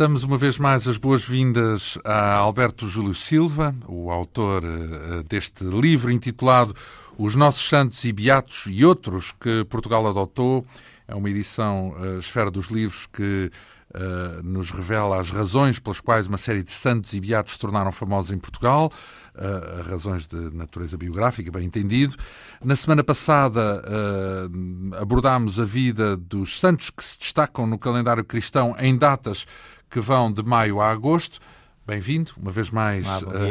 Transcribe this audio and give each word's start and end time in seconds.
Damos 0.00 0.24
uma 0.24 0.38
vez 0.38 0.58
mais 0.58 0.88
as 0.88 0.96
boas-vindas 0.96 1.98
a 2.02 2.32
Alberto 2.36 2.88
Júlio 2.88 3.14
Silva, 3.14 3.74
o 3.86 4.10
autor 4.10 4.64
uh, 4.64 5.22
deste 5.24 5.62
livro 5.62 6.10
intitulado 6.10 6.74
Os 7.18 7.36
Nossos 7.36 7.68
Santos 7.68 8.02
e 8.06 8.10
Beatos 8.10 8.64
e 8.66 8.82
Outros 8.82 9.30
que 9.38 9.62
Portugal 9.66 10.06
adotou. 10.06 10.64
É 11.06 11.14
uma 11.14 11.28
edição 11.28 11.90
uh, 12.00 12.18
Esfera 12.18 12.50
dos 12.50 12.68
Livros 12.68 13.06
que 13.12 13.50
uh, 13.94 14.42
nos 14.42 14.70
revela 14.70 15.20
as 15.20 15.30
razões 15.30 15.78
pelas 15.78 16.00
quais 16.00 16.26
uma 16.26 16.38
série 16.38 16.62
de 16.62 16.72
santos 16.72 17.12
e 17.12 17.20
beatos 17.20 17.54
se 17.54 17.58
tornaram 17.58 17.92
famosos 17.92 18.30
em 18.30 18.38
Portugal, 18.38 18.92
uh, 19.34 19.88
razões 19.88 20.26
de 20.26 20.36
natureza 20.54 20.96
biográfica, 20.96 21.50
bem 21.50 21.64
entendido. 21.64 22.16
Na 22.62 22.76
semana 22.76 23.02
passada 23.02 23.82
uh, 23.82 24.96
abordámos 24.96 25.58
a 25.58 25.64
vida 25.64 26.16
dos 26.16 26.58
santos 26.58 26.90
que 26.90 27.04
se 27.04 27.18
destacam 27.18 27.66
no 27.66 27.78
calendário 27.78 28.24
cristão 28.24 28.74
em 28.78 28.96
datas 28.96 29.46
que 29.88 30.00
vão 30.00 30.32
de 30.32 30.42
maio 30.42 30.80
a 30.80 30.90
agosto. 30.90 31.40
Bem-vindo, 31.86 32.30
uma 32.40 32.52
vez 32.52 32.70
mais, 32.70 33.04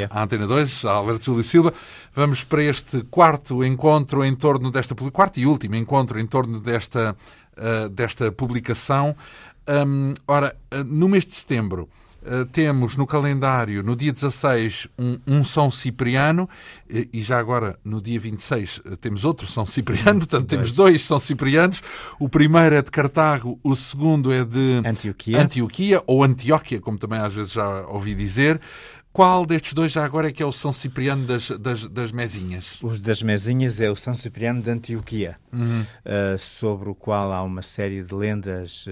à 0.09 0.23
Antena 0.23 0.47
2, 0.47 0.85
a 0.85 0.91
Alberto 0.91 1.25
Júlio 1.25 1.43
Silva. 1.43 1.73
Vamos 2.15 2.41
para 2.41 2.63
este 2.63 3.01
quarto 3.11 3.65
encontro 3.65 4.23
em 4.23 4.33
torno 4.33 4.71
desta... 4.71 4.95
Quarto 4.95 5.41
e 5.41 5.45
último 5.45 5.75
encontro 5.75 6.17
em 6.17 6.25
torno 6.25 6.57
desta, 6.57 7.17
uh, 7.57 7.89
desta 7.89 8.31
publicação. 8.31 9.13
Um, 9.69 10.15
ora, 10.27 10.55
ah, 10.71 10.83
no 10.83 11.07
mês 11.07 11.27
de 11.27 11.35
setembro 11.35 11.87
uh, 12.23 12.43
temos 12.47 12.97
no 12.97 13.05
calendário, 13.05 13.83
no 13.83 13.95
dia 13.95 14.11
16, 14.11 14.87
um, 14.97 15.19
um 15.27 15.43
São 15.43 15.69
Cipriano 15.69 16.49
e, 16.89 17.07
e 17.13 17.21
já 17.21 17.37
agora 17.37 17.77
no 17.85 18.01
dia 18.01 18.19
26 18.19 18.79
uh, 18.79 18.97
temos 18.97 19.23
outro 19.23 19.45
São 19.45 19.67
Cipriano, 19.67 20.21
portanto 20.25 20.47
temos 20.47 20.71
dois 20.71 21.05
São 21.05 21.19
Ciprianos. 21.19 21.83
O 22.19 22.27
primeiro 22.27 22.73
é 22.73 22.81
de 22.81 22.89
Cartago, 22.89 23.59
o 23.63 23.75
segundo 23.75 24.33
é 24.33 24.43
de 24.43 24.81
Antioquia, 24.83 25.39
Antioquia 25.39 26.03
ou 26.07 26.23
Antioquia, 26.23 26.81
como 26.81 26.97
também 26.97 27.19
às 27.19 27.35
vezes 27.35 27.51
já 27.51 27.85
ouvi 27.87 28.15
dizer. 28.15 28.59
Qual 29.11 29.43
destes 29.43 29.73
dois 29.73 29.91
já 29.91 30.05
agora 30.05 30.29
é 30.29 30.31
que 30.31 30.41
é 30.41 30.45
o 30.45 30.51
São 30.51 30.71
Cipriano 30.71 31.25
das, 31.25 31.49
das, 31.49 31.87
das 31.87 32.11
Mesinhas? 32.11 32.77
Os 32.81 32.99
das 32.99 33.21
Mesinhas 33.23 33.79
é 33.79 33.89
o 33.89 33.95
São 33.95 34.13
Cipriano 34.15 34.61
de 34.61 34.69
Antioquia, 34.69 35.35
uhum. 35.51 35.81
uh, 35.81 36.37
sobre 36.39 36.89
o 36.89 36.95
qual 36.95 37.33
há 37.33 37.41
uma 37.43 37.63
série 37.63 38.03
de 38.03 38.15
lendas 38.15 38.85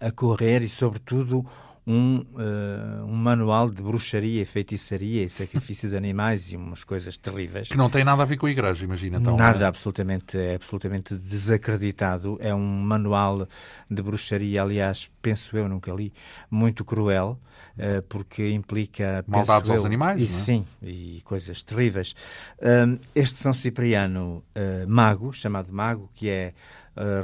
a 0.00 0.10
correr 0.10 0.62
e, 0.62 0.68
sobretudo, 0.68 1.46
um, 1.86 2.18
uh, 2.18 3.04
um 3.04 3.14
manual 3.14 3.70
de 3.70 3.80
bruxaria, 3.80 4.44
feitiçaria 4.44 5.22
e 5.22 5.30
sacrifício 5.30 5.88
de 5.88 5.96
animais 5.96 6.50
e 6.50 6.56
umas 6.56 6.82
coisas 6.82 7.16
terríveis. 7.16 7.68
Que 7.68 7.76
não 7.76 7.88
tem 7.88 8.02
nada 8.02 8.22
a 8.22 8.26
ver 8.26 8.36
com 8.36 8.46
a 8.46 8.50
igreja, 8.50 8.84
imagina. 8.84 9.18
Então, 9.18 9.36
nada, 9.36 9.64
é? 9.64 9.68
absolutamente, 9.68 10.36
é 10.36 10.56
absolutamente 10.56 11.14
desacreditado. 11.14 12.36
É 12.40 12.52
um 12.52 12.66
manual 12.82 13.46
de 13.88 14.02
bruxaria, 14.02 14.62
aliás, 14.62 15.08
penso 15.22 15.56
eu, 15.56 15.68
nunca 15.68 15.92
li, 15.92 16.12
muito 16.50 16.84
cruel, 16.84 17.38
uh, 17.78 18.02
porque 18.08 18.50
implica... 18.50 19.24
Maldades 19.28 19.70
eu, 19.70 19.76
aos 19.76 19.84
animais, 19.84 20.20
e, 20.20 20.24
é? 20.24 20.26
Sim, 20.26 20.66
e 20.82 21.22
coisas 21.24 21.62
terríveis. 21.62 22.16
Uh, 22.58 22.98
este 23.14 23.38
São 23.38 23.54
Cipriano 23.54 24.42
Mago, 24.88 25.32
chamado 25.32 25.72
Mago, 25.72 26.10
que 26.14 26.28
é 26.28 26.52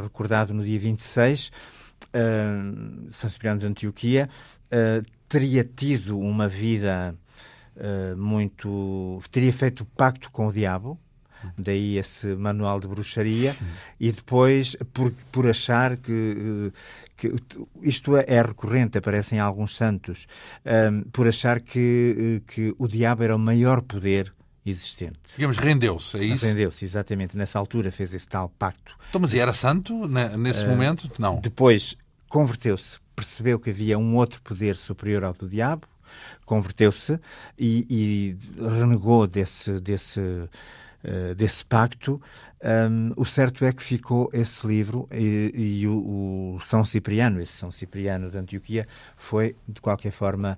recordado 0.02 0.52
no 0.52 0.62
dia 0.62 0.78
26 0.78 1.48
uh, 1.48 1.81
São 3.10 3.30
Cipriano 3.30 3.60
de 3.60 3.66
Antioquia, 3.66 4.28
uh, 4.66 5.04
teria 5.28 5.64
tido 5.64 6.18
uma 6.18 6.48
vida 6.48 7.14
uh, 7.76 8.16
muito. 8.16 9.22
teria 9.30 9.52
feito 9.52 9.84
pacto 9.84 10.30
com 10.30 10.48
o 10.48 10.52
diabo, 10.52 10.98
daí 11.56 11.98
esse 11.98 12.28
manual 12.34 12.78
de 12.80 12.86
bruxaria, 12.86 13.56
e 13.98 14.12
depois, 14.12 14.76
por, 14.92 15.12
por 15.30 15.48
achar 15.48 15.96
que, 15.96 16.72
que 17.16 17.34
isto 17.82 18.16
é, 18.16 18.24
é 18.28 18.42
recorrente, 18.42 18.98
aparece 18.98 19.34
em 19.34 19.38
alguns 19.38 19.74
santos, 19.74 20.26
um, 20.64 21.02
por 21.10 21.26
achar 21.26 21.60
que, 21.60 22.42
que 22.46 22.74
o 22.78 22.86
diabo 22.86 23.24
era 23.24 23.34
o 23.34 23.38
maior 23.38 23.82
poder 23.82 24.32
existente. 24.64 25.18
Digamos, 25.34 25.56
rendeu-se, 25.56 26.16
é 26.18 26.24
isso? 26.24 26.46
Rendeu-se, 26.46 26.84
exatamente. 26.84 27.36
Nessa 27.36 27.58
altura 27.58 27.90
fez 27.90 28.14
esse 28.14 28.28
tal 28.28 28.48
pacto. 28.48 28.96
Então, 29.08 29.20
mas 29.20 29.34
e 29.34 29.40
era 29.40 29.52
santo 29.52 30.06
nesse 30.38 30.64
uh, 30.64 30.68
momento? 30.68 31.10
Não. 31.18 31.40
Depois 31.40 31.96
converteu-se, 32.32 32.98
percebeu 33.14 33.60
que 33.60 33.68
havia 33.68 33.98
um 33.98 34.16
outro 34.16 34.40
poder 34.40 34.74
superior 34.74 35.22
ao 35.22 35.34
do 35.34 35.46
diabo, 35.46 35.86
converteu-se 36.46 37.20
e, 37.58 37.86
e, 37.90 38.36
renegou 38.58 39.26
desse, 39.26 39.78
desse, 39.78 40.18
uh, 40.18 41.34
desse 41.36 41.62
pacto. 41.62 42.20
Um, 42.64 43.12
o 43.16 43.24
certo 43.24 43.64
é 43.64 43.72
que 43.72 43.82
ficou 43.82 44.30
esse 44.32 44.64
livro 44.64 45.08
e, 45.10 45.50
e 45.52 45.88
o, 45.88 46.54
o, 46.54 46.60
São 46.60 46.84
Cipriano, 46.84 47.40
esse 47.40 47.52
São 47.52 47.72
Cipriano 47.72 48.30
de 48.30 48.38
Antioquia, 48.38 48.86
foi 49.16 49.56
de 49.66 49.80
qualquer 49.80 50.12
forma 50.12 50.56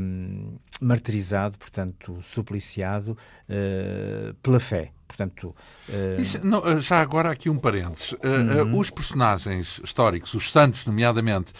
um, 0.00 0.56
martirizado, 0.80 1.56
portanto, 1.56 2.18
supliciado 2.20 3.16
uh, 3.48 4.34
pela 4.42 4.58
fé. 4.58 4.90
Portanto, 5.06 5.54
uh... 5.88 6.20
Isso, 6.20 6.44
não, 6.44 6.80
já 6.80 7.00
agora 7.00 7.30
aqui 7.30 7.48
um 7.48 7.58
parênteses. 7.58 8.12
Uh, 8.12 8.64
uhum. 8.64 8.78
os 8.80 8.90
personagens 8.90 9.80
históricos, 9.84 10.34
os 10.34 10.50
santos, 10.50 10.84
nomeadamente, 10.84 11.52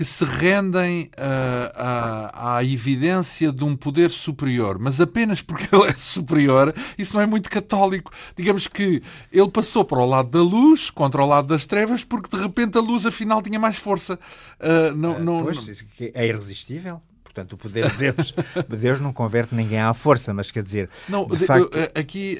que 0.00 0.04
se 0.06 0.24
rendem 0.24 1.10
uh, 1.18 1.70
à, 1.74 2.56
à, 2.56 2.64
evidência 2.64 3.52
de 3.52 3.62
um 3.62 3.76
poder 3.76 4.10
superior, 4.10 4.78
mas 4.78 4.98
apenas 4.98 5.42
porque 5.42 5.68
ele 5.76 5.88
é 5.88 5.92
superior, 5.92 6.74
isso 6.96 7.14
não 7.14 7.20
é 7.20 7.26
muito 7.26 7.50
católico. 7.50 8.10
Digamos 8.34 8.66
que 8.66 9.02
ele 9.30 9.50
passou 9.50 9.84
para 9.84 9.98
o 9.98 10.06
lado 10.06 10.30
da 10.30 10.42
luz 10.42 10.88
contra 10.88 11.22
o 11.22 11.26
lado 11.26 11.48
das 11.48 11.66
trevas, 11.66 12.02
porque 12.02 12.34
de 12.34 12.42
repente 12.42 12.78
a 12.78 12.80
luz 12.80 13.04
afinal 13.04 13.42
tinha 13.42 13.58
mais 13.58 13.76
força. 13.76 14.18
Uh, 14.58 14.96
não, 14.96 15.18
não, 15.20 15.42
pois, 15.42 15.68
é 16.14 16.26
irresistível. 16.26 17.02
Portanto, 17.30 17.52
o 17.52 17.56
poder 17.56 17.88
de 17.92 17.96
Deus, 17.96 18.34
Deus 18.68 19.00
não 19.00 19.12
converte 19.12 19.54
ninguém 19.54 19.78
à 19.78 19.94
força, 19.94 20.34
mas 20.34 20.50
quer 20.50 20.64
dizer. 20.64 20.90
Não, 21.08 21.26
de 21.28 21.46
facto... 21.46 21.70
eu, 21.72 21.84
aqui 21.94 22.36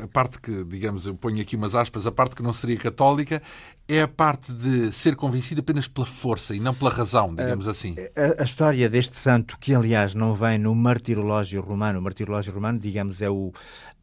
a 0.00 0.06
parte 0.06 0.40
que, 0.40 0.62
digamos, 0.64 1.04
eu 1.04 1.16
ponho 1.16 1.42
aqui 1.42 1.56
umas 1.56 1.74
aspas, 1.74 2.06
a 2.06 2.12
parte 2.12 2.36
que 2.36 2.42
não 2.42 2.52
seria 2.52 2.76
católica 2.76 3.42
é 3.88 4.02
a 4.02 4.08
parte 4.08 4.52
de 4.52 4.92
ser 4.92 5.16
convencido 5.16 5.60
apenas 5.62 5.88
pela 5.88 6.06
força 6.06 6.54
e 6.54 6.60
não 6.60 6.72
pela 6.72 6.90
razão, 6.90 7.34
digamos 7.34 7.66
a, 7.66 7.72
assim. 7.72 7.96
A, 8.16 8.42
a, 8.42 8.44
história 8.44 8.88
deste 8.88 9.18
santo, 9.18 9.58
que 9.58 9.74
aliás 9.74 10.14
não 10.14 10.32
vem 10.32 10.58
no 10.58 10.72
martirológio 10.76 11.60
romano, 11.60 11.98
o 11.98 12.02
martirológio 12.02 12.54
romano, 12.54 12.78
digamos, 12.78 13.20
é 13.20 13.28
o, 13.28 13.52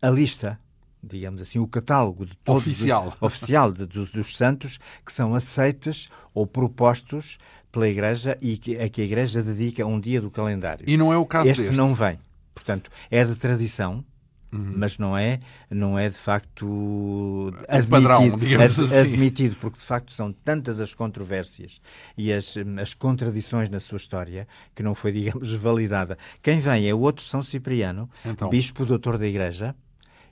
a 0.01 0.09
lista 0.09 0.59
digamos 1.01 1.41
assim, 1.41 1.59
o 1.59 1.67
catálogo 1.67 2.25
de 2.25 2.35
todos 2.37 2.63
oficial, 2.63 3.13
oficial 3.21 3.71
de, 3.71 3.85
dos, 3.85 4.11
dos 4.11 4.35
santos 4.35 4.77
que 5.05 5.13
são 5.13 5.33
aceitos 5.35 6.09
ou 6.33 6.45
propostos 6.45 7.37
pela 7.77 7.87
Igreja 7.87 8.35
e 8.41 8.57
que, 8.57 8.75
a 8.79 8.89
que 8.89 9.01
a 9.01 9.03
Igreja 9.03 9.43
dedica 9.43 9.85
um 9.85 9.99
dia 9.99 10.19
do 10.19 10.31
calendário. 10.31 10.83
E 10.87 10.97
não 10.97 11.13
é 11.13 11.17
o 11.17 11.25
caso 11.25 11.47
este 11.49 11.61
deste. 11.63 11.77
não 11.77 11.93
vem. 11.93 12.17
Portanto, 12.55 12.89
é 13.11 13.23
de 13.23 13.35
tradição, 13.35 14.03
Uhum. 14.49 14.75
mas 14.77 14.97
não 14.97 15.17
é, 15.17 15.41
não 15.69 15.99
é 15.99 16.07
de 16.07 16.15
facto 16.15 17.51
admitido, 17.67 17.89
padrão, 17.89 18.23
ad, 18.35 18.63
assim. 18.63 18.97
admitido, 18.97 19.57
porque 19.59 19.77
de 19.77 19.83
facto 19.83 20.13
são 20.13 20.31
tantas 20.31 20.79
as 20.79 20.93
controvérsias 20.93 21.81
e 22.17 22.31
as, 22.31 22.55
as 22.81 22.93
contradições 22.93 23.69
na 23.69 23.81
sua 23.81 23.97
história 23.97 24.47
que 24.73 24.81
não 24.81 24.95
foi, 24.95 25.11
digamos, 25.13 25.53
validada. 25.53 26.17
Quem 26.41 26.61
vem 26.61 26.87
é 26.87 26.93
o 26.93 26.99
outro 26.99 27.25
São 27.25 27.43
Cipriano, 27.43 28.09
então. 28.23 28.47
bispo 28.49 28.85
doutor 28.85 29.17
da 29.17 29.27
Igreja, 29.27 29.75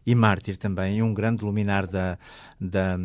e 0.06 0.14
mártir 0.16 0.56
também, 0.56 1.02
um 1.02 1.14
grande 1.14 1.44
luminar 1.44 1.88
da, 1.88 2.18
da, 2.62 2.96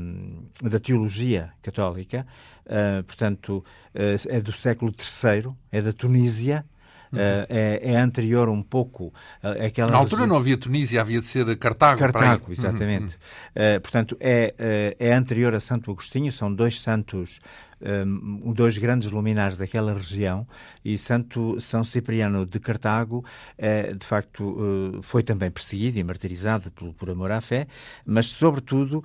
da 0.63 0.79
teologia 0.79 1.51
católica, 1.63 2.27
uh, 2.71 3.03
portanto, 3.05 3.65
uh, 3.95 4.29
é 4.29 4.41
do 4.41 4.53
século 4.53 4.93
III, 4.93 5.53
é 5.71 5.83
da 5.83 5.93
Tunísia, 5.93 6.65
Uhum. 7.13 7.19
Uh, 7.19 7.47
é, 7.49 7.81
é, 7.83 7.97
anterior 7.97 8.49
um 8.49 8.63
pouco 8.63 9.13
àquela. 9.43 9.91
Na 9.91 9.97
altura 9.97 10.29
não 10.29 10.37
havia 10.37 10.57
Tunísia, 10.57 11.01
havia 11.01 11.21
de 11.21 11.27
ser 11.27 11.45
Cartago. 11.57 11.99
Cartago, 11.99 12.45
uhum. 12.47 12.53
exatamente. 12.53 13.17
Uhum. 13.57 13.77
Uh, 13.77 13.81
portanto, 13.81 14.17
é, 14.21 14.95
é 14.97 15.13
anterior 15.13 15.53
a 15.53 15.59
Santo 15.59 15.91
Agostinho, 15.91 16.31
são 16.31 16.55
dois 16.55 16.81
santos 16.81 17.41
um, 17.81 18.53
dois 18.53 18.77
grandes 18.79 19.11
luminares 19.11 19.57
daquela 19.57 19.95
região 19.95 20.47
e 20.85 20.99
Santo 20.99 21.61
São 21.61 21.83
Cipriano 21.83 22.45
de 22.45 22.61
Cartago, 22.61 23.25
eh, 23.57 23.95
de 23.95 24.05
facto, 24.05 24.45
uh, 24.45 25.03
foi 25.03 25.23
também 25.23 25.51
perseguido 25.51 25.99
e 25.99 26.05
martirizado 26.05 26.71
por, 26.71 26.93
por 26.95 27.11
amor 27.11 27.31
à 27.31 27.41
fé, 27.41 27.67
mas, 28.05 28.27
sobretudo, 28.27 29.05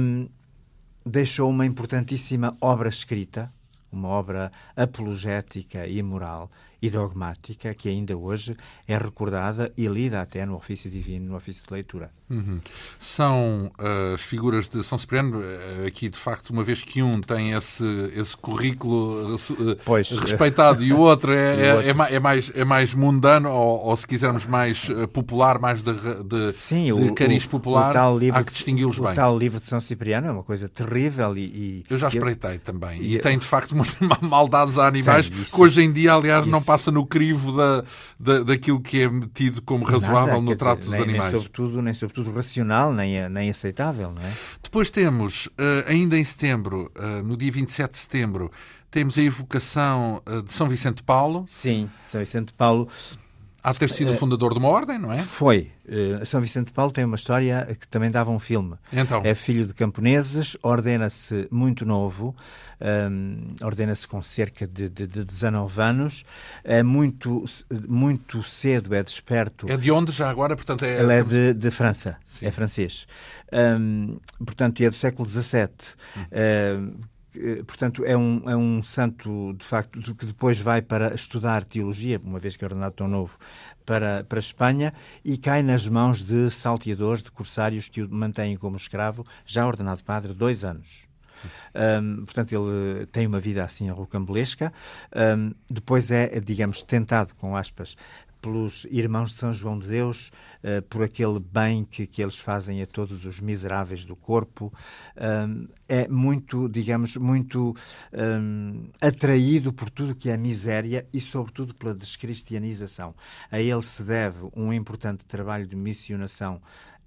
um, 0.00 0.28
deixou 1.08 1.48
uma 1.48 1.64
importantíssima 1.64 2.56
obra 2.60 2.88
escrita, 2.88 3.50
uma 3.90 4.08
obra 4.08 4.52
apologética 4.76 5.86
e 5.86 6.02
moral, 6.02 6.50
e 6.80 6.88
dogmática 6.90 7.74
que 7.74 7.88
ainda 7.88 8.16
hoje 8.16 8.56
é 8.86 8.96
recordada 8.96 9.72
e 9.76 9.86
lida 9.86 10.20
até 10.20 10.46
no 10.46 10.56
ofício 10.56 10.90
divino, 10.90 11.30
no 11.30 11.36
ofício 11.36 11.62
de 11.66 11.72
leitura. 11.72 12.10
Uhum. 12.30 12.60
São 13.00 13.72
uh, 13.78 14.14
as 14.14 14.20
figuras 14.20 14.68
de 14.68 14.84
São 14.84 14.98
Cipriano, 14.98 15.38
uh, 15.38 15.86
aqui 15.86 16.08
de 16.08 16.18
facto, 16.18 16.50
uma 16.50 16.62
vez 16.62 16.82
que 16.82 17.02
um 17.02 17.20
tem 17.20 17.52
esse, 17.52 17.84
esse 18.14 18.36
currículo 18.36 19.34
uh, 19.34 19.76
pois, 19.84 20.10
respeitado 20.10 20.84
e 20.84 20.92
o 20.92 20.98
outro 20.98 21.32
é, 21.32 21.38
é, 21.68 21.74
outro. 21.74 22.02
é, 22.02 22.14
é, 22.14 22.20
mais, 22.20 22.52
é 22.54 22.64
mais 22.64 22.94
mundano, 22.94 23.50
ou, 23.50 23.86
ou 23.86 23.96
se 23.96 24.06
quisermos 24.06 24.44
mais 24.44 24.88
popular, 25.12 25.58
mais 25.58 25.82
de, 25.82 25.92
de, 25.92 26.52
Sim, 26.52 26.94
de 26.94 27.12
cariz 27.12 27.44
o, 27.44 27.50
popular, 27.50 27.90
o 27.90 27.92
tal 27.94 28.18
livro 28.18 28.38
há 28.38 28.44
que 28.44 28.52
distingui-los 28.52 28.98
bem. 28.98 29.12
O 29.12 29.14
tal 29.14 29.38
livro 29.38 29.58
de 29.58 29.66
São 29.66 29.80
Cipriano 29.80 30.28
é 30.28 30.30
uma 30.30 30.42
coisa 30.42 30.68
terrível 30.68 31.36
e... 31.36 31.40
e 31.40 31.84
eu 31.88 31.96
já 31.96 32.08
espreitei 32.08 32.56
eu, 32.56 32.60
também, 32.60 33.00
e, 33.00 33.16
e 33.16 33.18
tem 33.18 33.38
de 33.38 33.46
facto 33.46 33.74
maldades 34.20 34.78
a 34.78 34.86
animais, 34.86 35.30
tem, 35.30 35.44
que 35.44 35.60
hoje 35.60 35.82
em 35.82 35.90
dia, 35.90 36.12
aliás, 36.12 36.42
isso. 36.42 36.52
não 36.52 36.62
passa 36.68 36.90
no 36.90 37.06
crivo 37.06 37.56
da, 37.56 37.84
da, 38.20 38.42
daquilo 38.44 38.80
que 38.80 39.00
é 39.00 39.08
metido 39.08 39.62
como 39.62 39.84
razoável 39.84 40.34
Nada, 40.34 40.40
no 40.40 40.54
trato 40.54 40.80
dizer, 40.80 40.90
dos 40.90 41.00
nem, 41.00 41.08
animais. 41.08 41.32
Nem 41.32 41.40
sobretudo, 41.40 41.82
nem 41.82 41.94
sobretudo 41.94 42.18
tudo 42.18 42.34
racional 42.34 42.92
nem, 42.92 43.28
nem 43.28 43.48
aceitável, 43.48 44.12
não 44.12 44.22
é? 44.22 44.32
Depois 44.62 44.90
temos, 44.90 45.46
uh, 45.46 45.52
ainda 45.86 46.18
em 46.18 46.24
setembro, 46.24 46.90
uh, 46.96 47.22
no 47.22 47.36
dia 47.36 47.50
27 47.50 47.92
de 47.92 47.98
setembro, 47.98 48.50
temos 48.90 49.16
a 49.16 49.22
evocação 49.22 50.22
uh, 50.26 50.42
de 50.42 50.52
São 50.52 50.68
Vicente 50.68 50.96
de 50.96 51.02
Paulo. 51.04 51.44
Sim, 51.46 51.88
São 52.04 52.20
Vicente 52.20 52.48
de 52.48 52.54
Paulo. 52.54 52.88
Há 53.62 53.72
de 53.72 53.80
ter 53.80 53.90
sido 53.90 54.12
o 54.12 54.14
fundador 54.14 54.52
de 54.52 54.58
uma 54.58 54.68
ordem, 54.68 54.98
não 54.98 55.12
é? 55.12 55.18
Foi. 55.18 55.70
São 56.24 56.40
Vicente 56.40 56.66
de 56.66 56.72
Paulo 56.72 56.92
tem 56.92 57.04
uma 57.04 57.16
história 57.16 57.76
que 57.78 57.88
também 57.88 58.10
dava 58.10 58.30
um 58.30 58.38
filme. 58.38 58.76
Então. 58.92 59.20
É 59.24 59.34
filho 59.34 59.66
de 59.66 59.74
camponeses, 59.74 60.56
ordena-se 60.62 61.48
muito 61.50 61.84
novo, 61.84 62.36
um, 62.80 63.54
ordena-se 63.62 64.06
com 64.06 64.22
cerca 64.22 64.66
de, 64.66 64.88
de, 64.88 65.06
de 65.06 65.24
19 65.24 65.80
anos, 65.80 66.24
é 66.62 66.82
muito, 66.82 67.44
muito 67.88 68.42
cedo, 68.44 68.94
é 68.94 69.02
desperto. 69.02 69.68
É 69.68 69.76
de 69.76 69.90
onde 69.90 70.12
já 70.12 70.30
agora? 70.30 70.54
Portanto, 70.54 70.84
é... 70.84 71.00
Ele 71.00 71.12
é 71.12 71.22
de, 71.22 71.54
de 71.54 71.70
França, 71.70 72.16
Sim. 72.24 72.46
é 72.46 72.50
francês. 72.52 73.06
Um, 73.52 74.18
portanto, 74.44 74.80
é 74.82 74.90
do 74.90 74.96
século 74.96 75.28
XVII. 75.28 75.68
Hum. 76.16 76.24
Um, 76.32 77.17
portanto, 77.66 78.04
é 78.04 78.16
um, 78.16 78.42
é 78.48 78.56
um 78.56 78.82
santo, 78.82 79.54
de 79.54 79.64
facto, 79.64 80.14
que 80.14 80.26
depois 80.26 80.60
vai 80.60 80.82
para 80.82 81.14
estudar 81.14 81.64
teologia, 81.64 82.20
uma 82.22 82.38
vez 82.38 82.56
que 82.56 82.64
é 82.64 82.66
ordenado 82.66 82.94
tão 82.94 83.08
novo, 83.08 83.38
para, 83.84 84.24
para 84.24 84.38
a 84.38 84.40
Espanha 84.40 84.92
e 85.24 85.38
cai 85.38 85.62
nas 85.62 85.88
mãos 85.88 86.22
de 86.22 86.50
salteadores, 86.50 87.22
de 87.22 87.30
corsários 87.30 87.88
que 87.88 88.02
o 88.02 88.08
mantêm 88.10 88.56
como 88.56 88.76
escravo, 88.76 89.24
já 89.46 89.66
ordenado 89.66 90.04
padre, 90.04 90.34
dois 90.34 90.64
anos. 90.64 91.08
Um, 91.74 92.24
portanto, 92.24 92.52
ele 92.52 93.06
tem 93.06 93.26
uma 93.26 93.40
vida 93.40 93.64
assim 93.64 93.88
rocambolesca. 93.90 94.72
Um, 95.14 95.52
depois 95.70 96.10
é, 96.10 96.40
digamos, 96.40 96.82
tentado, 96.82 97.34
com 97.36 97.56
aspas, 97.56 97.96
pelos 98.40 98.86
irmãos 98.90 99.32
de 99.32 99.38
São 99.38 99.52
João 99.52 99.78
de 99.78 99.86
Deus, 99.86 100.30
uh, 100.62 100.82
por 100.88 101.02
aquele 101.02 101.38
bem 101.38 101.84
que, 101.84 102.06
que 102.06 102.22
eles 102.22 102.38
fazem 102.38 102.82
a 102.82 102.86
todos 102.86 103.24
os 103.24 103.40
miseráveis 103.40 104.04
do 104.04 104.16
corpo. 104.16 104.72
Um, 105.16 105.68
é 105.88 106.06
muito, 106.08 106.68
digamos, 106.68 107.16
muito 107.16 107.74
um, 108.12 108.88
atraído 109.00 109.72
por 109.72 109.90
tudo 109.90 110.14
que 110.14 110.30
é 110.30 110.36
miséria 110.36 111.06
e, 111.12 111.20
sobretudo, 111.20 111.74
pela 111.74 111.94
descristianização. 111.94 113.14
A 113.50 113.60
ele 113.60 113.82
se 113.82 114.02
deve 114.02 114.48
um 114.54 114.72
importante 114.72 115.24
trabalho 115.24 115.66
de 115.66 115.76
missionação 115.76 116.60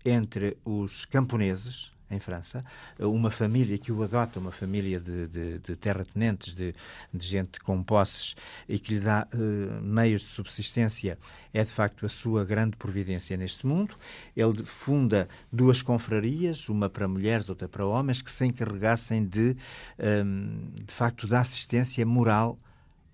entre 0.03 0.57
os 0.65 1.05
camponeses, 1.05 1.91
em 2.11 2.19
França, 2.19 2.63
uma 2.99 3.31
família 3.31 3.77
que 3.77 3.91
o 3.91 4.03
adota, 4.03 4.39
uma 4.39 4.51
família 4.51 4.99
de, 4.99 5.27
de, 5.27 5.59
de 5.59 5.75
terratenentes, 5.75 6.53
de, 6.53 6.73
de, 7.13 7.25
gente 7.25 7.59
com 7.59 7.81
posses 7.81 8.35
e 8.67 8.77
que 8.77 8.95
lhe 8.95 8.99
dá 8.99 9.27
uh, 9.33 9.81
meios 9.81 10.21
de 10.21 10.27
subsistência, 10.27 11.17
é 11.53 11.63
de 11.63 11.71
facto 11.71 12.05
a 12.05 12.09
sua 12.09 12.43
grande 12.43 12.75
providência 12.75 13.35
neste 13.37 13.65
mundo. 13.65 13.95
Ele 14.35 14.63
funda 14.63 15.27
duas 15.51 15.81
confrarias, 15.81 16.69
uma 16.69 16.89
para 16.89 17.07
mulheres, 17.07 17.49
outra 17.49 17.67
para 17.67 17.85
homens, 17.85 18.21
que 18.21 18.31
se 18.31 18.45
encarregassem 18.45 19.25
de, 19.25 19.55
um, 19.97 20.05
ehm, 20.05 20.83
de 20.85 20.93
facto, 20.93 21.27
da 21.27 21.39
assistência 21.39 22.05
moral 22.05 22.57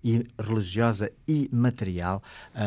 e 0.02 0.26
religiosa 0.38 1.10
e 1.26 1.48
material 1.52 2.22
a, 2.54 2.62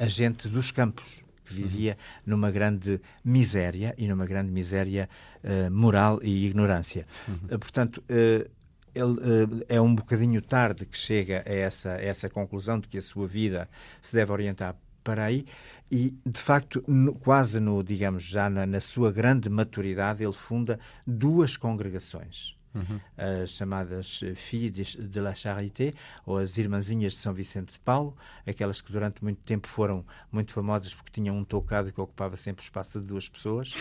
a, 0.00 0.04
a 0.04 0.06
gente 0.08 0.48
dos 0.48 0.70
campos 0.70 1.27
que 1.48 1.54
vivia 1.54 1.96
numa 2.24 2.50
grande 2.50 3.00
miséria 3.24 3.94
e 3.96 4.06
numa 4.06 4.26
grande 4.26 4.52
miséria 4.52 5.08
uh, 5.42 5.70
moral 5.70 6.20
e 6.22 6.46
ignorância. 6.46 7.06
Uhum. 7.26 7.34
Uh, 7.50 7.58
portanto, 7.58 8.02
uh, 8.10 8.50
ele 8.94 9.64
é 9.68 9.80
um 9.80 9.94
bocadinho 9.94 10.42
tarde 10.42 10.84
que 10.84 10.96
chega 10.96 11.42
a 11.46 11.52
essa, 11.52 11.92
a 11.92 12.02
essa 12.02 12.28
conclusão 12.28 12.80
de 12.80 12.88
que 12.88 12.98
a 12.98 13.02
sua 13.02 13.26
vida 13.26 13.68
se 14.02 14.14
deve 14.14 14.32
orientar 14.32 14.74
para 15.04 15.24
aí 15.24 15.46
e 15.90 16.14
de 16.26 16.40
facto 16.40 16.84
no, 16.86 17.14
quase 17.14 17.60
no 17.60 17.82
digamos 17.82 18.24
já 18.24 18.50
na, 18.50 18.66
na, 18.66 18.80
sua 18.80 19.10
grande 19.10 19.48
maturidade 19.48 20.22
ele 20.22 20.32
funda 20.32 20.78
duas 21.06 21.56
congregações 21.56 22.57
uhum. 22.78 23.00
as 23.42 23.50
chamadas 23.50 24.20
Filles 24.36 24.96
de 24.96 25.20
la 25.20 25.34
Charité, 25.34 25.92
ou 26.24 26.38
as 26.38 26.58
Irmãzinhas 26.58 27.12
de 27.12 27.18
São 27.18 27.32
Vicente 27.32 27.72
de 27.72 27.78
Paulo, 27.78 28.16
aquelas 28.46 28.80
que 28.80 28.92
durante 28.92 29.22
muito 29.22 29.40
tempo 29.42 29.68
foram 29.68 30.04
muito 30.30 30.52
famosas 30.52 30.94
porque 30.94 31.12
tinham 31.12 31.36
um 31.36 31.44
tocado 31.44 31.92
que 31.92 32.00
ocupava 32.00 32.36
sempre 32.36 32.62
o 32.62 32.64
espaço 32.64 33.00
de 33.00 33.06
duas 33.06 33.28
pessoas. 33.28 33.72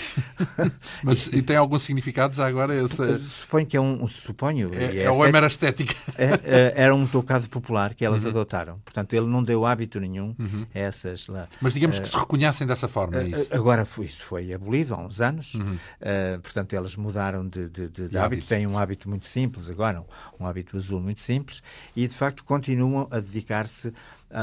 Mas 1.04 1.28
e 1.28 1.42
tem 1.42 1.56
algum 1.56 1.80
significado 1.80 2.36
já 2.36 2.48
agora? 2.48 2.74
Essa... 2.74 3.20
Suponho 3.20 3.66
que 3.66 3.78
é 3.78 3.82
um. 3.82 4.08
Suponho. 4.08 4.74
É, 4.74 4.98
é, 4.98 5.04
é 5.04 5.12
ou 5.12 5.26
é 5.26 5.32
mera 5.32 5.48
estética? 5.48 5.96
É, 6.18 6.32
é, 6.44 6.74
era 6.76 6.96
um 6.96 7.06
tocado 7.06 7.48
popular 7.48 7.94
que 7.94 8.04
elas 8.04 8.24
uhum. 8.24 8.32
adotaram. 8.32 8.76
Portanto, 8.84 9.14
ele 9.14 9.28
não 9.28 9.44
deu 9.44 9.66
hábito 9.66 10.00
nenhum 10.00 10.34
uhum. 10.40 10.66
a 10.74 10.80
essas 10.80 11.28
lá. 11.28 11.48
Mas 11.62 11.74
digamos 11.74 12.00
uh, 12.00 12.02
que 12.02 12.10
se 12.10 12.18
reconhecem 12.18 12.66
dessa 12.66 12.88
forma, 12.88 13.18
é 13.18 13.28
isso? 13.28 13.54
Agora 13.54 13.86
foi, 13.86 14.06
isso 14.06 14.24
foi 14.24 14.52
abolido 14.52 14.96
há 14.96 14.98
uns 14.98 15.22
anos. 15.22 15.54
Uhum. 15.54 15.76
Uh, 15.76 16.40
portanto, 16.42 16.74
elas 16.74 16.96
mudaram 16.96 17.48
de, 17.48 17.70
de, 17.70 17.88
de, 17.90 18.08
de 18.08 18.18
hábito. 18.18 18.48
Têm 18.48 18.66
um 18.66 18.80
hábito 18.80 18.87
muito 19.08 19.26
simples 19.26 19.70
agora, 19.70 20.02
um, 20.02 20.44
um 20.44 20.48
hábito 20.48 20.78
azul 20.78 21.00
muito 21.00 21.22
simples, 21.22 21.62
e 21.96 22.08
de 22.08 22.16
facto 22.16 22.44
continuam 22.44 23.08
a 23.12 23.20
dedicar-se 23.20 23.94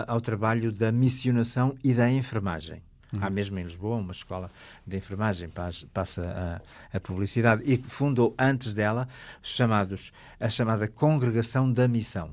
ao 0.06 0.20
trabalho 0.20 0.72
da 0.72 0.90
missionação 0.90 1.76
e 1.82 1.92
da 1.92 2.10
enfermagem. 2.10 2.82
Uhum. 3.12 3.20
Há 3.22 3.30
mesmo 3.30 3.58
em 3.58 3.62
Lisboa 3.62 3.96
uma 3.96 4.12
escola 4.12 4.50
de 4.86 4.96
enfermagem, 4.96 5.50
passa 5.92 6.62
a, 6.92 6.96
a, 6.96 7.00
publicidade, 7.00 7.62
e 7.64 7.76
fundou 7.76 8.34
antes 8.38 8.74
dela 8.74 9.08
chamados, 9.42 10.12
a 10.40 10.48
chamada 10.48 10.88
Congregação 10.88 11.70
da 11.70 11.86
Missão. 11.86 12.26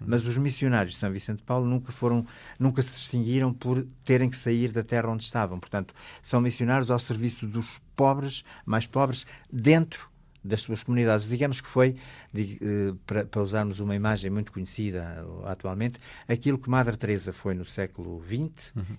Uhum. 0.00 0.06
Mas 0.06 0.26
os 0.26 0.38
missionários 0.38 0.94
de 0.94 1.00
São 1.00 1.12
Vicente 1.12 1.38
de 1.38 1.44
Paulo 1.44 1.66
nunca 1.66 1.92
foram, 1.92 2.26
nunca 2.58 2.82
se 2.82 2.94
distinguiram 2.94 3.52
por 3.52 3.86
terem 4.04 4.30
que 4.30 4.36
sair 4.36 4.72
da 4.72 4.82
terra 4.82 5.08
onde 5.08 5.24
estavam. 5.24 5.60
Portanto, 5.60 5.94
são 6.22 6.40
missionários 6.40 6.90
ao 6.90 6.98
serviço 6.98 7.46
dos 7.46 7.80
pobres, 7.94 8.42
mais 8.64 8.86
pobres, 8.86 9.26
dentro 9.52 10.11
das 10.44 10.62
suas 10.62 10.82
comunidades. 10.82 11.26
Digamos 11.26 11.60
que 11.60 11.68
foi, 11.68 11.96
eh, 12.34 12.94
para, 13.06 13.42
usarmos 13.42 13.80
uma 13.80 13.94
imagem 13.94 14.30
muito 14.30 14.52
conhecida 14.52 15.24
eh, 15.44 15.50
atualmente, 15.50 16.00
aquilo 16.28 16.58
que 16.58 16.68
Madre 16.68 16.96
Teresa 16.96 17.32
foi 17.32 17.54
no 17.54 17.64
século 17.64 18.22
XX. 18.24 18.72
Uhum. 18.76 18.96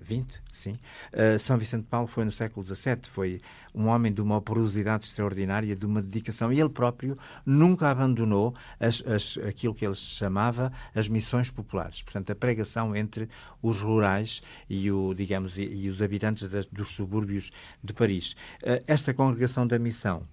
20, 0.00 0.34
eh, 0.34 0.38
sim. 0.52 0.78
Uh, 1.12 1.38
São 1.38 1.56
Vicente 1.56 1.82
de 1.82 1.88
Paulo 1.88 2.06
foi 2.06 2.24
no 2.24 2.32
século 2.32 2.64
XVII, 2.64 2.98
foi 3.08 3.40
um 3.74 3.86
homem 3.86 4.12
de 4.12 4.20
uma 4.20 4.36
operosidade 4.36 5.04
extraordinária, 5.04 5.74
de 5.74 5.86
uma 5.86 6.02
dedicação, 6.02 6.52
e 6.52 6.60
ele 6.60 6.68
próprio 6.68 7.16
nunca 7.46 7.88
abandonou 7.88 8.54
as, 8.78 9.02
as, 9.06 9.38
aquilo 9.38 9.74
que 9.74 9.86
ele 9.86 9.94
chamava 9.94 10.72
as 10.94 11.08
missões 11.08 11.50
populares, 11.50 12.02
portanto, 12.02 12.30
a 12.30 12.34
pregação 12.34 12.94
entre 12.94 13.28
os 13.62 13.80
rurais 13.80 14.42
e, 14.68 14.90
o, 14.90 15.14
digamos, 15.14 15.58
e, 15.58 15.62
e 15.62 15.88
os 15.88 16.02
habitantes 16.02 16.48
de, 16.48 16.66
dos 16.70 16.94
subúrbios 16.94 17.50
de 17.82 17.92
Paris. 17.92 18.32
Uh, 18.62 18.82
esta 18.86 19.14
congregação 19.14 19.66
da 19.66 19.78
missão 19.78 20.26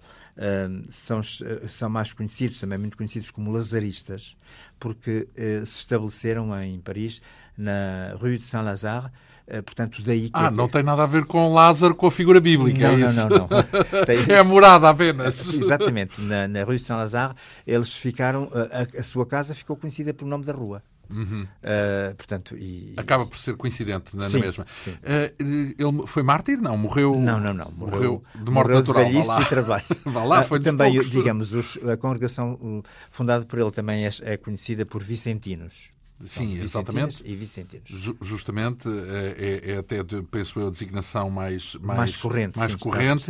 são, 0.89 1.22
são 1.22 1.89
mais 1.89 2.13
conhecidos, 2.13 2.60
também 2.60 2.77
muito 2.77 2.96
conhecidos 2.96 3.29
como 3.31 3.51
lazaristas, 3.51 4.36
porque 4.79 5.27
uh, 5.31 5.65
se 5.65 5.79
estabeleceram 5.79 6.58
em 6.62 6.79
Paris, 6.79 7.22
na 7.58 8.15
Rue 8.19 8.38
de 8.38 8.46
Saint-Lazare, 8.46 9.08
uh, 9.08 9.63
portanto, 9.63 10.01
daí 10.01 10.29
que... 10.29 10.31
Ah, 10.34 10.48
é... 10.48 10.51
não 10.51 10.69
tem 10.69 10.81
nada 10.81 11.03
a 11.03 11.05
ver 11.05 11.25
com 11.25 11.53
Lázaro, 11.53 11.93
com 11.93 12.08
a 12.08 12.12
figura 12.12 12.39
bíblica, 12.39 12.88
não, 12.88 12.96
é 12.96 12.98
não, 12.98 13.08
isso? 13.08 13.29
não, 13.29 13.38
não, 13.38 13.48
tem... 14.05 14.34
É 14.34 14.39
a 14.39 14.43
morada 14.43 14.89
apenas. 14.89 15.46
Exatamente. 15.53 16.22
Na, 16.22 16.48
na 16.48 16.63
Rue 16.63 16.77
de 16.77 16.84
Saint-Lazare, 16.84 17.36
eles 17.67 17.93
ficaram... 17.93 18.50
A, 18.53 19.00
a, 19.00 19.03
sua 19.03 19.25
casa 19.25 19.53
ficou 19.53 19.75
conhecida 19.75 20.13
pelo 20.13 20.29
nome 20.29 20.46
da 20.46 20.53
rua. 20.53 20.81
Uhum. 21.09 21.41
Uh, 21.41 22.15
portanto, 22.15 22.55
e, 22.55 22.93
Acaba 22.95 23.25
por 23.25 23.37
ser 23.37 23.55
coincidente 23.55 24.15
na, 24.15 24.29
sim, 24.29 24.39
mesma. 24.39 24.65
Sim. 24.69 24.91
Uh, 24.91 25.75
ele 25.77 26.07
foi 26.07 26.21
mártir? 26.23 26.61
Não, 26.61 26.77
morreu. 26.77 27.19
Não, 27.19 27.39
não, 27.39 27.53
não. 27.53 27.71
Morreu, 27.71 27.97
morreu 27.99 28.23
de 28.35 28.51
morte 28.51 28.67
morreu 28.67 28.79
natural. 28.79 29.09
De 29.09 29.27
lá. 29.27 29.41
e 29.41 29.45
trabalho. 29.45 29.83
Vá 30.05 30.23
lá, 30.23 30.43
foi 30.43 30.59
uh, 30.59 30.61
também, 30.61 30.93
poucos... 30.93 31.11
digamos, 31.11 31.53
os, 31.53 31.77
a 31.87 31.97
congregação 31.97 32.83
fundada 33.11 33.45
por 33.45 33.59
ele 33.59 33.71
também 33.71 34.05
é, 34.05 34.11
é 34.21 34.37
conhecida 34.37 34.85
por 34.85 35.01
vicentinos. 35.01 35.89
Sim, 36.25 36.59
exatamente. 36.59 37.25
E 37.25 37.35
vicentinos. 37.35 37.88
Ju 37.88 38.17
justamente 38.21 38.89
é, 38.89 39.35
é, 39.38 39.71
é, 39.71 39.77
até, 39.77 40.01
penso 40.29 40.59
eu, 40.59 40.67
a 40.67 40.69
designação 40.69 41.29
mais, 41.29 41.75
mais, 41.75 41.97
mais 41.97 42.15
corrente. 42.15 42.57
Mais 42.57 42.73
sim, 42.73 42.77
corrente. 42.77 43.25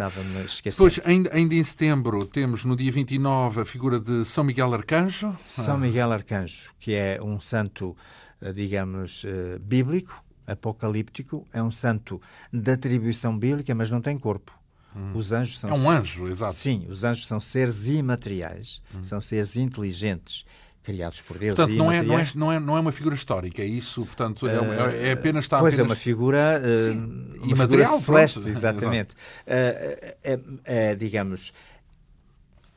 Depois, 0.64 1.00
ainda, 1.06 1.34
ainda 1.34 1.56
em 1.56 1.64
setembro, 1.64 2.26
temos 2.26 2.66
no 2.66 2.76
dia 2.76 2.92
29 2.92 3.62
a 3.62 3.66
figura 3.66 4.00
de 4.00 4.26
São 4.26 4.44
Miguel 4.44 4.74
Arcanjo. 4.74 5.36
São 5.46 5.78
Miguel 5.78 6.12
Arcanjo, 6.12 6.72
que 6.80 6.94
é 6.94 7.22
um 7.22 7.40
santo 7.40 7.96
digamos, 8.56 9.26
bíblico, 9.62 10.24
apocalíptico, 10.48 11.46
é 11.54 11.62
um 11.62 11.72
santo 11.72 12.22
de 12.52 12.72
atribuição 12.72 13.38
bíblica, 13.38 13.76
mas 13.76 13.90
não 13.90 14.02
tem 14.02 14.18
corpo. 14.18 14.58
Hum. 14.96 15.12
Os 15.16 15.32
anjos 15.32 15.60
são. 15.60 15.70
É 15.70 15.74
um 15.74 15.90
anjo, 15.90 16.28
exato. 16.28 16.54
Sim, 16.54 16.88
os 16.90 17.04
anjos 17.04 17.28
são 17.28 17.40
seres 17.40 17.88
imateriais, 17.88 18.82
hum. 18.96 19.04
são 19.04 19.22
seres 19.22 19.56
inteligentes, 19.56 20.46
criados 20.90 21.22
por 21.22 21.38
Deus. 21.38 21.54
Portanto, 21.54 21.78
não 21.78 21.92
é, 21.92 22.02
não, 22.02 22.18
é, 22.18 22.28
não, 22.34 22.52
é, 22.52 22.60
não 22.60 22.78
é 22.78 22.80
uma 22.80 22.92
figura 22.92 23.14
histórica, 23.14 23.62
é 23.62 23.66
isso? 23.66 24.04
Portanto, 24.04 24.48
é, 24.48 24.60
uh, 24.60 24.90
é 24.96 25.12
apenas 25.12 25.46
estar. 25.46 25.60
Pois 25.60 25.76
apenas... 25.76 25.92
é, 25.92 25.94
uma 25.94 25.96
figura. 25.96 26.62
Uh, 26.64 27.44
uma 27.44 27.54
imaterial, 27.54 28.00
figura 28.00 28.28
celeste, 28.28 28.40
pronto. 28.40 28.58
exatamente. 28.58 29.14
uh, 29.14 30.60
é, 30.66 30.96
digamos. 30.96 31.54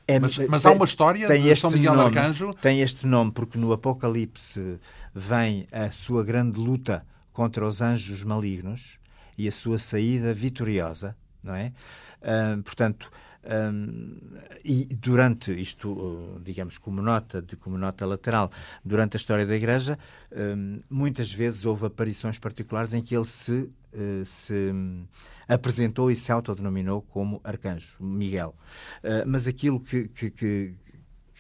É, 0.07 0.21
mas, 0.21 0.37
mas 0.37 0.67
há 0.67 0.73
uma 0.73 0.85
história 0.85 1.27
tem 1.27 1.43
de 1.43 1.57
São 1.57 1.71
Miguel 1.71 1.95
nome, 1.95 2.19
Arcanjo. 2.19 2.53
Tem 2.55 2.83
este 2.83 3.07
nome 3.07 3.33
porque 3.33 3.57
no 3.57 3.73
Apocalipse 3.73 4.79
vem 5.15 5.67
a 5.73 5.91
sua 5.91 6.23
grande 6.23 6.59
luta 6.59 7.07
contra 7.33 7.67
os 7.67 7.81
anjos 7.81 8.23
malignos 8.23 8.99
e 9.39 9.49
a 9.49 9.51
sua 9.51 9.79
saída 9.79 10.35
vitoriosa, 10.35 11.17
não 11.43 11.55
é? 11.55 11.73
Uh, 12.21 12.63
portanto, 12.63 13.11
um, 13.45 14.17
e 14.65 14.85
durante 14.85 15.53
isto, 15.53 16.41
digamos, 16.43 16.79
como 16.79 17.03
nota, 17.03 17.43
de, 17.43 17.57
como 17.57 17.77
nota 17.77 18.07
lateral, 18.07 18.51
durante 18.85 19.17
a 19.17 19.19
história 19.19 19.45
da 19.45 19.57
Igreja, 19.57 19.99
um, 20.31 20.79
muitas 20.89 21.33
vezes 21.33 21.65
houve 21.65 21.87
aparições 21.87 22.39
particulares 22.39 22.93
em 22.93 23.03
que 23.03 23.17
ele 23.17 23.25
se, 23.25 23.53
uh, 23.53 24.25
se 24.25 24.55
um, 24.55 25.05
apresentou 25.49 26.11
e 26.11 26.17
se 26.17 26.31
autodenominou 26.31 27.03
como 27.03 27.41
arcanjo, 27.43 27.97
Miguel. 28.01 28.55
Uh, 29.03 29.27
mas 29.27 29.47
aquilo 29.47 29.81
que, 29.81 30.09
que, 30.09 30.31
que, 30.31 30.75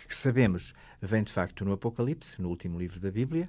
que 0.08 0.16
sabemos 0.16 0.74
vem 1.00 1.22
de 1.22 1.32
facto 1.32 1.64
no 1.64 1.72
Apocalipse, 1.72 2.40
no 2.42 2.48
último 2.48 2.78
livro 2.78 2.98
da 2.98 3.10
Bíblia, 3.10 3.48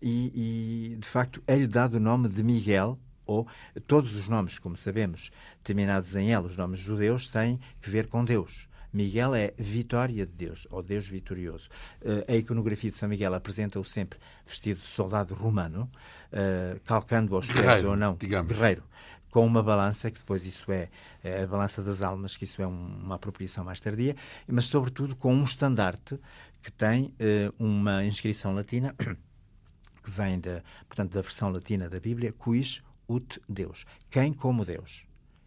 e, 0.00 0.92
e 0.92 0.96
de 0.96 1.06
facto 1.06 1.42
é-lhe 1.46 1.66
dado 1.66 1.94
o 1.94 2.00
nome 2.00 2.28
de 2.28 2.42
Miguel, 2.42 2.98
ou 3.30 3.46
todos 3.86 4.16
os 4.16 4.28
nomes, 4.28 4.58
como 4.58 4.76
sabemos, 4.76 5.30
terminados 5.62 6.16
em 6.16 6.34
L, 6.34 6.46
os 6.46 6.56
nomes 6.56 6.80
judeus, 6.80 7.28
têm 7.28 7.60
que 7.80 7.88
ver 7.88 8.08
com 8.08 8.24
Deus. 8.24 8.68
Miguel 8.92 9.36
é 9.36 9.54
vitória 9.56 10.26
de 10.26 10.32
Deus, 10.32 10.66
ou 10.68 10.82
Deus 10.82 11.06
vitorioso. 11.06 11.68
Uh, 12.02 12.24
a 12.26 12.34
iconografia 12.34 12.90
de 12.90 12.96
São 12.96 13.08
Miguel 13.08 13.32
apresenta-o 13.34 13.84
sempre 13.84 14.18
vestido 14.44 14.80
de 14.80 14.88
soldado 14.88 15.32
romano, 15.32 15.88
uh, 16.32 16.80
calcando 16.84 17.36
aos 17.36 17.46
pés 17.52 17.84
ou 17.84 17.94
não, 17.94 18.16
digamos. 18.16 18.52
guerreiro, 18.52 18.82
com 19.30 19.46
uma 19.46 19.62
balança, 19.62 20.10
que 20.10 20.18
depois 20.18 20.44
isso 20.44 20.72
é, 20.72 20.88
é 21.22 21.44
a 21.44 21.46
balança 21.46 21.80
das 21.82 22.02
almas, 22.02 22.36
que 22.36 22.42
isso 22.42 22.60
é 22.60 22.66
um, 22.66 22.98
uma 23.04 23.14
apropriação 23.14 23.64
mais 23.64 23.78
tardia, 23.78 24.16
mas 24.48 24.64
sobretudo 24.64 25.14
com 25.14 25.32
um 25.32 25.44
estandarte 25.44 26.18
que 26.60 26.72
tem 26.72 27.14
uh, 27.20 27.54
uma 27.64 28.04
inscrição 28.04 28.52
latina 28.52 28.92
que 30.02 30.10
vem 30.10 30.40
da, 30.40 30.62
portanto, 30.88 31.12
da 31.12 31.20
versão 31.20 31.50
latina 31.50 31.88
da 31.88 32.00
Bíblia, 32.00 32.32
quis 32.32 32.82
ut 33.10 33.40
Deus. 33.48 33.84
Quem 34.10 34.32
como 34.32 34.64
Deus? 34.64 35.04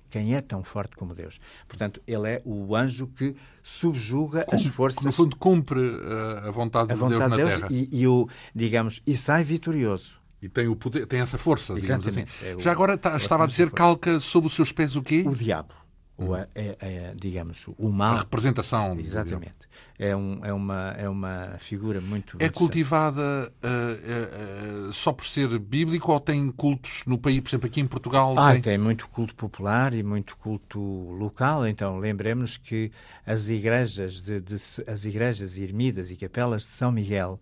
Quem 0.10 0.36
é 0.36 0.42
tão 0.42 0.64
forte 0.64 0.96
como 0.96 1.16
Deus? 1.16 1.40
Portanto, 1.68 2.00
ele 2.06 2.30
é 2.30 2.42
o 2.46 2.76
anjo 2.76 3.08
que 3.08 3.36
subjuga 3.64 4.46
as 4.52 4.64
forças. 4.68 5.04
No 5.04 5.12
fundo, 5.12 5.36
cumpre 5.36 5.80
uh, 5.80 6.48
a 6.48 6.52
vontade, 6.52 6.92
a 6.92 6.96
vontade 6.96 7.10
de 7.14 7.18
Deus 7.18 7.30
na 7.32 7.36
Deus 7.36 7.50
terra. 7.50 7.68
E, 7.72 7.90
e, 7.92 8.08
o, 8.08 8.30
digamos, 8.54 9.02
e 9.08 9.18
sai 9.18 9.44
vitorioso. 9.44 10.22
E 10.40 10.48
tem, 10.48 10.68
o 10.68 10.76
poder, 10.76 11.08
tem 11.08 11.20
essa 11.20 11.38
força, 11.38 11.74
digamos 11.74 12.06
assim. 12.06 12.26
É 12.44 12.56
o, 12.56 12.60
Já 12.60 12.72
agora 12.72 12.96
tá, 12.96 13.16
estava 13.18 13.46
a 13.46 13.48
dizer, 13.48 13.72
calca 13.72 14.20
sob 14.20 14.46
os 14.46 14.54
seus 14.54 14.72
pés 14.72 14.96
o 14.96 15.02
quê? 15.02 15.24
O 15.26 15.36
diabo. 15.36 15.74
Ou 16.16 16.36
é, 16.36 16.48
é, 16.54 16.78
é, 16.80 17.14
digamos, 17.16 17.66
o 17.76 17.90
mal. 17.90 18.16
A 18.16 18.20
representação. 18.20 18.96
Exatamente. 19.00 19.58
É, 19.98 20.16
um, 20.16 20.44
é, 20.44 20.52
uma, 20.52 20.90
é 20.98 21.08
uma 21.08 21.56
figura 21.60 22.02
muito. 22.02 22.36
É 22.40 22.50
cultivada 22.50 23.52
uh, 23.64 24.88
uh, 24.88 24.90
uh, 24.90 24.94
só 24.94 25.14
por 25.14 25.26
ser 25.26 25.60
bíblico 25.60 26.12
ou 26.12 26.20
tem 26.20 26.52
cultos 26.52 27.04
no 27.06 27.18
país, 27.18 27.40
por 27.42 27.50
exemplo, 27.50 27.68
aqui 27.68 27.80
em 27.80 27.88
Portugal? 27.88 28.34
Ah, 28.38 28.54
tem... 28.54 28.62
tem 28.62 28.78
muito 28.78 29.08
culto 29.08 29.36
popular 29.36 29.94
e 29.94 30.02
muito 30.02 30.36
culto 30.38 30.80
local. 30.80 31.68
Então, 31.68 31.98
lembremos 31.98 32.58
que 32.58 32.92
as 33.26 33.48
igrejas, 33.50 34.20
de, 34.20 34.42
de, 34.42 34.56
as 34.88 35.06
igrejas 35.06 35.58
ermidas 35.58 36.10
e 36.10 36.16
capelas 36.16 36.64
de 36.64 36.72
São 36.72 36.92
Miguel 36.92 37.40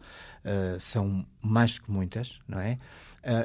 são 0.80 1.24
mais 1.40 1.78
que 1.78 1.92
muitas, 1.92 2.40
não 2.48 2.60
é? 2.60 2.80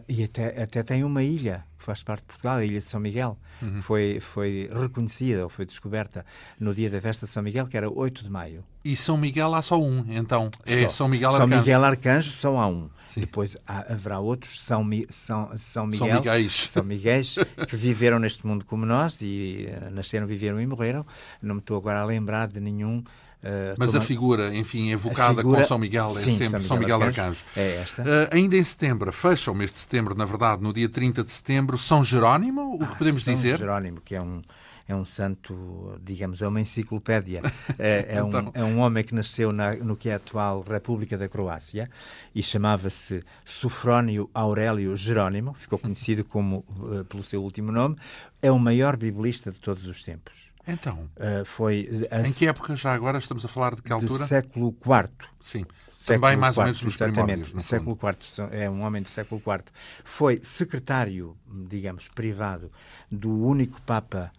E 0.08 0.24
até, 0.24 0.62
até 0.62 0.82
tem 0.82 1.04
uma 1.04 1.22
ilha 1.22 1.62
que 1.78 1.84
faz 1.84 2.02
parte 2.02 2.22
de 2.22 2.26
Portugal, 2.26 2.58
a 2.58 2.64
Ilha 2.64 2.78
de 2.78 2.84
São 2.84 3.00
Miguel. 3.00 3.38
Uhum. 3.62 3.80
Foi, 3.80 4.20
foi 4.20 4.70
reconhecida 4.72 5.44
ou 5.44 5.48
foi 5.48 5.64
descoberta 5.64 6.24
no 6.58 6.74
dia 6.74 6.90
da 6.90 7.00
festa 7.00 7.26
de 7.26 7.32
São 7.32 7.42
Miguel, 7.42 7.66
que 7.66 7.76
era 7.76 7.90
8 7.90 8.24
de 8.24 8.30
maio. 8.30 8.64
E 8.84 8.94
São 8.94 9.16
Miguel 9.16 9.54
há 9.54 9.62
só 9.62 9.80
um, 9.80 10.04
então? 10.08 10.50
É 10.64 10.82
só. 10.84 10.90
São 10.90 11.08
Miguel 11.08 11.30
Arcanjo? 11.30 11.50
São 11.50 11.58
Miguel 11.58 11.84
Arcanjo 11.84 12.30
só 12.30 12.56
há 12.56 12.66
um. 12.68 12.88
Sim. 13.06 13.20
Depois 13.20 13.56
há, 13.66 13.92
haverá 13.92 14.20
outros 14.20 14.62
São, 14.62 14.84
Mi, 14.84 15.06
São, 15.10 15.50
São 15.56 15.86
Miguel. 15.86 16.08
São 16.08 16.16
Miguéis. 16.16 16.52
São 16.52 16.84
Miguéis 16.84 17.34
que 17.68 17.76
viveram 17.76 18.18
neste 18.18 18.46
mundo 18.46 18.64
como 18.64 18.84
nós 18.84 19.18
e 19.20 19.68
uh, 19.70 19.90
nasceram, 19.90 20.26
viveram 20.26 20.60
e 20.60 20.66
morreram. 20.66 21.04
Não 21.40 21.56
me 21.56 21.60
estou 21.60 21.76
agora 21.76 22.00
a 22.00 22.04
lembrar 22.04 22.48
de 22.48 22.60
nenhum 22.60 23.02
Uh, 23.46 23.76
Mas 23.78 23.94
a 23.94 24.00
figura, 24.00 24.52
enfim, 24.56 24.90
evocada 24.90 25.36
figura... 25.36 25.60
com 25.60 25.64
São 25.64 25.78
Miguel 25.78 26.06
é 26.06 26.22
Sim, 26.22 26.36
sempre 26.36 26.62
São 26.62 26.76
Miguel, 26.76 26.98
São 26.98 27.08
Miguel 27.08 27.22
Arcanjo. 27.22 27.44
É 27.56 27.76
esta. 27.76 28.02
Uh, 28.02 28.28
ainda 28.32 28.56
em 28.56 28.64
setembro, 28.64 29.12
fecha 29.12 29.52
o 29.52 29.54
mês 29.54 29.70
de 29.70 29.78
setembro, 29.78 30.16
na 30.16 30.24
verdade, 30.24 30.62
no 30.62 30.72
dia 30.72 30.88
30 30.88 31.22
de 31.22 31.30
setembro, 31.30 31.65
São 31.78 32.04
Jerónimo, 32.04 32.74
o 32.74 32.78
que 32.78 32.84
ah, 32.84 32.96
podemos 32.96 33.24
São 33.24 33.34
dizer? 33.34 33.50
São 33.50 33.58
Jerónimo, 33.58 34.00
que 34.00 34.14
é 34.14 34.20
um, 34.20 34.42
é 34.88 34.94
um 34.94 35.04
santo, 35.04 35.98
digamos, 36.02 36.40
é 36.42 36.48
uma 36.48 36.60
enciclopédia. 36.60 37.42
É, 37.78 38.16
é, 38.16 38.20
então... 38.20 38.46
um, 38.46 38.50
é 38.54 38.64
um 38.64 38.78
homem 38.78 39.02
que 39.04 39.14
nasceu 39.14 39.52
na, 39.52 39.74
no 39.74 39.96
que 39.96 40.08
é 40.08 40.14
a 40.14 40.16
atual 40.16 40.62
República 40.62 41.16
da 41.18 41.28
Croácia 41.28 41.90
e 42.34 42.42
chamava-se 42.42 43.22
Sufrónio 43.44 44.30
Aurélio 44.32 44.96
Jerónimo, 44.96 45.52
ficou 45.54 45.78
conhecido 45.78 46.24
como, 46.24 46.64
uh, 46.78 47.04
pelo 47.04 47.22
seu 47.22 47.42
último 47.42 47.70
nome. 47.72 47.96
É 48.40 48.50
o 48.50 48.58
maior 48.58 48.96
biblista 48.96 49.50
de 49.50 49.58
todos 49.58 49.86
os 49.86 50.02
tempos. 50.02 50.52
Então, 50.66 51.10
uh, 51.16 51.44
foi 51.44 52.08
a, 52.10 52.26
em 52.26 52.32
que 52.32 52.46
época 52.46 52.74
já 52.74 52.94
agora 52.94 53.18
estamos 53.18 53.44
a 53.44 53.48
falar 53.48 53.74
de 53.74 53.82
que 53.82 53.92
altura? 53.92 54.24
Do 54.24 54.26
século 54.26 54.74
IV. 54.84 55.10
Sim. 55.40 55.66
Também 56.06 56.36
mais 56.36 56.56
IV, 56.56 56.58
ou 56.58 56.64
menos 56.64 56.82
nos 56.82 56.96
primórdios. 56.96 57.52
No 57.52 57.60
século 57.60 57.98
IV, 58.00 58.48
é 58.52 58.70
um 58.70 58.82
homem 58.82 59.02
do 59.02 59.08
século 59.08 59.40
IV. 59.40 59.64
Foi 60.04 60.40
secretário, 60.42 61.36
digamos, 61.68 62.08
privado 62.08 62.70
do 63.10 63.30
único 63.30 63.80
Papa 63.82 64.32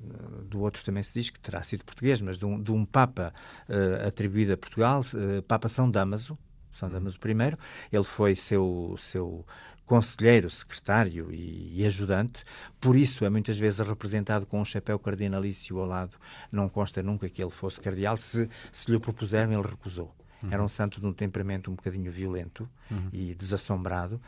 eh, 0.00 0.44
do 0.44 0.60
outro 0.60 0.84
também 0.84 1.02
se 1.02 1.12
diz 1.14 1.30
que 1.30 1.40
terá 1.40 1.62
sido 1.62 1.84
português, 1.84 2.20
mas 2.20 2.38
de 2.38 2.44
um, 2.44 2.60
de 2.60 2.72
um 2.72 2.84
Papa 2.84 3.32
uh, 3.68 4.06
atribuído 4.06 4.52
a 4.52 4.56
Portugal, 4.56 5.00
uh, 5.00 5.42
Papa 5.42 5.68
São 5.68 5.90
Damaso, 5.90 6.38
São 6.72 6.88
Damaso 6.88 7.18
I. 7.24 7.56
Ele 7.92 8.04
foi 8.04 8.36
seu, 8.36 8.94
seu 8.98 9.44
conselheiro, 9.84 10.50
secretário 10.50 11.32
e, 11.32 11.80
e, 11.80 11.86
ajudante, 11.86 12.44
por 12.80 12.96
isso 12.96 13.24
é 13.24 13.30
muitas 13.30 13.58
vezes 13.58 13.80
representado 13.80 14.46
com 14.46 14.60
um 14.60 14.64
chapéu 14.64 14.98
cardinalício 14.98 15.78
ao 15.78 15.86
lado. 15.86 16.16
Não 16.50 16.68
consta 16.68 17.02
nunca 17.02 17.28
que 17.28 17.42
ele 17.42 17.50
fosse 17.50 17.80
cardeal. 17.80 18.16
Se, 18.16 18.48
se 18.72 18.90
lhe 18.90 18.96
o 18.96 19.00
propuseram, 19.00 19.52
ele 19.52 19.68
recusou. 19.68 20.14
Uhum. 20.42 20.48
Era 20.52 20.62
um 20.62 20.68
santo 20.68 21.00
de 21.00 21.06
um 21.06 21.12
temperamento 21.12 21.70
um 21.70 21.74
bocadinho 21.74 22.10
violento 22.10 22.68
uhum. 22.90 23.08
e 23.12 23.34
desassombrado. 23.34 24.20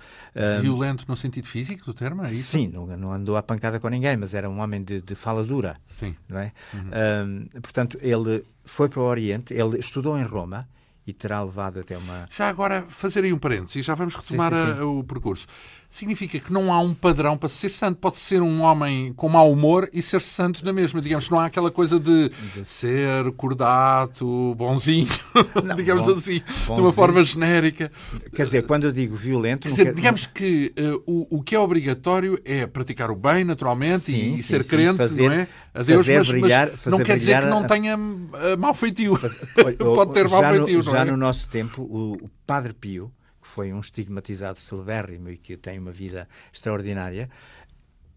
Violento 0.60 1.04
no 1.08 1.16
sentido 1.16 1.46
físico 1.46 1.84
do 1.84 1.94
termo, 1.94 2.22
é 2.22 2.26
isso? 2.26 2.52
Sim, 2.52 2.68
não, 2.68 2.86
não 2.86 3.12
andou 3.12 3.36
à 3.36 3.42
pancada 3.42 3.78
com 3.78 3.88
ninguém, 3.88 4.16
mas 4.16 4.34
era 4.34 4.48
um 4.48 4.60
homem 4.60 4.82
de, 4.82 5.00
de 5.00 5.14
fala 5.14 5.44
dura. 5.44 5.76
Sim. 5.86 6.16
Não 6.28 6.38
é? 6.38 6.52
Uhum. 6.72 7.48
Um, 7.54 7.60
portanto, 7.60 7.98
ele 8.00 8.44
foi 8.64 8.88
para 8.88 9.00
o 9.00 9.04
Oriente, 9.04 9.52
ele 9.52 9.78
estudou 9.78 10.18
em 10.18 10.24
Roma, 10.24 10.68
e 11.08 11.12
terá 11.14 11.42
levado 11.42 11.80
até 11.80 11.96
uma. 11.96 12.28
Já 12.30 12.50
agora, 12.50 12.84
fazer 12.86 13.24
aí 13.24 13.32
um 13.32 13.38
parênteses, 13.38 13.82
já 13.82 13.94
vamos 13.94 14.14
retomar 14.14 14.52
sim, 14.52 14.58
sim, 14.58 14.74
sim. 14.74 14.80
A, 14.80 14.84
o 14.84 15.02
percurso 15.02 15.46
significa 15.90 16.38
que 16.38 16.52
não 16.52 16.72
há 16.72 16.80
um 16.80 16.92
padrão 16.94 17.36
para 17.36 17.48
ser 17.48 17.70
santo. 17.70 17.98
Pode 17.98 18.16
ser 18.16 18.42
um 18.42 18.60
homem 18.60 19.12
com 19.14 19.28
mau 19.28 19.50
humor 19.50 19.88
e 19.92 20.02
ser 20.02 20.20
santo 20.20 20.64
na 20.64 20.72
mesma. 20.72 21.00
Digamos, 21.00 21.28
não 21.30 21.40
há 21.40 21.46
aquela 21.46 21.70
coisa 21.70 21.98
de 21.98 22.30
ser 22.64 23.30
cordato, 23.32 24.54
bonzinho, 24.56 25.08
não, 25.64 25.74
digamos 25.74 26.06
bom, 26.06 26.12
assim, 26.12 26.40
bonzinho. 26.40 26.74
de 26.76 26.80
uma 26.80 26.92
forma 26.92 27.24
genérica. 27.24 27.90
Quer 28.34 28.46
dizer, 28.46 28.66
quando 28.66 28.84
eu 28.84 28.92
digo 28.92 29.16
violento... 29.16 29.68
Dizer, 29.68 29.86
quer... 29.86 29.94
digamos 29.94 30.26
que 30.26 30.72
uh, 30.78 31.02
o, 31.06 31.38
o 31.38 31.42
que 31.42 31.54
é 31.54 31.58
obrigatório 31.58 32.38
é 32.44 32.66
praticar 32.66 33.10
o 33.10 33.16
bem, 33.16 33.44
naturalmente, 33.44 34.04
sim, 34.04 34.34
e, 34.34 34.36
sim, 34.36 34.42
ser 34.42 34.62
sim, 34.62 34.70
crente, 34.70 34.98
fazer, 34.98 35.28
não 35.28 35.36
é? 35.36 35.48
A 35.74 35.82
Deus, 35.82 36.06
mas, 36.08 36.28
brilhar, 36.28 36.70
mas 36.84 36.92
não 36.92 37.00
quer 37.00 37.16
dizer 37.16 37.40
que 37.40 37.46
não 37.46 37.66
tenha 37.66 37.96
uh, 37.96 38.58
mau 38.58 38.74
feitio. 38.74 39.18
Pode 39.94 40.12
ter 40.12 40.28
mau 40.28 40.42
feitio, 40.42 40.82
não 40.82 40.92
é? 40.92 40.98
Já 40.98 41.04
no 41.04 41.16
nosso 41.16 41.48
tempo, 41.48 41.82
o, 41.82 42.12
o 42.14 42.30
Padre 42.46 42.72
Pio 42.72 43.12
foi 43.40 43.72
um 43.72 43.80
estigmatizado 43.80 44.58
celebérrimo 44.58 45.30
e 45.30 45.36
que 45.36 45.56
tem 45.56 45.78
uma 45.78 45.92
vida 45.92 46.28
extraordinária, 46.52 47.28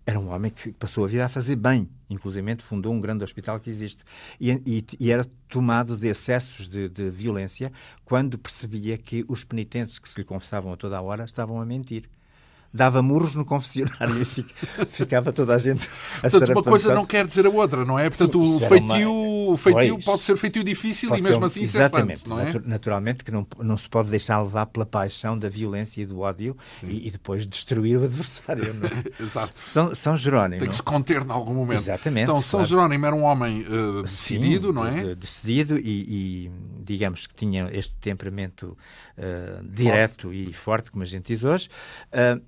era 0.05 0.19
um 0.19 0.29
homem 0.29 0.51
que 0.51 0.71
passou 0.71 1.05
a 1.05 1.07
vida 1.07 1.25
a 1.25 1.29
fazer 1.29 1.55
bem, 1.55 1.87
inclusive 2.09 2.57
fundou 2.57 2.91
um 2.91 2.99
grande 2.99 3.23
hospital 3.23 3.59
que 3.59 3.69
existe. 3.69 4.03
E, 4.39 4.51
e, 4.65 4.85
e 4.99 5.11
era 5.11 5.25
tomado 5.47 5.95
de 5.95 6.07
excessos 6.07 6.67
de, 6.67 6.89
de, 6.89 7.09
violência 7.09 7.71
quando 8.03 8.37
percebia 8.37 8.97
que 8.97 9.23
os 9.27 9.43
penitentes 9.43 9.99
que 9.99 10.09
se 10.09 10.19
lhe 10.19 10.25
confessavam 10.25 10.73
a 10.73 10.77
toda 10.77 10.97
a 10.97 11.01
hora 11.01 11.23
estavam 11.23 11.61
a 11.61 11.65
mentir. 11.65 12.09
Dava 12.73 13.01
murros 13.01 13.35
no 13.35 13.43
confessionário 13.43 14.21
e 14.23 14.85
ficava 14.85 15.33
toda 15.33 15.55
a 15.55 15.57
gente 15.57 15.89
a 16.17 16.29
Portanto, 16.29 16.51
uma 16.51 16.63
coisa 16.63 16.93
não 16.93 17.05
quer 17.05 17.25
dizer 17.27 17.45
a 17.45 17.49
outra, 17.49 17.83
não 17.83 17.99
é? 17.99 18.09
Portanto, 18.09 18.45
Sim, 18.45 18.55
o 18.55 18.59
feitio, 18.67 19.13
uma... 19.13 19.57
feitio 19.57 19.99
pode 19.99 20.23
ser 20.23 20.37
feitio 20.37 20.63
difícil 20.63 21.15
e 21.15 21.21
mesmo 21.21 21.43
assim 21.45 21.61
Exatamente. 21.61 22.27
não 22.27 22.39
é? 22.39 22.53
Naturalmente 22.63 23.23
que 23.23 23.31
não, 23.31 23.45
não 23.59 23.77
se 23.77 23.89
pode 23.89 24.09
deixar 24.09 24.41
levar 24.41 24.67
pela 24.67 24.85
paixão 24.85 25.37
da 25.37 25.49
violência 25.49 26.01
e 26.01 26.05
do 26.05 26.19
ódio 26.19 26.55
e, 26.83 27.07
e, 27.07 27.11
depois 27.11 27.45
destruir 27.45 27.97
o 27.97 28.03
adversário. 28.03 28.63
É? 28.63 29.23
Exato. 29.23 29.53
São, 29.55 29.93
São 29.93 30.15
Jerónimo. 30.15 30.59
Tem 30.59 30.69
que 30.69 30.75
se 30.75 30.83
conter 30.83 31.23
em 31.23 31.31
algum 31.31 31.53
momento. 31.53 31.79
Exatamente. 31.79 32.23
Então, 32.23 32.41
São 32.41 32.59
claro. 32.59 32.69
Jerónimo 32.69 33.05
era 33.05 33.15
um 33.15 33.23
homem 33.23 33.65
uh, 33.67 34.03
decidido, 34.03 34.67
Sim, 34.67 34.73
não 34.73 34.85
é? 34.85 35.15
Decidido 35.15 35.77
e, 35.77 36.45
e, 36.45 36.51
digamos 36.81 37.27
que 37.27 37.35
tinha 37.35 37.69
este 37.71 37.93
temperamento 37.95 38.77
uh, 39.17 39.63
direto 39.63 40.27
forte. 40.27 40.49
e 40.49 40.53
forte, 40.53 40.91
como 40.91 41.03
a 41.03 41.07
gente 41.07 41.27
diz 41.27 41.43
hoje. 41.43 41.69
Uh, 42.13 42.41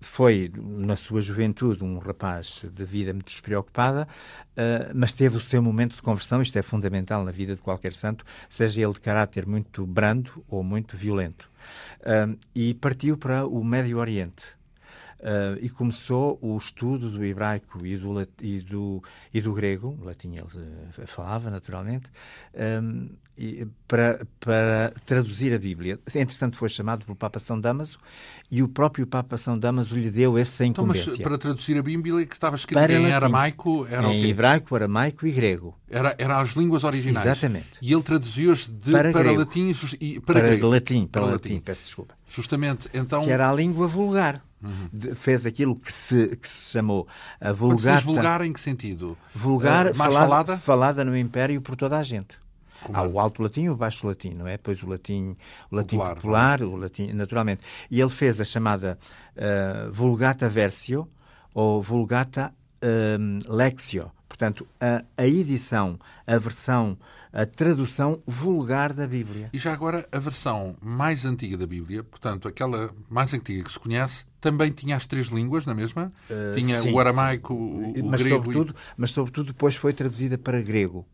foi, 0.00 0.50
na 0.54 0.96
sua 0.96 1.20
juventude, 1.20 1.82
um 1.82 1.98
rapaz 1.98 2.62
de 2.72 2.84
vida 2.84 3.12
muito 3.12 3.26
despreocupada, 3.26 4.06
uh, 4.52 4.92
mas 4.94 5.12
teve 5.12 5.36
o 5.36 5.40
seu 5.40 5.62
momento 5.62 5.96
de 5.96 6.02
conversão. 6.02 6.40
Isto 6.40 6.58
é 6.58 6.62
fundamental 6.62 7.24
na 7.24 7.30
vida 7.30 7.54
de 7.56 7.62
qualquer 7.62 7.92
santo, 7.92 8.24
seja 8.48 8.82
ele 8.82 8.92
de 8.92 9.00
caráter 9.00 9.46
muito 9.46 9.86
brando 9.86 10.44
ou 10.48 10.62
muito 10.62 10.96
violento. 10.96 11.50
Uh, 12.00 12.38
e 12.54 12.74
partiu 12.74 13.16
para 13.16 13.46
o 13.46 13.62
Médio 13.64 13.98
Oriente. 13.98 14.57
Uh, 15.20 15.58
e 15.60 15.68
começou 15.68 16.38
o 16.40 16.56
estudo 16.56 17.10
do 17.10 17.24
hebraico 17.24 17.84
e 17.84 17.96
do, 17.96 18.28
e 18.40 18.60
do, 18.60 19.02
e 19.34 19.40
do 19.40 19.52
grego, 19.52 19.98
o 20.00 20.04
latim 20.04 20.36
ele 20.36 20.42
uh, 20.42 21.06
falava 21.08 21.50
naturalmente, 21.50 22.08
um, 22.54 23.08
e, 23.36 23.66
para, 23.88 24.24
para 24.38 24.92
traduzir 25.04 25.52
a 25.52 25.58
Bíblia. 25.58 25.98
Entretanto, 26.14 26.56
foi 26.56 26.68
chamado 26.68 27.04
pelo 27.04 27.16
Papa 27.16 27.40
São 27.40 27.60
Damaso 27.60 27.98
e 28.48 28.62
o 28.62 28.68
próprio 28.68 29.08
Papa 29.08 29.36
São 29.36 29.58
Damaso 29.58 29.96
lhe 29.96 30.08
deu 30.08 30.38
essa 30.38 30.64
incumbência. 30.64 31.10
Então, 31.10 31.22
para 31.24 31.36
traduzir 31.36 31.76
a 31.76 31.82
Bíblia, 31.82 32.24
que 32.24 32.34
estava 32.34 32.54
escrito 32.54 32.78
para 32.78 32.92
em 32.92 33.02
latim, 33.02 33.12
aramaico, 33.12 33.86
era 33.90 34.06
Em 34.06 34.30
hebraico, 34.30 34.76
aramaico 34.76 35.26
e 35.26 35.32
grego. 35.32 35.76
Era, 35.90 36.14
era 36.16 36.40
as 36.40 36.50
línguas 36.50 36.84
originais. 36.84 37.26
Exatamente. 37.26 37.70
E 37.82 37.92
ele 37.92 38.02
traduziu-as 38.04 38.68
para, 38.68 39.10
para 39.10 39.32
latim 39.32 39.72
e 40.00 40.20
para, 40.20 40.40
para 40.40 40.66
latim, 40.68 41.06
para, 41.08 41.22
para 41.22 41.32
latim, 41.32 41.48
latim, 41.54 41.60
peço 41.60 41.82
desculpa. 41.82 42.14
Justamente, 42.28 42.88
então... 42.94 43.24
Que 43.24 43.32
era 43.32 43.50
a 43.50 43.52
língua 43.52 43.88
vulgar. 43.88 44.46
Uhum. 44.62 45.14
fez 45.14 45.46
aquilo 45.46 45.76
que 45.76 45.92
se, 45.92 46.36
que 46.36 46.48
se 46.48 46.72
chamou 46.72 47.06
a 47.40 47.52
vulgata. 47.52 48.00
vulgar 48.00 48.42
em 48.42 48.52
que 48.52 48.60
sentido? 48.60 49.16
Vulgar, 49.34 49.92
uh, 49.92 49.96
mais 49.96 50.12
falada, 50.12 50.28
falada? 50.28 50.58
falada 50.58 51.04
no 51.04 51.16
Império 51.16 51.60
por 51.60 51.76
toda 51.76 51.96
a 51.96 52.02
gente. 52.02 52.36
Como 52.82 52.96
Há 52.96 53.02
o 53.02 53.18
alto 53.18 53.42
latim 53.42 53.62
e 53.62 53.70
o 53.70 53.76
baixo 53.76 54.06
latim, 54.06 54.30
não 54.30 54.46
é? 54.46 54.56
Pois 54.56 54.82
o 54.82 54.88
latim, 54.88 55.36
o 55.70 55.76
latim 55.76 55.96
popular, 55.96 56.14
popular 56.14 56.62
o 56.62 56.76
latim, 56.76 57.12
naturalmente. 57.12 57.62
E 57.90 58.00
ele 58.00 58.10
fez 58.10 58.40
a 58.40 58.44
chamada 58.44 58.98
uh, 59.36 59.92
Vulgata 59.92 60.48
Versio 60.48 61.08
ou 61.54 61.82
Vulgata 61.82 62.52
uh, 62.82 63.52
Lexio. 63.52 64.10
Portanto, 64.28 64.66
a, 64.80 65.04
a 65.16 65.26
edição, 65.26 65.98
a 66.26 66.38
versão 66.38 66.96
a 67.32 67.44
tradução 67.46 68.22
vulgar 68.26 68.92
da 68.92 69.06
Bíblia. 69.06 69.50
E 69.52 69.58
já 69.58 69.72
agora, 69.72 70.08
a 70.10 70.18
versão 70.18 70.76
mais 70.80 71.24
antiga 71.24 71.56
da 71.56 71.66
Bíblia, 71.66 72.02
portanto, 72.02 72.48
aquela 72.48 72.90
mais 73.08 73.32
antiga 73.34 73.64
que 73.64 73.72
se 73.72 73.78
conhece, 73.78 74.24
também 74.40 74.70
tinha 74.70 74.96
as 74.96 75.06
três 75.06 75.28
línguas 75.28 75.66
na 75.66 75.74
mesma? 75.74 76.12
Uh, 76.30 76.54
tinha 76.54 76.82
sim, 76.82 76.92
o 76.92 76.98
aramaico, 76.98 77.54
o, 77.54 77.92
o 77.92 78.04
mas 78.04 78.22
grego... 78.22 78.36
Sobretudo, 78.36 78.72
e... 78.72 78.94
Mas, 78.96 79.10
sobretudo, 79.10 79.46
depois 79.48 79.74
foi 79.74 79.92
traduzida 79.92 80.38
para 80.38 80.60
grego. 80.60 81.06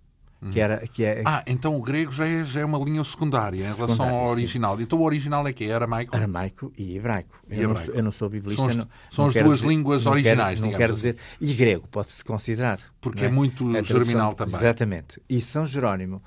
Que 0.50 0.60
era, 0.60 0.86
que 0.86 1.04
é... 1.04 1.22
Ah, 1.24 1.42
então 1.46 1.74
o 1.74 1.80
grego 1.80 2.12
já 2.12 2.26
é, 2.26 2.44
já 2.44 2.60
é 2.60 2.64
uma 2.64 2.78
linha 2.78 3.02
secundária 3.02 3.62
em 3.62 3.74
relação 3.74 4.08
ao 4.08 4.28
original. 4.28 4.76
Sim. 4.76 4.82
Então 4.82 4.98
o 4.98 5.02
original 5.02 5.46
é 5.48 5.52
que 5.52 5.64
é 5.64 5.72
aramaico? 5.72 6.14
Aramaico 6.14 6.72
e 6.76 6.96
hebraico. 6.96 7.40
E 7.48 7.60
eu, 7.60 7.70
hebraico. 7.70 7.90
Não, 7.90 7.96
eu 7.96 8.02
não 8.02 8.12
sou 8.12 8.28
biblista. 8.28 8.60
São 8.60 8.68
as, 8.68 8.76
não, 8.76 8.88
são 9.10 9.24
não 9.24 9.28
as 9.30 9.34
duas 9.34 9.58
dizer, 9.60 9.68
línguas 9.70 10.06
originais, 10.06 10.60
Não 10.60 10.70
quero 10.72 10.92
dizer. 10.92 11.16
E 11.40 11.54
grego, 11.54 11.88
pode-se 11.88 12.22
considerar. 12.22 12.78
Porque 13.00 13.24
é? 13.24 13.28
é? 13.28 13.30
muito 13.30 13.70
germinal 13.82 14.34
também. 14.34 14.56
Exatamente. 14.56 15.20
E 15.28 15.40
São 15.40 15.66
Jerónimo, 15.66 16.22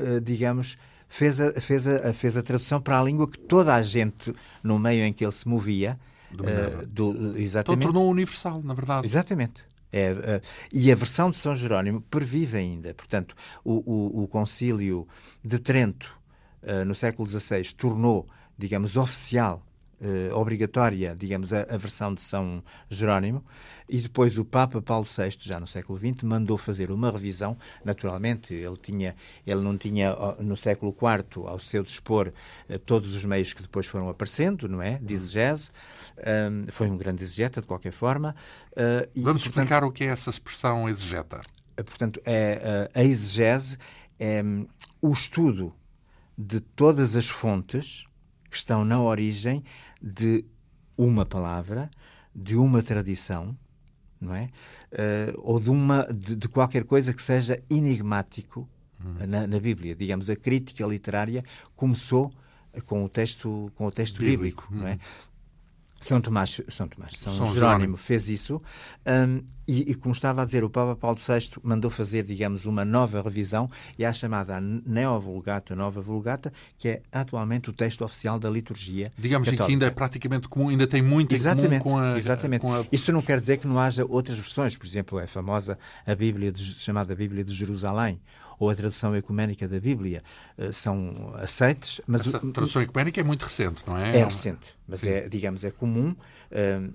uh, 0.00 0.20
digamos, 0.20 0.78
fez 1.08 1.40
a, 1.40 1.52
fez, 1.60 1.86
a, 1.88 2.14
fez 2.14 2.36
a 2.36 2.42
tradução 2.42 2.80
para 2.80 3.00
a 3.00 3.02
língua 3.02 3.28
que 3.28 3.38
toda 3.38 3.74
a 3.74 3.82
gente, 3.82 4.32
no 4.62 4.78
meio 4.78 5.04
em 5.04 5.12
que 5.12 5.24
ele 5.24 5.32
se 5.32 5.48
movia, 5.48 5.98
uh, 6.34 6.86
do, 6.86 7.38
exatamente. 7.38 7.82
Então 7.84 7.92
tornou 7.92 8.10
universal, 8.10 8.62
na 8.62 8.74
verdade. 8.74 9.06
Exatamente. 9.06 9.70
É, 9.92 10.12
uh, 10.12 10.48
e 10.72 10.90
a 10.90 10.94
versão 10.94 11.30
de 11.30 11.38
São 11.38 11.54
Jerónimo 11.54 12.00
pervive 12.02 12.58
ainda. 12.58 12.94
Portanto, 12.94 13.34
o, 13.64 14.20
o, 14.20 14.24
o 14.24 14.28
Concílio 14.28 15.06
de 15.44 15.58
Trento, 15.58 16.16
uh, 16.62 16.84
no 16.84 16.94
século 16.94 17.28
XVI, 17.28 17.62
tornou, 17.76 18.28
digamos, 18.56 18.96
oficial, 18.96 19.66
uh, 20.00 20.34
obrigatória, 20.36 21.16
digamos, 21.18 21.52
a, 21.52 21.62
a, 21.62 21.76
versão 21.76 22.14
de 22.14 22.22
São 22.22 22.62
Jerónimo. 22.88 23.44
E 23.88 24.00
depois 24.00 24.38
o 24.38 24.44
Papa 24.44 24.80
Paulo 24.80 25.04
VI, 25.04 25.36
já 25.40 25.58
no 25.58 25.66
século 25.66 25.98
XX, 25.98 26.22
mandou 26.22 26.56
fazer 26.56 26.92
uma 26.92 27.10
revisão. 27.10 27.56
Naturalmente, 27.84 28.54
ele, 28.54 28.76
tinha, 28.76 29.16
ele 29.44 29.60
não 29.62 29.76
tinha 29.76 30.14
no 30.38 30.56
século 30.56 30.92
IV 30.96 31.48
ao 31.48 31.58
seu 31.58 31.82
dispor 31.82 32.32
todos 32.86 33.16
os 33.16 33.24
meios 33.24 33.52
que 33.52 33.62
depois 33.62 33.88
foram 33.88 34.08
aparecendo, 34.08 34.68
não 34.68 34.80
é? 34.80 34.96
De 35.02 35.14
exegese. 35.14 35.72
Um, 36.20 36.66
foi 36.70 36.90
um 36.90 36.96
grande 36.96 37.22
exegeta, 37.22 37.60
de 37.60 37.66
qualquer 37.66 37.92
forma. 37.92 38.34
Uh, 38.72 39.08
e, 39.14 39.20
Vamos 39.20 39.42
portanto, 39.42 39.64
explicar 39.64 39.84
o 39.84 39.90
que 39.90 40.04
é 40.04 40.08
essa 40.08 40.30
expressão 40.30 40.88
exegeta. 40.88 41.40
Uh, 41.78 41.84
portanto, 41.84 42.20
é, 42.24 42.88
uh, 42.94 42.98
a 42.98 43.02
exegese 43.02 43.78
é 44.18 44.42
um, 44.42 44.66
o 45.00 45.12
estudo 45.12 45.74
de 46.36 46.60
todas 46.60 47.16
as 47.16 47.28
fontes 47.28 48.04
que 48.50 48.56
estão 48.56 48.84
na 48.84 49.00
origem 49.00 49.62
de 50.02 50.44
uma 50.96 51.24
palavra, 51.24 51.90
de 52.34 52.56
uma 52.56 52.82
tradição, 52.82 53.56
não 54.20 54.34
é? 54.34 54.50
Uh, 54.92 55.38
ou 55.38 55.60
de, 55.60 55.70
uma, 55.70 56.04
de, 56.12 56.36
de, 56.36 56.48
qualquer 56.48 56.84
coisa 56.84 57.14
que 57.14 57.22
seja 57.22 57.62
enigmático 57.70 58.68
hum. 59.02 59.26
na, 59.26 59.46
na, 59.46 59.60
Bíblia. 59.60 59.94
Digamos, 59.94 60.28
a 60.28 60.36
crítica 60.36 60.84
literária 60.84 61.44
começou 61.74 62.32
com 62.86 63.04
o 63.04 63.08
texto, 63.08 63.72
com 63.74 63.86
o 63.86 63.90
texto 63.90 64.18
bíblico, 64.18 64.62
bíblico 64.68 64.74
não 64.74 64.86
é? 64.86 64.98
São 66.00 66.20
Tomás, 66.20 66.60
São, 66.70 66.88
Tomás, 66.88 67.12
São, 67.16 67.32
São 67.32 67.46
Jerónimo, 67.46 67.54
Jerónimo 67.54 67.96
fez 67.98 68.30
isso 68.30 68.60
um, 69.06 69.42
e, 69.68 69.90
e, 69.90 69.94
como 69.94 70.12
estava 70.12 70.42
a 70.42 70.44
dizer, 70.44 70.64
o 70.64 70.70
Papa 70.70 70.96
Paulo 70.96 71.16
VI 71.16 71.50
mandou 71.62 71.90
fazer, 71.90 72.24
digamos, 72.24 72.64
uma 72.64 72.84
nova 72.84 73.20
revisão 73.20 73.70
e 73.98 74.04
a 74.04 74.12
chamada 74.12 74.58
Neo-Vulgata, 74.60 75.76
Nova 75.76 76.00
Vulgata, 76.00 76.52
que 76.78 76.88
é 76.88 77.02
atualmente 77.12 77.70
o 77.70 77.72
texto 77.72 78.04
oficial 78.04 78.38
da 78.38 78.50
liturgia 78.50 79.12
Digamos 79.16 79.46
católica. 79.46 79.66
que 79.66 79.72
ainda 79.72 79.86
é 79.86 79.90
praticamente 79.90 80.48
comum, 80.48 80.70
ainda 80.70 80.86
tem 80.86 81.02
muito 81.02 81.34
exatamente, 81.34 81.74
em 81.74 81.78
comum 81.78 81.96
com 81.96 81.98
a... 82.00 82.16
Exatamente. 82.16 82.62
Com 82.62 82.74
a... 82.74 82.84
Isso 82.90 83.12
não 83.12 83.22
quer 83.22 83.38
dizer 83.38 83.58
que 83.58 83.66
não 83.68 83.78
haja 83.78 84.04
outras 84.08 84.36
versões, 84.38 84.76
por 84.76 84.86
exemplo, 84.86 85.20
é 85.20 85.26
famosa 85.26 85.78
a 86.06 86.14
Bíblia 86.14 86.50
de, 86.50 86.62
chamada 86.62 87.14
Bíblia 87.14 87.44
de 87.44 87.54
Jerusalém, 87.54 88.20
ou 88.60 88.70
a 88.70 88.74
tradução 88.76 89.16
ecuménica 89.16 89.66
da 89.66 89.80
Bíblia 89.80 90.22
uh, 90.56 90.72
são 90.72 91.34
aceites. 91.34 92.00
Mas 92.06 92.32
a 92.32 92.38
tradução 92.38 92.80
ecuménica 92.80 93.20
é 93.20 93.24
muito 93.24 93.42
recente, 93.42 93.82
não 93.84 93.98
é? 93.98 94.18
É 94.18 94.24
recente, 94.24 94.68
mas 94.86 95.02
é, 95.02 95.28
digamos, 95.28 95.64
é 95.64 95.72
comum 95.72 96.14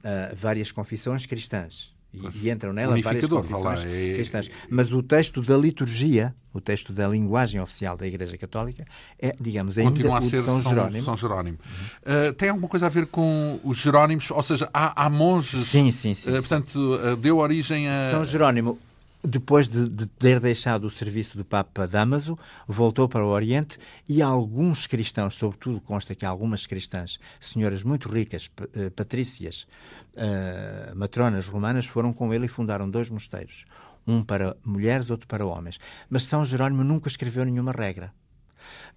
a 0.03 0.35
várias 0.35 0.71
confissões 0.71 1.25
cristãs. 1.25 1.95
E, 2.15 2.47
e, 2.47 2.49
entram 2.49 2.71
nela 2.71 2.99
várias 3.01 3.27
confissões 3.27 3.83
é... 3.83 4.13
cristãs. 4.15 4.49
Mas 4.69 4.93
o 4.93 5.03
texto 5.03 5.41
da 5.41 5.57
liturgia, 5.57 6.33
o 6.53 6.61
texto 6.61 6.93
da 6.93 7.07
linguagem 7.07 7.59
oficial 7.59 7.97
da 7.97 8.07
Igreja 8.07 8.37
Católica, 8.37 8.85
é, 9.19 9.35
digamos, 9.39 9.77
ainda 9.77 9.91
Continua 9.91 10.17
a 10.19 10.21
ser 10.21 10.37
São, 10.37 10.61
São 10.61 10.71
Jerónimo. 10.71 11.03
São 11.03 11.17
Jerónimo. 11.17 11.57
Uhum. 11.65 12.29
Uh, 12.29 12.33
tem 12.33 12.49
alguma 12.49 12.67
coisa 12.67 12.85
a 12.85 12.89
ver 12.89 13.07
com 13.07 13.59
os 13.63 13.77
Jerónimos? 13.77 14.31
Ou 14.31 14.43
seja, 14.43 14.69
há, 14.73 15.05
há 15.05 15.09
monges... 15.09 15.67
Sim, 15.67 15.91
sim, 15.91 16.13
sim. 16.13 16.29
Uh, 16.29 16.33
portanto, 16.35 16.75
uh, 16.75 17.15
deu 17.17 17.37
origem 17.37 17.89
a... 17.89 18.11
São 18.11 18.23
Jerónimo 18.23 18.79
depois 19.25 19.67
de, 19.67 19.89
de, 19.89 20.05
ter 20.05 20.39
deixado 20.39 20.85
o 20.85 20.89
serviço 20.89 21.37
do 21.37 21.45
Papa 21.45 21.87
Damaso, 21.87 22.37
voltou 22.67 23.07
para 23.07 23.25
o 23.25 23.29
Oriente 23.29 23.77
e 24.07 24.21
alguns 24.21 24.87
cristãos, 24.87 25.35
sobretudo 25.35 25.81
consta 25.81 26.15
que 26.15 26.25
algumas 26.25 26.65
cristãs, 26.65 27.19
senhoras 27.39 27.83
muito 27.83 28.09
ricas, 28.09 28.49
eh, 28.73 28.89
patrícias, 28.89 29.67
uh, 30.13 30.95
matronas 30.95 31.47
romanas, 31.47 31.85
foram 31.85 32.13
com 32.13 32.33
ele 32.33 32.45
e 32.45 32.49
fundaram 32.49 32.89
dois 32.89 33.09
mosteiros, 33.09 33.65
um 34.05 34.23
para 34.23 34.55
mulheres, 34.63 35.09
outro 35.09 35.27
para 35.27 35.45
homens. 35.45 35.79
Mas 36.09 36.25
São 36.25 36.43
Jerónimo 36.45 36.83
nunca 36.83 37.07
escreveu 37.07 37.45
nenhuma 37.45 37.71
regra. 37.71 38.13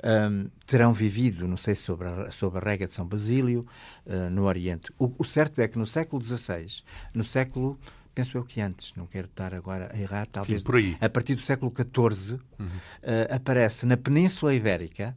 Um, 0.03 0.49
terão 0.67 0.95
vivido, 0.95 1.47
não 1.47 1.57
sei, 1.57 1.75
sobre 1.75 2.09
a, 2.09 2.31
sobre 2.31 2.59
a 2.59 2.63
regra 2.63 2.87
de 2.87 2.93
São 2.93 3.07
Basílio, 3.07 3.67
uh, 4.07 4.31
no 4.31 4.45
Oriente. 4.45 4.93
O, 4.99 5.13
o 5.19 5.25
certo 5.25 5.61
é 5.61 5.69
que 5.69 5.79
no 5.79 5.87
século 5.87 6.23
XVI, 6.23 6.83
no 7.13 7.25
século 7.25 7.79
penso 8.19 8.37
eu 8.37 8.45
que 8.45 8.61
antes, 8.61 8.93
não 8.97 9.07
quero 9.07 9.29
estar 9.29 9.55
agora 9.55 9.93
a 9.95 9.97
errar, 9.97 10.27
talvez 10.27 10.61
Sim, 10.61 10.97
a 11.01 11.09
partir 11.09 11.37
do 11.37 11.41
século 11.41 11.73
XIV, 11.73 12.41
uhum. 12.59 12.67
uh, 12.67 13.33
aparece 13.33 13.87
na 13.87 13.97
Península 13.97 14.53
Ibérica 14.53 15.17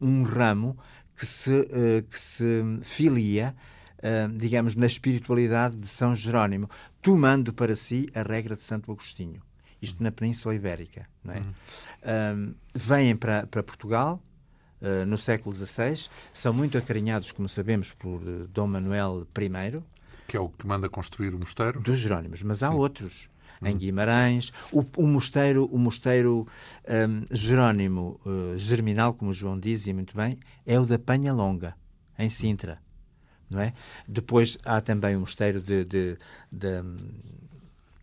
um 0.00 0.22
ramo 0.22 0.74
que 1.14 1.26
se, 1.26 1.50
uh, 1.50 2.02
que 2.08 2.18
se 2.18 2.62
filia, 2.80 3.54
uh, 3.98 4.34
digamos, 4.38 4.74
na 4.74 4.86
espiritualidade 4.86 5.76
de 5.76 5.86
São 5.86 6.14
Jerónimo, 6.14 6.70
tomando 7.02 7.52
para 7.52 7.76
si 7.76 8.08
a 8.14 8.22
regra 8.22 8.56
de 8.56 8.62
Santo 8.62 8.90
Agostinho. 8.90 9.42
Isto 9.82 10.02
na 10.02 10.10
Península 10.10 10.54
Ibérica. 10.54 11.06
Não 11.22 11.34
é? 11.34 11.40
Uhum. 11.40 12.54
vêm 12.74 13.16
para, 13.16 13.46
para 13.48 13.62
Portugal, 13.62 14.18
uh, 14.80 15.04
no 15.04 15.18
século 15.18 15.54
XVI, 15.54 16.08
são 16.32 16.54
muito 16.54 16.78
acarinhados, 16.78 17.32
como 17.32 17.50
sabemos, 17.50 17.92
por 17.92 18.22
uh, 18.22 18.48
Dom 18.48 18.68
Manuel 18.68 19.26
I. 19.38 19.82
Que 20.30 20.36
é 20.36 20.40
o 20.40 20.48
que 20.48 20.64
manda 20.64 20.88
construir 20.88 21.34
o 21.34 21.40
mosteiro? 21.40 21.80
Dos 21.80 21.98
Jerónimos, 21.98 22.40
mas 22.44 22.62
há 22.62 22.70
Sim. 22.70 22.76
outros. 22.76 23.28
Em 23.60 23.76
Guimarães, 23.76 24.52
o, 24.70 24.84
o 24.96 25.04
mosteiro, 25.04 25.68
o 25.72 25.76
mosteiro 25.76 26.46
um, 26.88 27.26
Jerónimo 27.34 28.20
uh, 28.24 28.56
Germinal, 28.56 29.12
como 29.12 29.32
o 29.32 29.34
João 29.34 29.58
dizia 29.58 29.92
muito 29.92 30.16
bem, 30.16 30.38
é 30.64 30.78
o 30.78 30.86
da 30.86 31.00
Penha 31.00 31.32
Longa, 31.32 31.74
em 32.16 32.30
Sintra. 32.30 32.78
Não 33.50 33.60
é? 33.60 33.74
Depois 34.06 34.56
há 34.64 34.80
também 34.80 35.16
o 35.16 35.20
mosteiro 35.20 35.60
de, 35.60 35.84
de, 35.84 36.16
de 36.52 36.80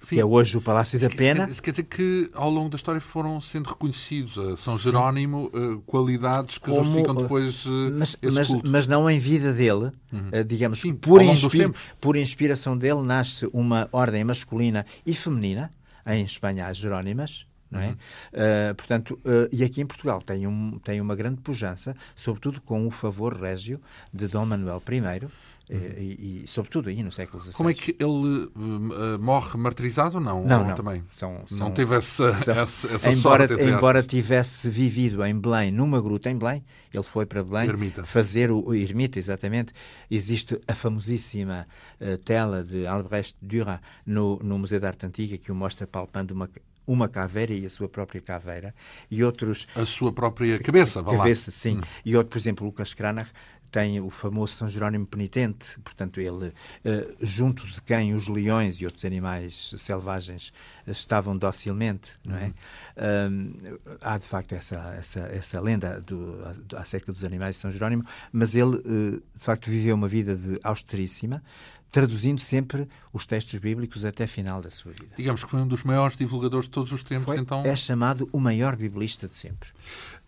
que 0.10 0.20
é 0.20 0.26
hoje 0.26 0.58
o 0.58 0.62
Palácio 0.62 1.00
da 1.00 1.10
Pena. 1.10 1.48
Isso 1.50 1.62
quer 1.62 1.72
dizer 1.72 1.84
que 1.84 2.30
ao 2.34 2.50
longo 2.50 2.70
da 2.70 2.76
história 2.76 3.02
foram 3.02 3.40
sendo 3.42 3.68
reconhecidos 3.68 4.38
a 4.38 4.56
São 4.58 4.78
Jerónimo 4.78 5.52
uh, 5.54 5.82
qualidades 5.82 6.58
que 6.58 6.70
Como, 6.70 6.84
justificam 6.84 7.16
depois 7.16 7.66
uh, 7.66 7.70
mas, 7.98 8.16
mas, 8.64 8.88
não 8.88 9.10
em 9.10 9.20
vida 9.20 9.54
dele, 9.54 9.92
uhum. 10.12 10.30
uh, 10.34 10.44
digamos, 10.46 10.80
Sim, 10.80 10.94
por, 10.94 11.22
inspi 11.22 11.72
por 12.00 12.16
inspiração 12.16 12.78
dele 12.78 13.02
nasce 13.02 13.48
uma 13.52 13.90
ordem 13.92 14.24
masculina 14.24 14.86
e 15.06 15.14
feminina, 15.14 15.74
em 16.06 16.24
Espanha 16.24 16.68
as 16.68 16.78
Jerónimas, 16.78 17.46
não 17.70 17.82
é? 17.82 17.88
Uhum. 17.88 17.94
Uh, 17.94 18.76
portanto, 18.76 19.20
uh, 19.26 19.50
e 19.52 19.64
aqui 19.64 19.82
em 19.82 19.86
Portugal 19.86 20.22
tem, 20.22 20.48
um, 20.48 20.80
tem 20.80 21.02
uma 21.02 21.16
grande 21.16 21.42
pujança, 21.42 21.96
sobretudo 22.16 22.62
com 22.62 22.88
o 22.88 22.92
favor 22.92 23.36
régio 23.36 23.82
de 24.14 24.28
Dom 24.28 24.46
Manuel 24.46 24.82
I, 24.90 25.28
Uhum. 25.70 25.80
E, 25.98 26.44
e, 26.44 26.48
sobretudo 26.48 26.90
aí 26.90 27.04
no 27.04 27.12
século 27.12 27.44
XVI. 27.44 27.54
Como 27.54 27.70
é 27.70 27.74
que 27.74 27.96
ele 28.00 28.50
uh, 28.56 29.20
morre 29.20 29.58
martirizado 29.58 30.16
ou 30.16 30.24
não? 30.24 30.44
Não, 30.46 30.62
ou 30.62 30.68
não. 30.68 30.76
Também? 30.76 31.04
São, 31.14 31.44
são, 31.46 31.58
não 31.58 31.72
teve 31.72 31.96
essa, 31.96 32.32
são, 32.32 32.54
essa, 32.58 32.88
essa 32.88 33.12
embora, 33.12 33.48
sorte. 33.48 33.64
Embora 33.64 34.04
tivesse 34.04 34.70
vivido 34.70 35.26
em 35.26 35.38
Belém, 35.38 35.72
numa 35.72 36.02
gruta 36.02 36.30
em 36.30 36.38
Belém, 36.38 36.64
ele 36.94 37.04
foi 37.04 37.26
para 37.26 37.44
Belém 37.44 37.68
ermita. 37.68 38.06
fazer 38.06 38.50
o, 38.50 38.70
o 38.70 38.74
ermita, 38.74 39.20
exatamente. 39.20 39.74
Existe 40.10 40.60
a 40.68 40.74
famosíssima 40.74 41.68
uh, 42.00 42.18
tela 42.20 42.64
de 42.64 42.88
Albrecht 42.88 43.36
Dürer 43.42 43.80
no, 44.06 44.40
no 44.42 44.58
Museu 44.58 44.80
da 44.80 44.88
Arte 44.88 45.06
Antiga 45.06 45.38
que 45.38 45.52
o 45.52 45.56
mostra 45.56 45.86
palpando 45.86 46.34
uma, 46.34 46.50
uma 46.88 47.10
caveira 47.10 47.54
e 47.54 47.66
a 47.66 47.70
sua 47.70 47.90
própria 47.90 48.22
caveira 48.22 48.74
e 49.12 49.22
outros 49.22 49.68
a 49.76 49.86
sua 49.86 50.14
própria 50.14 50.58
cabeça, 50.60 51.02
vá 51.02 51.18
cabeça, 51.18 51.52
lá. 51.52 51.54
sim. 51.54 51.78
Hum. 51.78 51.82
E 52.06 52.16
outro, 52.16 52.32
por 52.32 52.38
exemplo, 52.38 52.66
Lucas 52.66 52.94
Cranach 52.94 53.30
tem 53.72 54.00
o 54.00 54.10
famoso 54.10 54.54
São 54.54 54.70
Jerónimo 54.70 55.06
Penitente, 55.06 55.80
portanto, 55.84 56.20
ele, 56.20 56.48
uh, 56.48 57.16
junto 57.22 57.66
de 57.68 57.82
quem 57.82 58.14
os 58.14 58.28
leões 58.28 58.82
e 58.82 58.86
outros 58.86 59.06
animais 59.06 59.74
selvagens 59.78 60.52
estavam 60.86 61.38
docilmente, 61.38 62.12
não 62.24 62.38
é? 62.38 62.46
Uhum. 62.46 63.78
há, 64.02 64.18
de 64.18 64.26
facto, 64.26 64.54
essa, 64.54 64.96
essa, 64.98 65.20
essa 65.20 65.60
lenda 65.60 66.00
do, 66.02 66.38
acerca 66.76 67.12
dos 67.12 67.24
animais 67.24 67.56
de 67.56 67.62
São 67.62 67.72
Jerónimo, 67.72 68.06
mas 68.32 68.56
ele, 68.56 68.78
uh, 68.78 69.24
de 69.36 69.44
facto, 69.44 69.70
viveu 69.70 69.96
uma 69.96 70.08
vida 70.08 70.36
de 70.36 70.60
austeríssima, 70.64 71.44
traduzindo 71.92 72.42
sempre 72.42 72.88
os 73.14 73.26
textos 73.26 73.58
bíblicos 73.60 74.04
até 74.04 74.26
a 74.26 74.28
final 74.28 74.62
da 74.62 74.70
sua 74.70 74.92
vida. 74.92 75.16
Digamos 75.16 75.44
que 75.44 75.50
foi 75.50 75.62
um 75.62 75.68
dos 75.68 75.84
maiores 75.84 76.18
divulgadores 76.18 76.66
de 76.66 76.72
todos 76.72 76.92
os 76.92 77.04
tempos, 77.04 77.26
foi, 77.26 77.38
então... 77.38 77.64
É 77.64 77.76
chamado 77.76 78.30
o 78.32 78.40
maior 78.40 78.76
biblista 78.76 79.28
de 79.28 79.36
sempre. 79.36 79.70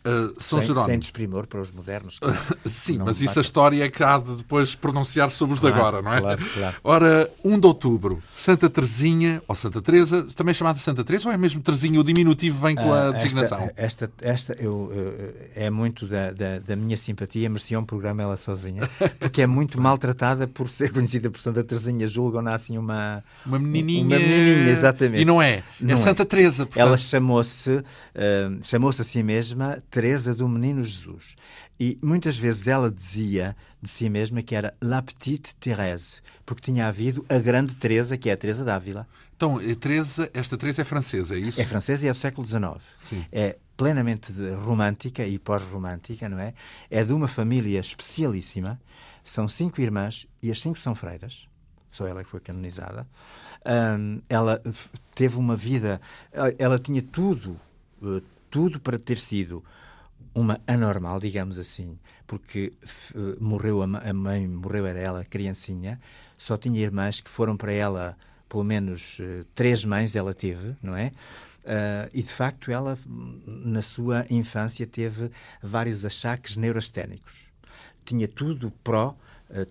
Uh, 0.06 0.34
São 0.40 0.60
sem, 0.60 0.68
Jerónimo. 0.70 0.92
sem 0.92 1.00
desprimor 1.00 1.46
para 1.46 1.60
os 1.60 1.72
modernos. 1.72 2.22
Sim, 2.64 3.00
mas 3.00 3.20
isso 3.20 3.38
a 3.38 3.42
história 3.42 3.84
é 3.84 3.90
que 3.90 4.02
há 4.02 4.18
de 4.18 4.34
depois 4.38 4.74
pronunciar 4.74 5.30
sobre 5.30 5.56
os 5.56 5.60
claro, 5.60 5.76
de 5.76 5.82
agora, 5.82 6.02
não 6.02 6.14
é? 6.14 6.22
Claro, 6.22 6.46
claro. 6.54 6.76
Ora, 6.84 7.30
1 7.44 7.60
de 7.60 7.68
outubro, 7.68 8.24
Santa 8.34 8.70
Teresinha, 8.70 9.42
ou 9.46 9.54
Santa 9.56 9.82
Teresa, 9.82 10.26
também 10.34 10.54
chamada 10.54 10.80
Santa 10.80 11.04
Teresa, 11.04 11.28
ou 11.28 11.34
é 11.34 11.38
mesmo 11.38 11.62
Teresinha? 11.62 12.00
O 12.00 12.04
diminutivo 12.04 12.66
vem 12.66 12.76
com 12.76 12.94
a 12.94 13.10
uh, 13.10 13.14
designação? 13.14 13.70
Esta, 13.76 14.06
esta, 14.06 14.54
esta 14.54 14.54
eu, 14.54 14.90
é 15.54 15.70
muito 15.70 16.08
da, 16.08 16.32
da, 16.32 16.60
da, 16.60 16.76
minha 16.78 16.96
simpatia, 16.96 17.50
merecia 17.50 17.78
um 17.78 17.84
programa 17.84 18.24
ela 18.24 18.38
sozinha, 18.38 18.90
porque 19.20 19.42
é 19.42 19.48
muito 19.48 19.80
maltratada 19.82 20.48
por 20.48 20.70
ser 20.70 20.94
conhecida 20.94 21.30
por 21.30 21.42
Santa 21.42 21.62
Teresinha, 21.62 22.08
julgam-na 22.08 22.56
assim 22.56 22.78
uma... 22.78 23.22
Uma 23.46 23.60
menininha... 23.60 24.18
Uma 24.18 24.18
menininha, 24.18 24.72
exatamente. 24.72 25.22
E 25.22 25.26
não 25.26 25.42
é, 25.42 25.56
é 25.56 25.64
não 25.82 25.96
é 25.96 25.98
Santa 25.98 26.24
Teresa. 26.26 26.66
Portanto... 26.66 26.88
Ela 26.88 26.98
chamou-se, 26.98 27.70
uh, 27.70 27.84
chamou-se 28.62 29.02
a 29.02 29.06
si 29.06 29.22
mesma 29.22 29.84
Teresa 29.90 30.36
do 30.36 30.48
Menino 30.48 30.84
Jesus. 30.84 31.36
E 31.80 31.98
muitas 32.02 32.38
vezes 32.38 32.68
ela 32.68 32.92
dizia 32.92 33.56
de 33.82 33.90
si 33.90 34.10
mesma 34.10 34.42
que 34.42 34.54
era 34.54 34.74
La 34.82 35.02
Petite 35.02 35.56
Thérèse, 35.56 36.22
porque 36.46 36.62
tinha 36.62 36.88
havido 36.88 37.26
a 37.30 37.38
grande 37.40 37.74
Teresa, 37.76 38.18
que 38.18 38.30
é 38.30 38.34
a 38.34 38.38
Teresa 38.38 38.66
d'Ávila. 38.66 39.08
Então, 39.36 39.58
Teresa, 39.78 40.30
esta 40.34 40.58
Teresa 40.58 40.82
é 40.82 40.86
francesa, 40.86 41.36
é 41.36 41.40
isso? 41.40 41.62
É 41.62 41.66
francesa 41.66 42.06
e 42.06 42.10
é 42.10 42.12
do 42.12 42.18
século 42.18 42.46
XIX. 42.46 42.84
Sim. 42.98 43.26
É 43.32 43.58
plenamente 43.78 44.34
romântica 44.66 45.26
e 45.26 45.40
pós-romântica, 45.40 46.28
não 46.28 46.38
é? 46.38 46.54
É 46.92 47.02
de 47.06 47.14
uma 47.14 47.30
família 47.30 47.80
especialíssima. 47.80 48.78
São 49.24 49.48
cinco 49.48 49.80
irmãs 49.80 50.28
e 50.44 50.52
as 50.52 50.60
cinco 50.60 50.78
são 50.78 50.94
freiras. 50.94 51.48
Só 51.90 52.06
ela 52.06 52.22
que 52.22 52.30
foi 52.30 52.42
canonizada. 52.42 53.08
Um, 53.66 54.22
ela 54.28 54.62
teve 55.16 55.38
uma 55.38 55.56
vida... 55.56 56.02
Ela 56.58 56.78
tinha 56.78 57.02
tudo, 57.02 57.58
eh, 58.04 58.22
tudo 58.50 58.82
para 58.82 59.00
ter 59.00 59.18
sido 59.18 59.64
uma 60.34 60.60
anormal, 60.68 61.20
digamos 61.20 61.58
assim, 61.58 61.98
porque 62.28 62.74
uh, 63.16 63.44
morreu 63.44 63.82
a, 63.82 63.86
a, 63.86 64.14
mãe, 64.14 64.48
morreu 64.48 64.86
era 64.86 65.00
ela 65.00 65.26
criancinha, 65.26 66.00
só 66.38 66.58
tinha 66.58 66.80
irmãs 66.80 67.20
que 67.20 67.30
foram 67.30 67.58
para 67.58 67.72
ela, 67.72 68.18
pelo 68.48 68.64
menos 68.64 69.20
uh, 69.20 69.46
três 69.54 69.84
mães 69.84 70.16
ela 70.16 70.34
teve, 70.34 70.76
não 70.82 70.96
é? 70.96 71.12
Uh, 71.60 72.10
e 72.14 72.22
de 72.22 72.32
facto 72.32 72.72
ela, 72.72 72.98
na 73.46 73.82
sua 73.82 74.26
infância, 74.30 74.88
teve 74.88 75.30
vários 75.62 76.06
achaques 76.06 76.56
neurasténicos. 76.56 77.52
Tinha 78.06 78.28
tudo 78.28 78.72
pró, 78.84 79.16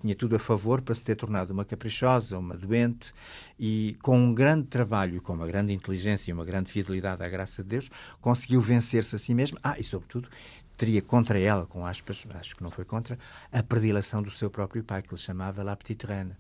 tinha 0.01 0.15
tudo 0.15 0.37
a 0.37 0.39
favor 0.39 0.81
para 0.81 0.95
se 0.95 1.05
ter 1.05 1.15
tornado 1.15 1.53
uma 1.53 1.65
caprichosa, 1.65 2.39
uma 2.39 2.57
doente, 2.57 3.13
e 3.59 3.97
com 4.03 4.19
um 4.19 4.35
grande 4.35 4.67
trabalho, 4.67 5.21
com 5.23 5.33
uma 5.33 5.47
grande 5.47 5.73
inteligência 5.73 6.31
e 6.31 6.35
uma 6.35 6.45
grande 6.45 6.71
fidelidade 6.71 7.23
à 7.23 7.29
graça 7.29 7.63
de 7.63 7.69
Deus, 7.69 7.91
conseguiu 8.21 8.61
vencer-se 8.61 9.15
a 9.15 9.19
si 9.19 9.35
mesma. 9.35 9.59
Ah, 9.63 9.77
e 9.79 9.85
sobretudo, 9.85 10.29
teria 10.77 11.03
contra 11.03 11.39
ela, 11.39 11.67
com 11.67 11.85
aspas, 11.85 12.25
acho 12.35 12.57
que 12.57 12.63
não 12.63 12.71
foi 12.71 12.85
contra, 12.85 13.19
a 13.53 13.63
predileção 13.63 14.23
do 14.23 14.31
seu 14.31 14.49
próprio 14.49 14.83
pai, 14.85 15.03
que 15.03 15.13
lhe 15.13 15.21
chamava 15.21 15.63
La 15.63 15.77
Petite 15.77 16.07
Reine. 16.07 16.37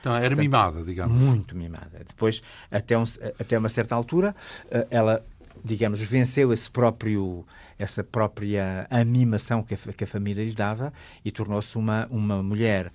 Então, 0.00 0.14
era 0.14 0.22
Portanto, 0.22 0.38
mimada, 0.40 0.82
digamos. 0.82 1.16
Muito 1.16 1.56
mimada. 1.56 2.02
Depois, 2.06 2.42
até, 2.70 2.96
um, 2.96 3.04
até 3.40 3.56
uma 3.56 3.70
certa 3.70 3.94
altura, 3.94 4.36
eh, 4.70 4.86
ela, 4.90 5.24
digamos, 5.64 6.02
venceu 6.02 6.52
esse 6.52 6.70
próprio, 6.70 7.46
essa 7.78 8.04
própria 8.04 8.86
mimação 9.06 9.62
que 9.62 9.74
a, 9.74 9.76
que 9.76 10.04
a 10.04 10.06
família 10.06 10.44
lhe 10.44 10.54
dava 10.54 10.92
e 11.24 11.32
tornou-se 11.32 11.76
uma, 11.78 12.06
uma 12.10 12.42
mulher 12.42 12.92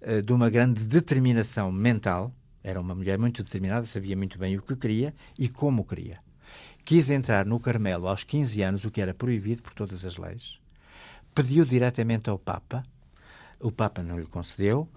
eh, 0.00 0.22
de 0.22 0.32
uma 0.32 0.48
grande 0.48 0.84
determinação 0.84 1.72
mental. 1.72 2.32
Era 2.62 2.80
uma 2.80 2.94
mulher 2.94 3.18
muito 3.18 3.42
determinada, 3.42 3.84
sabia 3.86 4.16
muito 4.16 4.38
bem 4.38 4.56
o 4.56 4.62
que 4.62 4.76
queria 4.76 5.12
e 5.36 5.48
como 5.48 5.84
queria. 5.84 6.20
Quis 6.84 7.10
entrar 7.10 7.44
no 7.44 7.58
Carmelo 7.58 8.06
aos 8.06 8.22
15 8.22 8.62
anos, 8.62 8.84
o 8.84 8.90
que 8.90 9.00
era 9.00 9.12
proibido 9.12 9.62
por 9.62 9.74
todas 9.74 10.04
as 10.04 10.16
leis, 10.16 10.58
pediu 11.34 11.64
diretamente 11.64 12.30
ao 12.30 12.38
Papa, 12.38 12.84
o 13.58 13.72
Papa 13.72 14.02
não 14.02 14.18
lhe 14.18 14.26
concedeu, 14.26 14.88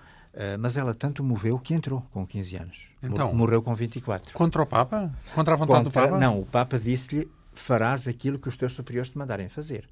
mas 0.60 0.78
ela 0.78 0.94
tanto 0.94 1.24
moveu 1.24 1.58
que 1.58 1.74
entrou 1.74 2.02
com 2.12 2.26
15 2.26 2.56
anos. 2.56 2.90
Então, 3.02 3.34
Morreu 3.34 3.62
com 3.62 3.74
24. 3.74 4.34
Contra 4.34 4.62
o 4.62 4.66
Papa? 4.66 5.12
Contra 5.34 5.54
a 5.54 5.58
vontade 5.58 5.86
contra, 5.86 6.02
do 6.02 6.10
Papa? 6.10 6.20
Não, 6.20 6.42
o 6.42 6.46
Papa 6.46 6.80
disse-lhe: 6.80 7.30
farás 7.54 8.08
aquilo 8.08 8.40
que 8.40 8.48
os 8.48 8.58
teus 8.58 8.74
superiores 8.74 9.10
te 9.10 9.18
mandarem 9.18 9.50
fazer. 9.50 9.88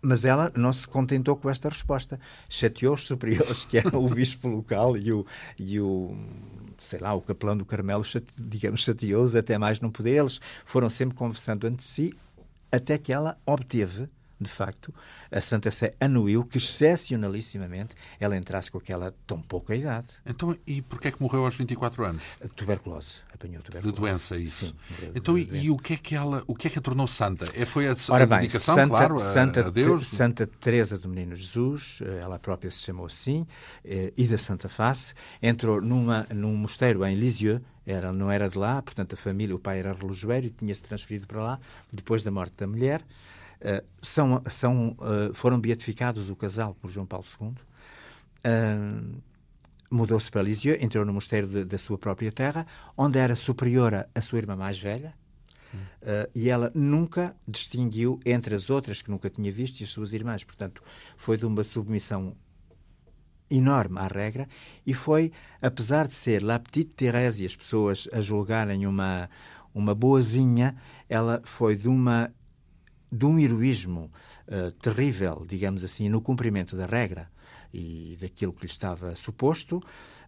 Mas 0.00 0.24
ela 0.24 0.52
não 0.54 0.72
se 0.72 0.86
contentou 0.86 1.36
com 1.36 1.50
esta 1.50 1.68
resposta. 1.68 2.20
Chateou 2.48 2.94
os 2.94 3.06
superiores, 3.06 3.64
que 3.64 3.78
eram 3.78 4.04
o 4.04 4.08
bispo 4.08 4.48
local 4.48 4.96
e 4.96 5.12
o, 5.12 5.26
e 5.58 5.80
o 5.80 6.16
sei 6.78 6.98
lá, 6.98 7.14
o 7.14 7.20
capelão 7.20 7.56
do 7.56 7.64
Carmelo, 7.64 8.04
digamos, 8.36 8.82
chateou-os 8.82 9.34
até 9.34 9.58
mais 9.58 9.80
não 9.80 9.90
poder. 9.90 10.20
Eles 10.20 10.40
foram 10.64 10.88
sempre 10.88 11.16
conversando 11.16 11.66
entre 11.66 11.84
si 11.84 12.12
até 12.70 12.98
que 12.98 13.12
ela 13.12 13.38
obteve 13.46 14.08
de 14.38 14.50
facto, 14.50 14.92
a 15.30 15.40
Santa 15.40 15.70
Sé 15.70 15.94
anuiu 15.98 16.44
que, 16.44 16.58
excepcionalissimamente, 16.58 17.94
ela 18.20 18.36
entrasse 18.36 18.70
com 18.70 18.78
aquela 18.78 19.14
tão 19.26 19.40
pouca 19.40 19.74
idade. 19.74 20.08
Então, 20.26 20.56
e 20.66 20.82
porquê 20.82 21.08
é 21.08 21.10
que 21.10 21.22
morreu 21.22 21.44
aos 21.44 21.56
24 21.56 22.04
anos? 22.04 22.22
Tuberculose. 22.54 23.14
Apanhou 23.32 23.62
tuberculose. 23.62 23.94
De 23.94 24.00
doença, 24.00 24.36
isso. 24.36 24.66
Sim. 24.66 25.12
Então, 25.14 25.38
e, 25.38 25.64
e, 25.64 25.70
o 25.70 25.78
que 25.78 25.94
é 25.94 25.96
que 25.96 26.14
ela, 26.14 26.44
o 26.46 26.54
que 26.54 26.66
é 26.66 26.70
que 26.70 26.78
a 26.78 26.82
tornou 26.82 27.06
santa? 27.06 27.46
É, 27.54 27.64
foi 27.64 27.88
a, 27.88 27.96
Ora 28.10 28.24
a 28.24 28.26
bem, 28.26 28.38
dedicação, 28.40 28.74
Santa, 28.74 28.88
claro, 28.88 29.18
Santa, 29.18 29.60
a, 29.62 29.66
a 29.66 29.70
Deus? 29.70 30.06
Santa 30.06 30.46
Teresa 30.46 30.98
do 30.98 31.08
Menino 31.08 31.34
Jesus, 31.34 31.98
eh, 32.02 32.20
ela 32.20 32.38
própria 32.38 32.70
se 32.70 32.78
chamou 32.78 33.06
assim, 33.06 33.46
eh, 33.84 34.12
e 34.16 34.26
da 34.26 34.38
Santa 34.38 34.68
Face, 34.68 35.14
entrou 35.42 35.80
numa, 35.80 36.26
num 36.34 36.54
mosteiro 36.54 37.04
em 37.04 37.14
Lisieux, 37.14 37.60
era, 37.86 38.12
não 38.12 38.30
era 38.30 38.48
de 38.48 38.58
lá, 38.58 38.82
portanto 38.82 39.14
a 39.14 39.16
família, 39.16 39.54
o 39.54 39.58
pai 39.58 39.78
era 39.78 39.92
relojoeiro 39.92 40.46
e 40.46 40.50
tinha-se 40.50 40.82
transferido 40.82 41.26
para 41.26 41.40
lá 41.40 41.60
depois 41.92 42.22
da 42.22 42.30
morte 42.30 42.54
da 42.56 42.66
mulher. 42.66 43.02
Uh, 43.66 43.84
são, 44.00 44.42
são, 44.48 44.96
uh, 45.00 45.34
foram 45.34 45.58
beatificados 45.58 46.30
o 46.30 46.36
casal 46.36 46.74
por 46.74 46.88
João 46.88 47.04
Paulo 47.04 47.26
II. 47.40 47.48
Uh, 47.48 49.20
Mudou-se 49.90 50.30
para 50.30 50.42
Lisieux, 50.42 50.82
entrou 50.82 51.04
no 51.04 51.12
mosteiro 51.12 51.64
da 51.64 51.78
sua 51.78 51.96
própria 51.96 52.32
terra, 52.32 52.66
onde 52.96 53.18
era 53.18 53.36
superiora 53.36 54.08
a 54.14 54.20
sua 54.20 54.38
irmã 54.38 54.56
mais 54.56 54.78
velha. 54.78 55.14
Uh, 55.74 56.30
e 56.34 56.48
ela 56.48 56.70
nunca 56.74 57.36
distinguiu 57.46 58.20
entre 58.24 58.54
as 58.54 58.70
outras 58.70 59.02
que 59.02 59.10
nunca 59.10 59.28
tinha 59.28 59.50
visto 59.52 59.80
e 59.80 59.84
as 59.84 59.90
suas 59.90 60.12
irmãs. 60.12 60.42
Portanto, 60.42 60.82
foi 61.16 61.36
de 61.36 61.44
uma 61.44 61.62
submissão 61.64 62.34
enorme 63.50 63.98
à 63.98 64.06
regra 64.06 64.48
e 64.86 64.94
foi, 64.94 65.32
apesar 65.60 66.06
de 66.06 66.14
ser 66.14 66.42
La 66.42 66.58
Petite 66.58 66.92
Thérèse 66.96 67.42
e 67.42 67.46
as 67.46 67.54
pessoas 67.54 68.08
a 68.12 68.20
julgarem 68.20 68.86
uma, 68.86 69.28
uma 69.74 69.94
boazinha, 69.94 70.76
ela 71.08 71.40
foi 71.44 71.76
de, 71.76 71.88
uma, 71.88 72.32
de 73.16 73.24
um 73.24 73.38
heroísmo 73.38 74.10
uh, 74.48 74.70
terrível, 74.72 75.44
digamos 75.48 75.82
assim, 75.82 76.08
no 76.08 76.20
cumprimento 76.20 76.76
da 76.76 76.86
regra 76.86 77.28
e 77.72 78.16
daquilo 78.20 78.52
que 78.52 78.66
lhe 78.66 78.70
estava 78.70 79.14
suposto. 79.14 79.82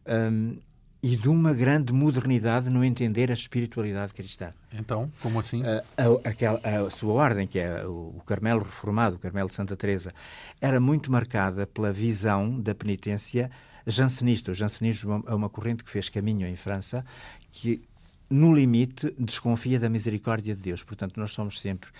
Um, 0.07 0.59
e 1.03 1.16
de 1.16 1.29
uma 1.29 1.55
grande 1.55 1.92
modernidade 1.92 2.68
no 2.70 2.85
entender 2.85 3.31
a 3.31 3.35
espiritualidade 3.35 4.12
cristã. 4.12 4.53
Então, 4.72 5.11
como 5.22 5.38
assim? 5.38 5.62
A, 5.64 5.85
a, 5.96 6.29
aquela, 6.29 6.59
a 6.59 6.90
sua 6.90 7.12
ordem, 7.12 7.46
que 7.46 7.59
é 7.59 7.87
o 7.87 8.20
Carmelo 8.27 8.62
Reformado, 8.62 9.16
o 9.16 9.18
Carmelo 9.18 9.48
de 9.48 9.55
Santa 9.55 9.77
Teresa, 9.77 10.12
era 10.61 10.81
muito 10.81 11.11
marcada 11.12 11.66
pela 11.66 11.92
visão 11.92 12.61
da 12.61 12.74
penitência 12.74 13.51
jansenista. 13.87 14.51
O 14.51 14.55
jansenismo 14.55 15.24
é 15.27 15.35
uma 15.35 15.48
corrente 15.48 15.85
que 15.85 15.90
fez 15.90 16.09
caminho 16.09 16.46
em 16.48 16.57
França, 16.57 17.05
que 17.53 17.81
no 18.29 18.53
limite 18.53 19.14
desconfia 19.18 19.79
da 19.79 19.88
misericórdia 19.88 20.55
de 20.55 20.61
Deus. 20.61 20.83
Portanto, 20.83 21.18
nós 21.18 21.31
somos 21.31 21.61
sempre 21.61 21.90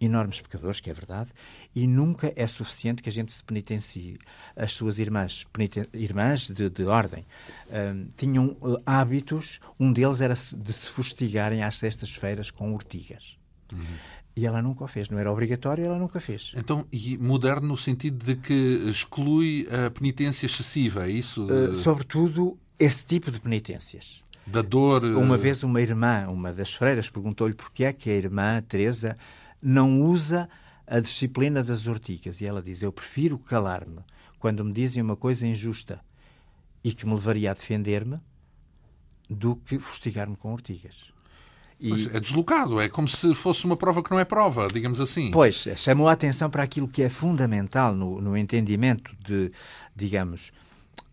enormes 0.00 0.40
pecadores, 0.40 0.80
que 0.80 0.90
é 0.90 0.92
verdade, 0.92 1.30
e 1.74 1.86
nunca 1.86 2.32
é 2.36 2.46
suficiente 2.46 3.02
que 3.02 3.08
a 3.08 3.12
gente 3.12 3.32
se 3.32 3.42
penitencie. 3.42 4.18
As 4.54 4.72
suas 4.72 4.98
irmãs, 4.98 5.44
irmãs 5.92 6.48
de, 6.48 6.70
de 6.70 6.84
ordem, 6.84 7.24
um, 7.70 8.08
tinham 8.16 8.56
uh, 8.60 8.80
hábitos, 8.84 9.60
um 9.78 9.92
deles 9.92 10.20
era 10.20 10.34
de 10.34 10.72
se 10.72 10.88
fustigarem 10.88 11.62
às 11.62 11.78
sextas-feiras 11.78 12.50
com 12.50 12.72
urtigas. 12.72 13.36
Uhum. 13.72 13.84
E 14.34 14.44
ela 14.46 14.60
nunca 14.60 14.84
o 14.84 14.86
fez. 14.86 15.08
Não 15.08 15.18
era 15.18 15.32
obrigatório, 15.32 15.84
ela 15.84 15.98
nunca 15.98 16.20
fez. 16.20 16.52
Então, 16.54 16.86
e 16.92 17.16
moderno 17.16 17.68
no 17.68 17.76
sentido 17.76 18.22
de 18.22 18.36
que 18.36 18.82
exclui 18.86 19.66
a 19.70 19.90
penitência 19.90 20.44
excessiva, 20.44 21.06
é 21.06 21.10
isso? 21.10 21.46
Uh, 21.46 21.74
sobretudo, 21.76 22.58
esse 22.78 23.04
tipo 23.04 23.30
de 23.30 23.40
penitências. 23.40 24.22
Da 24.46 24.62
dor. 24.62 25.04
Uma 25.04 25.36
vez 25.36 25.62
uma 25.64 25.80
irmã, 25.80 26.28
uma 26.28 26.52
das 26.52 26.72
freiras, 26.74 27.10
perguntou-lhe 27.10 27.54
porquê 27.54 27.84
é 27.84 27.92
que 27.92 28.10
a 28.10 28.14
irmã 28.14 28.62
Teresa 28.62 29.16
não 29.66 30.00
usa 30.00 30.48
a 30.86 31.00
disciplina 31.00 31.60
das 31.60 31.88
ortigas. 31.88 32.40
E 32.40 32.46
ela 32.46 32.62
diz: 32.62 32.82
Eu 32.82 32.92
prefiro 32.92 33.36
calar-me 33.36 33.98
quando 34.38 34.64
me 34.64 34.72
dizem 34.72 35.02
uma 35.02 35.16
coisa 35.16 35.44
injusta 35.44 36.00
e 36.84 36.92
que 36.92 37.04
me 37.04 37.14
levaria 37.14 37.50
a 37.50 37.54
defender-me 37.54 38.20
do 39.28 39.56
que 39.56 39.76
fustigar-me 39.80 40.36
com 40.36 40.52
ortigas. 40.52 41.12
E... 41.80 42.08
é 42.08 42.20
deslocado, 42.20 42.80
é 42.80 42.88
como 42.88 43.08
se 43.08 43.34
fosse 43.34 43.64
uma 43.64 43.76
prova 43.76 44.02
que 44.02 44.10
não 44.10 44.20
é 44.20 44.24
prova, 44.24 44.68
digamos 44.72 45.00
assim. 45.00 45.32
Pois, 45.32 45.66
chamou 45.76 46.08
a 46.08 46.12
atenção 46.12 46.48
para 46.48 46.62
aquilo 46.62 46.88
que 46.88 47.02
é 47.02 47.08
fundamental 47.08 47.92
no, 47.92 48.20
no 48.20 48.36
entendimento 48.36 49.14
de, 49.18 49.50
digamos, 49.94 50.52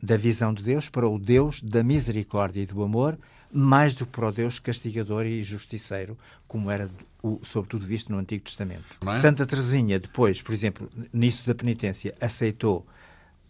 da 0.02 0.16
visão 0.16 0.54
de 0.54 0.63
Deus 0.63 0.88
para 0.88 1.08
o 1.08 1.18
Deus 1.18 1.60
da 1.60 1.84
misericórdia 1.84 2.62
e 2.62 2.66
do 2.66 2.84
amor, 2.84 3.18
mais 3.52 3.94
do 3.94 4.06
que 4.06 4.12
para 4.12 4.30
o 4.30 4.32
Deus 4.32 4.60
castigador 4.60 5.26
e 5.26 5.44
justiceiro, 5.44 6.18
como 6.48 6.72
era 6.72 6.89
o, 7.24 7.40
sobretudo 7.44 7.86
visto 7.86 8.12
no 8.12 8.20
Antigo 8.20 8.44
Testamento. 8.44 8.98
É? 9.02 9.14
Santa 9.14 9.46
Teresinha, 9.46 9.98
depois, 9.98 10.42
por 10.42 10.54
exemplo, 10.54 10.90
nisso 11.12 11.48
da 11.48 11.56
penitência, 11.56 12.14
aceitou 12.22 12.86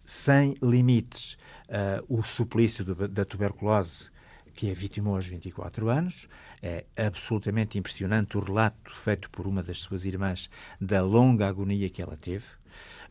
sem 0.05 0.55
limites 0.61 1.37
uh, 1.67 2.05
o 2.07 2.23
suplício 2.23 2.85
do, 2.85 3.07
da 3.07 3.25
tuberculose 3.25 4.11
que 4.53 4.69
a 4.69 4.73
vitimou 4.73 5.15
aos 5.15 5.25
24 5.25 5.89
anos. 5.89 6.27
É 6.61 6.85
absolutamente 6.95 7.77
impressionante 7.77 8.37
o 8.37 8.39
relato 8.39 8.95
feito 8.95 9.29
por 9.29 9.47
uma 9.47 9.61
das 9.61 9.79
suas 9.79 10.05
irmãs 10.05 10.49
da 10.79 11.01
longa 11.01 11.47
agonia 11.47 11.89
que 11.89 12.01
ela 12.01 12.15
teve 12.15 12.45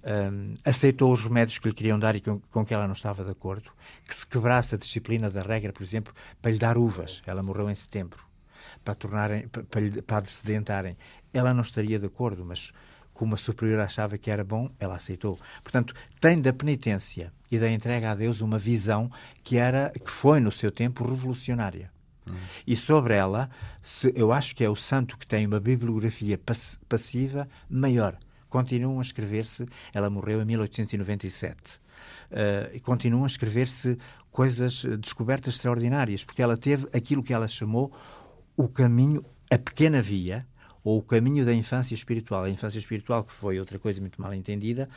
um, 0.02 0.56
aceitou 0.64 1.12
os 1.12 1.22
remédios 1.22 1.58
que 1.58 1.68
lhe 1.68 1.74
queriam 1.74 1.98
dar 1.98 2.16
e 2.16 2.20
com, 2.20 2.40
com, 2.50 2.64
que 2.64 2.74
ela 2.74 2.86
não 2.86 2.92
estava 2.92 3.24
de 3.24 3.30
acordo, 3.30 3.70
que 4.06 4.14
se 4.14 4.26
quebrasse 4.26 4.74
a 4.74 4.78
disciplina 4.78 5.30
da 5.30 5.42
regra, 5.42 5.72
por 5.72 5.82
exemplo, 5.82 6.12
para 6.40 6.50
lhe 6.50 6.58
dar 6.58 6.76
uvas. 6.76 7.22
Ela 7.26 7.42
morreu 7.42 7.70
em 7.70 7.74
setembro, 7.74 8.24
para, 8.84 8.94
tornarem, 8.94 9.48
para, 9.48 9.64
para, 10.06 10.26
sedentarem. 10.26 10.96
Ela 11.32 11.54
não 11.54 11.62
estaria 11.62 11.98
de 11.98 12.06
acordo, 12.06 12.44
mas 12.44 12.72
como 13.12 13.34
a 13.34 13.38
superior 13.38 13.80
achava 13.80 14.16
que 14.18 14.30
era 14.30 14.44
bom, 14.44 14.70
ela 14.78 14.96
aceitou. 14.96 15.38
Portanto, 15.62 15.94
tem 16.20 16.40
da 16.40 16.52
penitência 16.52 17.32
e 17.50 17.58
da 17.58 17.70
entrega 17.70 18.10
a 18.10 18.14
Deus 18.14 18.40
uma 18.40 18.58
visão 18.58 19.10
que 19.44 19.56
era 19.56 19.90
que 19.90 20.10
foi 20.10 20.40
no 20.40 20.50
seu 20.50 20.70
tempo 20.70 21.04
revolucionária. 21.04 21.90
Hum. 22.26 22.34
E 22.66 22.76
sobre 22.76 23.14
ela, 23.14 23.50
se, 23.82 24.12
eu 24.16 24.32
acho 24.32 24.54
que 24.54 24.64
é 24.64 24.70
o 24.70 24.76
santo 24.76 25.18
que 25.18 25.26
tem 25.26 25.46
uma 25.46 25.60
bibliografia 25.60 26.38
pass 26.38 26.80
passiva 26.88 27.48
maior 27.68 28.16
continuam 28.52 28.98
a 28.98 29.02
escrever-se. 29.02 29.66
Ela 29.94 30.10
morreu 30.10 30.42
em 30.42 30.44
1897. 30.44 31.80
Uh, 32.30 32.76
e 32.76 32.80
continuam 32.80 33.24
a 33.24 33.26
escrever-se 33.26 33.98
coisas, 34.30 34.84
eh, 34.86 34.96
descobertas 34.96 35.54
extraordinárias, 35.54 36.24
porque 36.24 36.40
ela 36.40 36.56
teve 36.56 36.88
aquilo 36.96 37.22
que 37.22 37.34
ela 37.34 37.46
chamou 37.46 37.92
o 38.56 38.68
caminho, 38.68 39.24
a 39.50 39.58
pequena 39.58 40.02
via, 40.02 40.46
ou 40.84 40.98
o 40.98 41.02
caminho 41.02 41.44
da 41.44 41.54
infância 41.54 41.94
espiritual. 41.94 42.44
A 42.44 42.50
infância 42.50 42.78
espiritual, 42.78 43.24
que 43.24 43.32
foi 43.32 43.58
outra 43.58 43.78
coisa 43.78 44.00
muito 44.00 44.20
mal 44.20 44.34
entendida, 44.34 44.88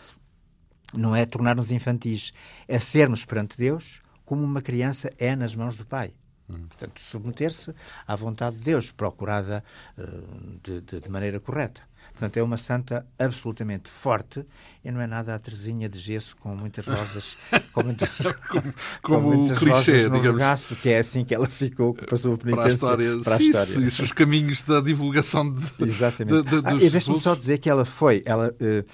não 0.94 1.16
é 1.16 1.26
tornar-nos 1.26 1.72
infantis, 1.72 2.32
é 2.68 2.80
sermos 2.80 3.26
perante 3.26 3.58
Deus 3.58 4.02
como 4.24 4.44
uma 4.44 4.62
criança 4.62 5.12
é 5.20 5.36
nas 5.36 5.56
mãos 5.56 5.78
do 5.78 5.86
Pai. 5.86 6.14
Hum. 6.50 6.68
Portanto, 6.68 7.00
submeter-se 7.02 7.74
à 8.08 8.16
vontade 8.16 8.58
de 8.58 8.64
Deus, 8.64 8.92
procurada 8.92 9.64
uh, 9.98 10.60
de, 10.64 10.82
de, 10.82 11.00
de 11.00 11.10
maneira 11.10 11.40
correta. 11.40 11.82
Portanto, 12.16 12.38
é 12.38 12.44
uma 12.44 12.56
santa 12.56 13.06
absolutamente 13.20 13.90
forte 13.90 14.46
e 14.86 14.90
não 14.90 15.02
é 15.02 15.08
nada 15.08 15.36
a 15.36 15.40
Teresinha 15.40 15.90
de 15.90 16.00
gesso 16.00 16.34
com 16.38 16.56
muitas 16.56 16.88
rosas, 16.88 17.38
com 17.74 17.84
muitas, 17.84 18.10
como, 18.48 18.74
como 19.04 19.22
com 19.22 19.36
muitas 19.36 19.60
clichê, 19.60 20.08
no 20.08 20.16
digamos. 20.16 20.42
Regaço, 20.42 20.76
que 20.78 20.90
é 20.90 21.00
assim 21.00 21.26
que 21.26 21.36
ela 21.36 21.48
ficou, 21.48 21.94
que 21.94 22.06
passou 22.06 22.36
a 22.36 22.38
penitência 22.38 22.56
para 22.56 22.70
a 22.70 22.74
história. 22.74 23.22
Para 23.22 23.36
a 23.36 23.38
Sim, 23.38 23.50
história. 23.50 23.86
Isso, 23.86 24.02
os 24.02 24.14
caminhos 24.14 24.64
da 24.64 24.80
divulgação 24.80 25.54
de, 25.54 25.66
Exatamente. 25.80 26.42
De, 26.44 26.62
de, 26.62 26.68
ah, 26.68 26.74
e 26.76 26.90
deixa-me 26.90 27.20
só 27.20 27.36
dizer 27.36 27.58
que 27.58 27.70
ela 27.70 27.84
foi, 27.84 28.24
ela, 28.26 28.56
eh, 28.62 28.86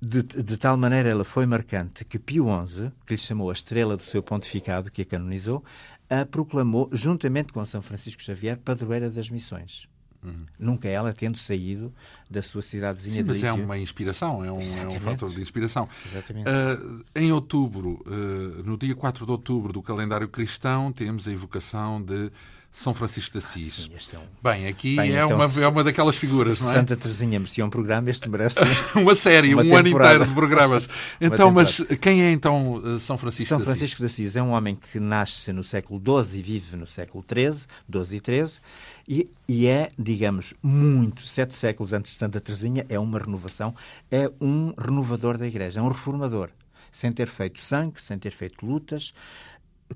de, 0.00 0.22
de, 0.22 0.56
tal 0.56 0.78
maneira 0.78 1.10
ela 1.10 1.24
foi 1.24 1.44
marcante 1.44 2.06
que 2.06 2.18
Pio 2.18 2.46
XI, 2.66 2.90
que 3.06 3.12
lhe 3.12 3.20
chamou 3.20 3.50
a 3.50 3.52
estrela 3.52 3.98
do 3.98 4.02
seu 4.02 4.22
pontificado, 4.22 4.90
que 4.90 5.02
a 5.02 5.04
canonizou, 5.04 5.62
a 6.08 6.24
proclamou, 6.24 6.88
juntamente 6.90 7.52
com 7.52 7.62
São 7.66 7.82
Francisco 7.82 8.22
Xavier, 8.22 8.56
padroeira 8.56 9.10
das 9.10 9.28
missões. 9.28 9.86
Uhum. 10.22 10.44
Nunca 10.58 10.88
ela 10.88 11.12
tendo 11.12 11.38
saído 11.38 11.92
da 12.28 12.42
sua 12.42 12.60
cidadezinha 12.60 13.16
Sim, 13.16 13.22
de 13.22 13.28
Mas 13.28 13.42
é 13.42 13.52
uma 13.52 13.78
inspiração, 13.78 14.44
é 14.44 14.52
um, 14.52 14.60
é 14.60 14.86
um 14.86 15.00
fator 15.00 15.30
de 15.30 15.40
inspiração. 15.40 15.88
Uh, 16.06 17.04
em 17.14 17.32
outubro, 17.32 18.02
uh, 18.06 18.62
no 18.62 18.76
dia 18.76 18.94
4 18.94 19.24
de 19.24 19.32
outubro 19.32 19.72
do 19.72 19.82
calendário 19.82 20.28
cristão, 20.28 20.92
temos 20.92 21.26
a 21.26 21.32
evocação 21.32 22.02
de 22.02 22.30
são 22.70 22.94
Francisco 22.94 23.32
de 23.32 23.38
Assis. 23.38 23.88
Ah, 23.92 23.98
sim, 23.98 24.16
é 24.16 24.18
um... 24.18 24.22
Bem, 24.40 24.68
aqui 24.68 24.96
Bem, 24.96 25.16
é, 25.16 25.24
então, 25.24 25.36
uma, 25.36 25.60
é 25.60 25.66
uma 25.66 25.82
daquelas 25.82 26.16
figuras, 26.16 26.60
não 26.60 26.70
é? 26.70 26.74
Santa 26.74 26.96
Teresinha 26.96 27.38
merecia 27.38 27.66
um 27.66 27.70
programa, 27.70 28.08
este 28.08 28.28
merece 28.28 28.58
uma 28.94 29.14
série, 29.14 29.52
uma 29.54 29.62
um 29.62 29.82
temporada. 29.82 30.14
ano 30.14 30.24
inteiro 30.24 30.26
de 30.26 30.34
programas. 30.34 30.88
Então, 31.20 31.50
mas 31.50 31.80
quem 32.00 32.22
é 32.22 32.30
então 32.30 32.80
eh, 32.84 32.98
São 32.98 33.18
Francisco 33.18 33.48
São 33.48 33.58
de 33.58 33.64
Assis? 33.64 33.78
Francisco 33.78 33.98
de 33.98 34.06
Assis 34.06 34.36
é 34.36 34.42
um 34.42 34.50
homem 34.50 34.76
que 34.76 34.98
nasce 34.98 35.52
no 35.52 35.62
século 35.64 36.00
XII 36.00 36.38
e 36.38 36.42
vive 36.42 36.76
no 36.76 36.86
século 36.86 37.24
XIII, 37.28 37.66
XII 37.92 38.16
e 38.16 38.46
XIII, 38.46 38.60
e, 39.08 39.30
e 39.48 39.66
é, 39.66 39.90
digamos, 39.98 40.54
muito, 40.62 41.26
sete 41.26 41.54
séculos 41.54 41.92
antes 41.92 42.12
de 42.12 42.18
Santa 42.18 42.40
Teresinha, 42.40 42.86
é 42.88 42.98
uma 42.98 43.18
renovação, 43.18 43.74
é 44.10 44.30
um 44.40 44.72
renovador 44.78 45.36
da 45.36 45.46
Igreja, 45.46 45.80
é 45.80 45.82
um 45.82 45.88
reformador, 45.88 46.50
sem 46.92 47.10
ter 47.12 47.28
feito 47.28 47.58
sangue, 47.58 48.00
sem 48.00 48.18
ter 48.18 48.30
feito 48.30 48.64
lutas, 48.64 49.12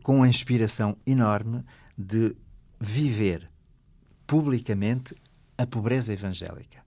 com 0.03 0.23
a 0.23 0.29
inspiração 0.29 0.97
enorme 1.07 1.65
de 1.97 2.35
viver 2.81 3.51
publicamente 4.27 5.15
a 5.57 5.67
pobreza 5.67 6.13
evangélica. 6.13 6.83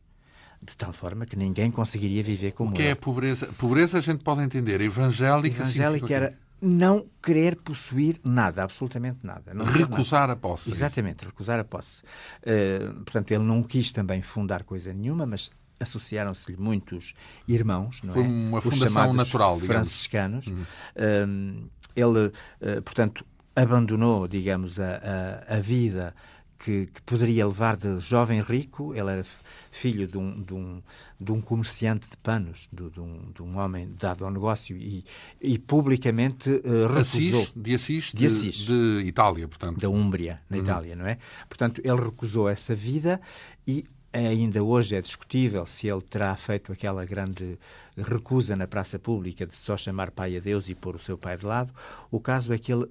De 0.64 0.76
tal 0.76 0.92
forma 0.92 1.26
que 1.26 1.36
ninguém 1.36 1.70
conseguiria 1.70 2.24
viver 2.24 2.52
como 2.52 2.72
O 2.72 2.74
que 2.74 2.82
é 2.82 2.96
pobreza? 2.96 3.48
Pobreza 3.58 4.00
a 4.00 4.02
gente 4.02 4.24
pode 4.24 4.42
entender. 4.42 4.82
Evangélica, 4.82 5.62
evangélica 5.62 6.14
era 6.14 6.38
não 6.62 7.06
querer 7.22 7.56
possuir 7.58 8.20
nada, 8.24 8.64
absolutamente 8.64 9.20
nada. 9.24 9.52
recusar 9.64 10.22
nada. 10.22 10.34
a 10.34 10.36
posse. 10.36 10.72
Exatamente, 10.72 11.26
recusar 11.26 11.60
a 11.60 11.64
posse. 11.64 12.02
Uh, 12.42 12.94
portanto, 13.04 13.32
ele 13.32 13.44
não 13.44 13.62
quis 13.62 13.92
também 13.92 14.22
fundar 14.22 14.64
coisa 14.64 14.92
nenhuma, 14.94 15.26
mas 15.26 15.52
associaram-se-lhe 15.80 16.58
muitos 16.58 17.14
irmãos, 17.48 18.02
não 18.04 18.14
Foi 18.14 18.24
é? 18.24 18.28
uma 18.28 18.62
fundação 18.62 19.14
natural, 19.14 19.60
digamos. 19.60 19.68
franciscanos. 19.68 20.48
Uhum. 20.48 20.66
Uh, 20.96 21.70
ele, 21.96 22.28
uh, 22.28 22.82
portanto, 22.82 23.24
abandonou, 23.58 24.28
digamos, 24.28 24.80
a, 24.80 25.02
a, 25.50 25.56
a 25.58 25.60
vida 25.60 26.14
que, 26.60 26.88
que, 26.88 27.02
poderia 27.02 27.46
levar 27.46 27.76
de 27.76 28.00
jovem 28.00 28.40
rico, 28.42 28.94
ele 28.94 29.12
era 29.12 29.26
filho 29.72 30.08
de 30.08 30.18
um, 30.18 30.42
de 30.42 30.54
um, 30.54 30.82
de 31.20 31.32
um 31.32 31.42
comerciante 31.42 32.08
de 32.08 32.18
panos, 32.18 32.68
de, 32.72 32.90
de, 32.90 33.00
um, 33.00 33.32
de 33.34 33.42
um 33.42 33.58
homem 33.58 33.92
dado 34.00 34.26
ao 34.26 34.32
negócio 34.32 34.78
e, 34.78 35.04
e 35.42 35.58
publicamente 35.58 36.50
uh, 36.50 36.88
recusou. 36.88 37.42
Assis, 37.42 37.54
de 37.56 37.76
Assis, 37.76 38.12
de, 38.14 38.26
Assis, 38.28 38.56
de 38.58 39.00
Itália, 39.06 39.48
portanto. 39.48 39.80
Da 39.80 39.90
Úmbria, 39.90 40.40
na 40.50 40.58
uhum. 40.58 40.64
Itália, 40.64 40.96
não 40.96 41.08
é? 41.08 41.18
Portanto, 41.50 41.82
ele 41.84 42.02
recusou 42.02 42.48
essa 42.48 42.76
vida 42.76 43.20
e 43.68 43.86
ainda 44.14 44.64
hoje 44.64 44.96
é 44.96 45.02
discutível 45.02 45.66
se 45.66 45.88
ele 45.88 46.02
terá 46.02 46.36
feito 46.36 46.72
aquela 46.72 47.06
grande 47.06 47.58
recusa 47.98 48.56
na 48.56 48.68
praça 48.68 48.98
pública 48.98 49.46
de 49.46 49.56
só 49.56 49.76
chamar 49.78 50.12
pai 50.12 50.38
a 50.38 50.40
Deus 50.40 50.70
e 50.70 50.76
pôr 50.76 50.96
o 50.96 51.00
seu 51.00 51.18
pai 51.18 51.38
de 51.38 51.46
lado. 51.46 51.74
O 52.10 52.20
caso 52.20 52.54
é 52.54 52.58
que 52.58 52.72
ele 52.72 52.88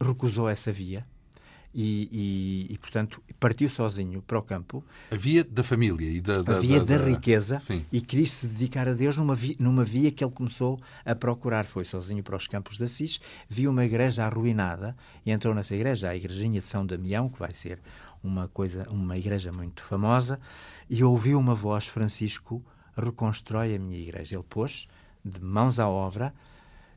recusou 0.00 0.48
essa 0.48 0.72
via 0.72 1.04
e, 1.74 2.66
e, 2.70 2.74
e, 2.74 2.78
portanto, 2.78 3.22
partiu 3.38 3.68
sozinho 3.68 4.22
para 4.22 4.38
o 4.38 4.42
campo. 4.42 4.82
A 5.10 5.16
via 5.16 5.44
da 5.44 5.62
família 5.62 6.10
e 6.10 6.20
da, 6.20 6.42
da 6.42 6.56
a 6.56 6.60
via 6.60 6.80
da, 6.82 6.98
da, 6.98 7.04
riqueza 7.04 7.58
sim. 7.58 7.84
e 7.92 8.00
quis 8.00 8.32
se 8.32 8.46
dedicar 8.46 8.88
a 8.88 8.94
Deus 8.94 9.16
numa 9.16 9.34
via, 9.34 9.54
numa 9.58 9.84
via 9.84 10.10
que 10.10 10.24
ele 10.24 10.32
começou 10.32 10.80
a 11.04 11.14
procurar. 11.14 11.66
Foi 11.66 11.84
sozinho 11.84 12.22
para 12.22 12.36
os 12.36 12.46
campos 12.46 12.78
de 12.78 12.84
Assis, 12.84 13.20
viu 13.48 13.70
uma 13.70 13.84
igreja 13.84 14.24
arruinada 14.24 14.96
e 15.24 15.30
entrou 15.30 15.54
nessa 15.54 15.74
igreja, 15.74 16.08
a 16.08 16.16
igrejinha 16.16 16.60
de 16.60 16.66
São 16.66 16.86
Damião, 16.86 17.28
que 17.28 17.38
vai 17.38 17.52
ser 17.52 17.78
uma 18.24 18.48
coisa, 18.48 18.88
uma 18.90 19.16
igreja 19.16 19.52
muito 19.52 19.82
famosa, 19.82 20.40
e 20.88 21.04
ouviu 21.04 21.38
uma 21.38 21.54
voz, 21.54 21.86
Francisco, 21.86 22.64
reconstrói 22.96 23.74
a 23.74 23.78
minha 23.78 24.00
igreja. 24.00 24.36
Ele 24.36 24.44
pôs 24.48 24.88
de 25.24 25.40
mãos 25.40 25.78
à 25.78 25.88
obra 25.88 26.32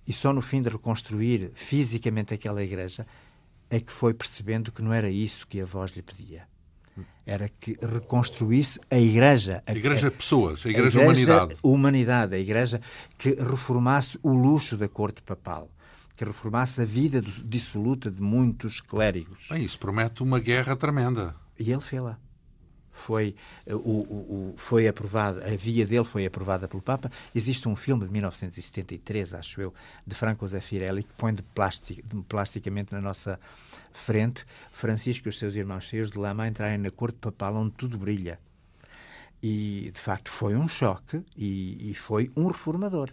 e 0.08 0.14
só 0.14 0.34
no 0.34 0.42
fim 0.42 0.62
de 0.62 0.70
reconstruir 0.70 1.52
fisicamente 1.54 2.34
aquela 2.34 2.64
igreja 2.64 3.06
é 3.70 3.80
que 3.80 3.92
foi 3.92 4.14
percebendo 4.14 4.72
que 4.72 4.82
não 4.82 4.94
era 4.94 5.10
isso 5.10 5.48
que 5.48 5.62
a 5.62 5.66
voz 5.66 5.92
lhe 5.92 6.02
pedia. 6.02 6.50
Era 7.26 7.48
que 7.48 7.78
reconstruísse 7.82 8.80
a 8.90 8.98
Igreja. 8.98 9.64
A, 9.66 9.72
igreja 9.72 10.12
Pessoas, 10.12 10.66
a 10.66 10.70
Igreja, 10.70 11.00
a 11.00 11.04
igreja 11.04 11.32
Humanidade. 11.32 11.60
Humanidade, 11.64 12.36
a 12.36 12.40
Igreja 12.40 12.82
que 13.18 13.30
reformasse 13.36 14.20
o 14.22 14.34
luxo 14.34 14.76
da 14.76 14.90
corte 14.90 15.22
papal 15.22 15.70
que 16.22 16.26
reformasse 16.26 16.80
a 16.80 16.86
vida 16.86 17.20
dissoluta 17.20 18.12
de 18.12 18.22
muitos 18.22 18.80
clérigos. 18.80 19.48
Bem, 19.50 19.64
isso 19.64 19.80
promete 19.80 20.22
uma 20.22 20.40
guerra 20.40 20.76
tremenda. 20.76 21.36
E 21.58 21.72
ele 21.72 21.82
fez-la. 21.82 22.20
Foi, 22.92 23.36
eh, 23.66 23.74
o, 23.74 23.78
o, 23.78 24.54
foi 24.58 24.88
aprovada, 24.88 25.46
a 25.46 25.56
via 25.56 25.86
dele 25.86 26.04
foi 26.04 26.26
aprovada 26.26 26.68
pelo 26.68 26.82
Papa. 26.82 27.12
Existe 27.34 27.68
um 27.68 27.76
filme 27.76 28.06
de 28.06 28.12
1973, 28.12 29.34
acho 29.34 29.62
eu, 29.62 29.74
de 30.06 30.14
Franco 30.14 30.48
Zeffirelli, 30.48 31.04
que 31.04 31.14
põe 31.14 31.34
de 31.34 31.42
plastic, 31.42 32.06
de, 32.06 32.22
plasticamente 32.24 32.94
na 32.94 33.02
nossa 33.02 33.40
frente 33.94 34.46
Francisco 34.72 35.28
e 35.28 35.30
os 35.30 35.38
seus 35.38 35.56
irmãos 35.56 35.86
cheios 35.86 36.12
de 36.12 36.18
lama 36.18 36.48
entrarem 36.48 36.78
na 36.78 36.92
corte 36.92 37.18
papal 37.18 37.56
onde 37.56 37.72
tudo 37.72 37.98
brilha. 37.98 38.40
E, 39.42 39.92
de 39.94 40.00
facto, 40.00 40.30
foi 40.32 40.56
um 40.56 40.68
choque 40.68 41.24
e, 41.36 41.92
e 41.92 41.96
foi 41.96 42.32
um 42.36 42.48
reformador. 42.48 43.12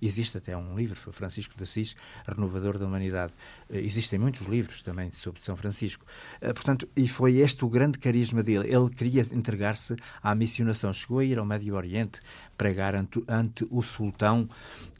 Existe 0.00 0.38
até 0.38 0.56
um 0.56 0.76
livro, 0.76 0.96
Francisco 1.12 1.56
de 1.56 1.62
Assis, 1.64 1.96
Renovador 2.26 2.78
da 2.78 2.86
Humanidade. 2.86 3.32
Eh, 3.68 3.80
existem 3.80 4.18
muitos 4.18 4.46
livros 4.46 4.80
também 4.80 5.10
sobre 5.10 5.42
São 5.42 5.56
Francisco. 5.56 6.04
Eh, 6.40 6.52
portanto, 6.52 6.88
e 6.96 7.08
foi 7.08 7.38
este 7.38 7.64
o 7.64 7.68
grande 7.68 7.98
carisma 7.98 8.42
dele. 8.42 8.72
Ele 8.72 8.90
queria 8.90 9.26
entregar-se 9.32 9.96
à 10.22 10.34
missionação. 10.34 10.92
Chegou 10.92 11.18
a 11.18 11.24
ir 11.24 11.38
ao 11.38 11.44
Médio 11.44 11.74
Oriente, 11.74 12.20
pregar 12.56 12.94
ante, 12.94 13.22
ante 13.28 13.66
o 13.70 13.82
sultão, 13.82 14.48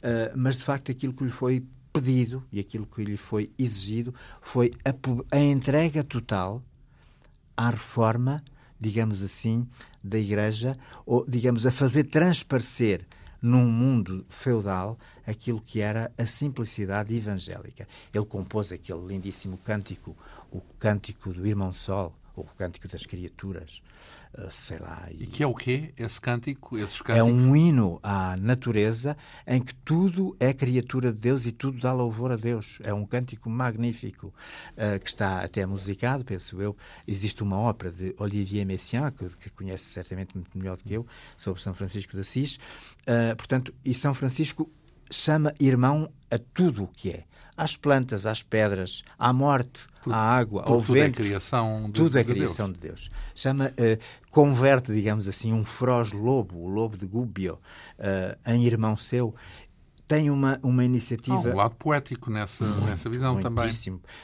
eh, 0.03 0.31
mas 0.35 0.57
de 0.57 0.63
facto 0.63 0.91
aquilo 0.91 1.13
que 1.13 1.23
lhe 1.23 1.31
foi 1.31 1.63
pedido 1.93 2.43
e 2.51 2.59
aquilo 2.59 2.85
que 2.85 3.03
lhe 3.03 3.17
foi 3.17 3.51
exigido 3.57 4.13
foi 4.41 4.71
a, 4.85 4.93
a 5.35 5.39
entrega 5.39 6.03
total 6.03 6.61
à 7.55 7.69
reforma, 7.69 8.43
digamos 8.79 9.21
assim, 9.21 9.67
da 10.03 10.17
Igreja, 10.17 10.77
ou, 11.05 11.25
digamos, 11.27 11.65
a 11.65 11.71
fazer 11.71 12.05
transparecer 12.05 13.05
num 13.41 13.65
mundo 13.65 14.25
feudal 14.29 14.97
aquilo 15.25 15.61
que 15.61 15.81
era 15.81 16.11
a 16.17 16.25
simplicidade 16.25 17.15
evangélica. 17.15 17.87
Ele 18.13 18.25
compôs 18.25 18.71
aquele 18.71 19.05
lindíssimo 19.05 19.57
cântico, 19.57 20.15
o 20.51 20.59
cântico 20.77 21.31
do 21.31 21.45
Irmão 21.47 21.71
Sol, 21.71 22.13
o 22.41 22.55
cântico 22.57 22.87
das 22.87 23.05
criaturas, 23.05 23.81
uh, 24.37 24.51
sei 24.51 24.79
lá. 24.79 25.07
E... 25.11 25.23
e, 25.23 25.27
que 25.27 25.43
é 25.43 25.47
o 25.47 25.53
quê, 25.53 25.93
esse 25.97 26.19
cântico, 26.19 26.77
esses 26.77 27.01
cânticos? 27.01 27.17
É 27.17 27.23
um 27.23 27.55
hino 27.55 27.99
à 28.01 28.35
natureza 28.37 29.17
em 29.45 29.61
que 29.61 29.73
tudo 29.75 30.35
é 30.39 30.53
criatura 30.53 31.11
de 31.11 31.17
Deus 31.17 31.45
e 31.45 31.51
tudo 31.51 31.79
dá 31.79 31.93
louvor 31.93 32.31
a 32.31 32.35
Deus. 32.35 32.79
É 32.83 32.93
um 32.93 33.05
cântico 33.05 33.49
magnífico 33.49 34.27
uh, 34.73 34.99
que 34.99 35.09
está 35.09 35.43
até 35.43 35.65
musicado, 35.65 36.23
penso 36.23 36.61
eu. 36.61 36.75
Existe 37.07 37.43
uma 37.43 37.57
ópera 37.57 37.91
de 37.91 38.15
Olivier 38.17 38.65
Messiaen, 38.65 39.11
que, 39.11 39.29
que 39.37 39.49
conhece 39.49 39.85
certamente 39.85 40.35
muito 40.35 40.57
melhor 40.57 40.77
do 40.77 40.83
que 40.83 40.93
eu, 40.93 41.05
sobre 41.37 41.61
São 41.61 41.73
Francisco 41.73 42.13
de 42.13 42.21
Assis. 42.21 42.55
Uh, 43.01 43.35
portanto, 43.35 43.73
e 43.83 43.93
São 43.93 44.13
Francisco 44.13 44.71
chama 45.11 45.53
irmão 45.59 46.11
a 46.29 46.37
tudo 46.37 46.83
o 46.83 46.87
que 46.87 47.09
é 47.09 47.23
às 47.59 47.75
plantas, 47.75 48.25
às 48.25 48.41
pedras, 48.41 49.03
à 49.17 49.33
morte, 49.33 49.81
à 50.07 50.17
água, 50.17 50.63
ao 50.63 50.81
tudo 50.81 50.93
vento. 50.93 51.21
É 51.21 51.23
criação 51.25 51.85
de, 51.85 51.91
tudo 51.93 52.17
é 52.17 52.23
de 52.23 52.33
criação 52.33 52.71
Deus. 52.71 52.79
de 52.79 52.87
Deus. 52.87 53.11
Chama, 53.35 53.67
uh, 53.67 53.99
converte, 54.31 54.93
digamos 54.93 55.27
assim, 55.27 55.51
um 55.51 55.65
feroz 55.65 56.11
lobo, 56.11 56.57
o 56.57 56.67
lobo 56.67 56.97
de 56.97 57.05
Gubbio, 57.05 57.59
uh, 57.97 58.51
em 58.51 58.65
irmão 58.65 58.95
seu. 58.95 59.35
Tem 60.07 60.31
uma, 60.31 60.59
uma 60.63 60.83
iniciativa. 60.83 61.35
Há 61.35 61.53
um 61.53 61.55
lado 61.55 61.75
poético 61.75 62.31
nessa, 62.31 62.65
muito, 62.65 62.85
nessa 62.85 63.09
visão 63.09 63.39
também. 63.39 63.71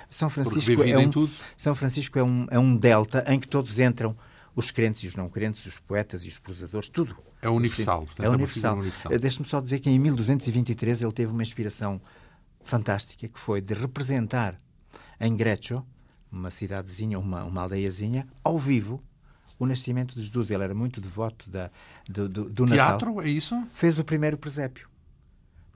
São 0.09 0.29
Francisco, 0.29 0.81
é 0.81 0.97
um, 0.97 1.29
São 1.55 1.75
Francisco 1.75 2.17
é 2.17 2.23
um, 2.23 2.47
é 2.49 2.57
um 2.57 2.75
delta 2.75 3.23
em 3.27 3.39
que 3.39 3.47
todos 3.47 3.77
entram 3.77 4.15
os 4.55 4.71
crentes 4.71 5.03
e 5.03 5.07
os 5.07 5.15
não 5.15 5.29
crentes, 5.29 5.65
os 5.65 5.77
poetas 5.79 6.23
e 6.23 6.29
os 6.29 6.39
prosadores, 6.39 6.89
tudo. 6.89 7.15
É 7.41 7.49
universal. 7.49 8.05
Portanto, 8.05 8.25
é 8.25 8.29
universal. 8.29 8.75
É 8.75 8.79
universal. 8.79 9.11
Eh, 9.11 9.17
deixe-me 9.19 9.47
só 9.47 9.59
dizer 9.59 9.79
que 9.79 9.89
em 9.89 9.99
1223 9.99 11.01
ele 11.01 11.11
teve 11.11 11.31
uma 11.31 11.43
inspiração 11.43 12.01
fantástica 12.63 13.27
que 13.27 13.37
foi 13.37 13.61
de 13.61 13.73
representar 13.73 14.59
em 15.25 15.35
Grecho, 15.35 15.85
uma 16.31 16.51
cidadezinha, 16.51 17.19
uma, 17.19 17.43
uma 17.43 17.61
aldeiazinha, 17.61 18.27
ao 18.43 18.59
vivo, 18.59 19.01
o 19.57 19.65
nascimento 19.65 20.15
de 20.15 20.21
Jesus. 20.21 20.51
Ele 20.51 20.63
era 20.63 20.73
muito 20.73 20.99
devoto 20.99 21.49
da, 21.49 21.69
do, 22.07 22.27
do, 22.27 22.49
do 22.49 22.65
Teatro, 22.65 23.09
Natal. 23.09 23.23
é 23.23 23.29
isso? 23.29 23.67
Fez 23.73 23.99
o 23.99 24.03
primeiro 24.03 24.37
presépio 24.37 24.89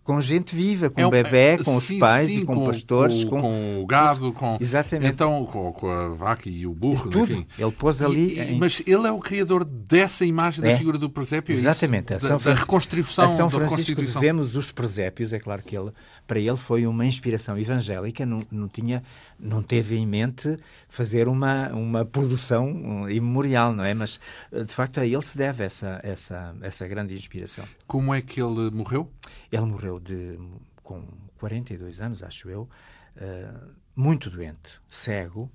com 0.10 0.20
gente 0.20 0.56
viva, 0.56 0.90
com 0.90 1.02
é, 1.02 1.06
o 1.06 1.12
bebê, 1.12 1.38
é, 1.38 1.58
com 1.60 1.80
sim, 1.80 1.94
os 1.94 2.00
pais 2.00 2.26
sim, 2.26 2.40
e 2.40 2.44
com, 2.44 2.56
com 2.56 2.66
pastores. 2.66 3.24
Com, 3.26 3.42
com, 3.42 3.84
o 3.84 3.86
gado, 3.86 4.34
com, 4.34 4.58
Exatamente. 4.60 5.12
Então, 5.12 5.46
com, 5.46 5.72
com 5.72 5.88
a 5.88 6.08
vaca 6.08 6.50
e 6.50 6.66
o 6.66 6.74
burro, 6.74 7.12
tudo. 7.12 7.32
enfim. 7.32 7.46
Ele 7.60 7.72
pôs 7.72 8.02
ali... 8.02 8.40
E, 8.40 8.54
em... 8.54 8.58
Mas 8.58 8.82
ele 8.88 9.06
é 9.06 9.12
o 9.12 9.20
criador 9.20 9.64
dessa 9.64 10.26
imagem 10.26 10.66
é. 10.66 10.72
da 10.72 10.78
figura 10.80 10.98
do 10.98 11.12
presépio? 11.12 11.54
É 11.54 11.60
Exatamente. 11.60 12.14
É 12.14 12.18
da, 12.18 12.38
da, 12.38 12.54
reconstrução, 12.56 13.26
a 13.26 13.30
São 13.30 13.52
Francisco 13.52 14.02
devemos 14.02 14.56
os 14.56 14.72
presépios, 14.72 15.32
é 15.32 15.38
claro 15.38 15.62
que 15.62 15.78
ele, 15.78 15.92
para 16.26 16.40
ele 16.40 16.58
foi 16.58 16.88
uma 16.88 17.06
inspiração 17.06 17.56
evangélica, 17.56 18.26
não, 18.26 18.40
não, 18.52 18.68
tinha, 18.68 19.04
não 19.40 19.62
teve 19.62 19.96
em 19.96 20.08
mente 20.08 20.58
fazer 20.88 21.28
uma, 21.28 21.70
uma 21.70 22.04
produção 22.04 23.08
imemorial, 23.08 23.74
não 23.74 23.84
é? 23.84 23.94
Mas, 23.94 24.20
de 24.52 24.74
facto, 24.74 25.00
a 25.00 25.06
ele 25.06 25.22
se 25.22 25.38
deve 25.38 25.64
essa, 25.64 26.00
essa, 26.02 26.56
essa 26.62 26.88
grande 26.88 27.14
inspiração. 27.14 27.66
Como 27.86 28.12
é 28.12 28.24
que 28.24 28.42
ele 28.42 28.72
morreu? 28.72 29.08
Ele 29.52 29.66
morreu 29.66 30.00
de, 30.00 30.40
com 30.84 31.04
42 31.38 32.02
anos, 32.02 32.24
acho 32.24 32.50
eu, 32.50 32.70
uh, 33.18 33.76
muito 33.96 34.30
doente, 34.30 34.80
cego, 34.90 35.52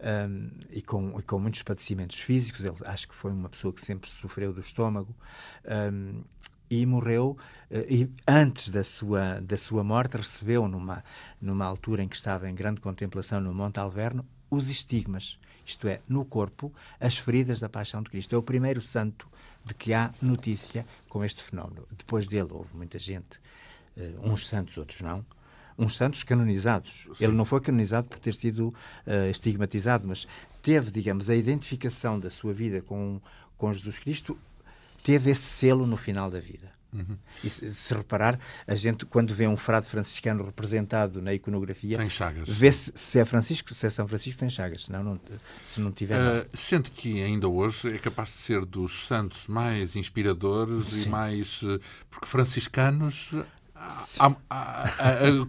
um, 0.00 0.06
ehm, 0.06 0.50
e, 0.70 0.82
com, 0.82 1.18
e 1.18 1.22
com 1.22 1.38
muitos 1.38 1.62
padecimentos 1.62 2.18
físicos. 2.20 2.64
Ele 2.64 2.76
acho 2.84 3.08
que 3.08 3.14
foi 3.14 3.32
uma 3.32 3.48
pessoa 3.48 3.72
que 3.72 3.80
sempre 3.80 4.08
sofreu 4.08 4.52
do 4.52 4.60
estômago. 4.60 5.14
Um, 5.64 5.70
ehm, 5.72 6.24
e 6.70 6.84
morreu 6.84 7.36
uh, 7.70 7.76
e 7.88 8.10
antes 8.26 8.68
da 8.68 8.84
sua 8.84 9.40
da 9.40 9.56
sua 9.56 9.82
morte 9.82 10.18
recebeu 10.18 10.68
numa 10.68 11.02
numa 11.40 11.64
altura 11.64 12.02
em 12.02 12.08
que 12.08 12.14
estava 12.14 12.46
em 12.46 12.54
grande 12.54 12.78
contemplação 12.78 13.40
no 13.40 13.54
Monte 13.54 13.80
Alverno 13.80 14.22
os 14.50 14.68
estigmas, 14.68 15.38
isto 15.64 15.86
é, 15.86 16.00
no 16.08 16.24
corpo, 16.24 16.72
as 16.98 17.18
feridas 17.18 17.60
da 17.60 17.68
paixão 17.68 18.02
de 18.02 18.10
Cristo. 18.10 18.34
É 18.34 18.38
o 18.38 18.42
primeiro 18.42 18.80
santo 18.80 19.28
de 19.68 19.74
que 19.74 19.92
há 19.92 20.12
notícia 20.20 20.86
com 21.08 21.24
este 21.24 21.42
fenómeno. 21.42 21.86
Depois 21.96 22.26
dele 22.26 22.48
houve 22.50 22.70
muita 22.74 22.98
gente, 22.98 23.38
uh, 23.96 24.30
uns 24.30 24.46
santos, 24.46 24.76
outros 24.78 25.00
não, 25.00 25.24
uns 25.78 25.96
santos 25.96 26.24
canonizados. 26.24 27.06
Sim. 27.14 27.24
Ele 27.24 27.34
não 27.34 27.44
foi 27.44 27.60
canonizado 27.60 28.08
por 28.08 28.18
ter 28.18 28.34
sido 28.34 28.68
uh, 28.68 29.30
estigmatizado, 29.30 30.06
mas 30.06 30.26
teve, 30.62 30.90
digamos, 30.90 31.30
a 31.30 31.34
identificação 31.34 32.18
da 32.18 32.30
sua 32.30 32.52
vida 32.52 32.82
com, 32.82 33.20
com 33.56 33.72
Jesus 33.72 33.98
Cristo, 33.98 34.36
teve 35.04 35.30
esse 35.30 35.42
selo 35.42 35.86
no 35.86 35.96
final 35.96 36.30
da 36.30 36.40
vida. 36.40 36.77
Uhum. 36.92 37.18
E 37.44 37.50
se, 37.50 37.74
se, 37.74 37.94
reparar, 37.94 38.38
a 38.66 38.74
gente, 38.74 39.04
quando 39.04 39.34
vê 39.34 39.46
um 39.46 39.56
frade 39.56 39.86
franciscano 39.86 40.44
representado 40.44 41.20
na 41.20 41.34
iconografia, 41.34 41.98
tem 41.98 42.08
chagas. 42.08 42.48
vê 42.48 42.72
se, 42.72 43.18
é 43.18 43.24
Francisco, 43.24 43.74
se 43.74 43.86
é 43.86 43.90
São 43.90 44.08
Francisco, 44.08 44.40
tem 44.40 44.48
chagas, 44.48 44.84
senão 44.84 45.02
não, 45.02 45.20
se 45.64 45.80
não 45.80 45.92
tiver. 45.92 46.18
Uh, 46.18 46.46
sente 46.54 46.90
que 46.90 47.22
ainda 47.22 47.46
hoje 47.46 47.94
é 47.94 47.98
capaz 47.98 48.30
de 48.30 48.36
ser 48.36 48.64
dos 48.64 49.06
santos 49.06 49.46
mais 49.46 49.96
inspiradores 49.96 50.86
Sim. 50.86 51.02
e 51.02 51.08
mais. 51.08 51.60
Eh, 51.62 51.78
porque 52.10 52.26
franciscanos 52.26 53.32
há, 54.18 54.34
há, 54.50 54.90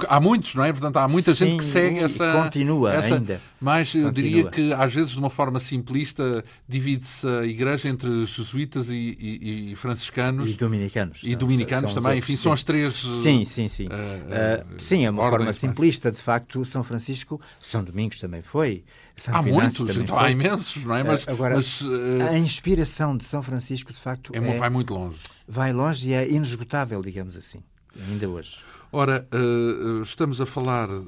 há, 0.07 0.19
muitos, 0.19 0.55
não 0.55 0.63
é? 0.63 0.71
Portanto, 0.71 0.97
há 0.97 1.07
muita 1.07 1.33
Sim, 1.33 1.45
gente 1.45 1.57
que 1.57 1.63
segue 1.63 1.99
essa. 1.99 2.43
Continua 2.43 2.93
essa, 2.93 3.15
ainda. 3.15 3.41
Mas 3.59 3.93
eu 3.93 4.03
continua. 4.05 4.13
diria 4.13 4.49
que, 4.49 4.73
às 4.73 4.93
vezes, 4.93 5.11
de 5.11 5.19
uma 5.19 5.29
forma 5.29 5.59
simplista, 5.59 6.43
divide-se 6.67 7.27
a 7.27 7.45
Igreja 7.45 7.89
entre 7.89 8.25
jesuítas 8.25 8.89
e, 8.89 9.17
e, 9.19 9.71
e 9.71 9.75
franciscanos. 9.75 10.49
E 10.49 10.53
dominicanos. 10.53 11.21
E 11.23 11.35
dominicanos 11.35 11.91
são 11.91 12.01
também. 12.01 12.19
Enfim, 12.19 12.35
sim. 12.35 12.43
são 12.43 12.53
as 12.53 12.63
três. 12.63 12.93
Sim, 12.95 13.43
sim, 13.45 13.67
sim. 13.67 13.87
Uh, 13.87 13.89
uh, 13.89 14.81
sim, 14.81 15.05
é 15.05 15.09
uma 15.09 15.21
ordens, 15.21 15.31
forma 15.31 15.45
mas... 15.45 15.57
simplista. 15.57 16.11
De 16.11 16.21
facto, 16.21 16.63
São 16.65 16.83
Francisco, 16.83 17.41
São 17.61 17.83
Domingos 17.83 18.19
também 18.19 18.41
foi. 18.41 18.83
São 19.19 19.35
há 19.35 19.41
Inácio 19.41 19.83
muitos, 19.83 19.97
então 19.97 20.17
há 20.17 20.31
imensos, 20.31 20.85
não 20.85 20.95
é? 20.95 21.03
Mas, 21.03 21.27
Agora, 21.27 21.55
mas, 21.55 21.83
a 22.31 22.37
inspiração 22.37 23.17
de 23.17 23.25
São 23.25 23.43
Francisco, 23.43 23.91
de 23.91 23.99
facto, 23.99 24.31
é, 24.33 24.37
é, 24.37 24.57
vai 24.57 24.69
muito 24.69 24.93
longe. 24.93 25.19
Vai 25.47 25.73
longe 25.73 26.09
e 26.09 26.13
é 26.13 26.29
inesgotável, 26.29 27.01
digamos 27.01 27.35
assim, 27.35 27.61
ainda 28.07 28.29
hoje. 28.29 28.57
Ora, 28.91 29.27
uh, 29.31 30.01
estamos 30.01 30.41
a 30.41 30.45
falar 30.47 30.89
uh, 30.89 31.03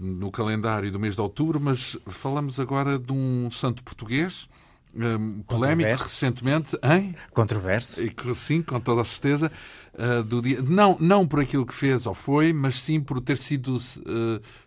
no 0.00 0.30
calendário 0.30 0.90
do 0.90 0.98
mês 0.98 1.14
de 1.14 1.20
outubro, 1.20 1.60
mas 1.60 1.96
falamos 2.06 2.58
agora 2.58 2.98
de 2.98 3.12
um 3.12 3.50
santo 3.50 3.84
português, 3.84 4.48
um, 4.94 5.42
polémico 5.42 6.02
recentemente, 6.02 6.78
hein? 6.82 7.14
Controverso. 7.32 8.00
Sim, 8.34 8.62
com 8.62 8.80
toda 8.80 9.02
a 9.02 9.04
certeza. 9.04 9.52
Uh, 9.92 10.22
do 10.22 10.40
dia... 10.40 10.62
não, 10.62 10.96
não 10.98 11.26
por 11.26 11.40
aquilo 11.40 11.66
que 11.66 11.74
fez 11.74 12.06
ou 12.06 12.14
foi, 12.14 12.54
mas 12.54 12.80
sim 12.80 13.00
por 13.00 13.20
ter 13.20 13.36
sido 13.36 13.78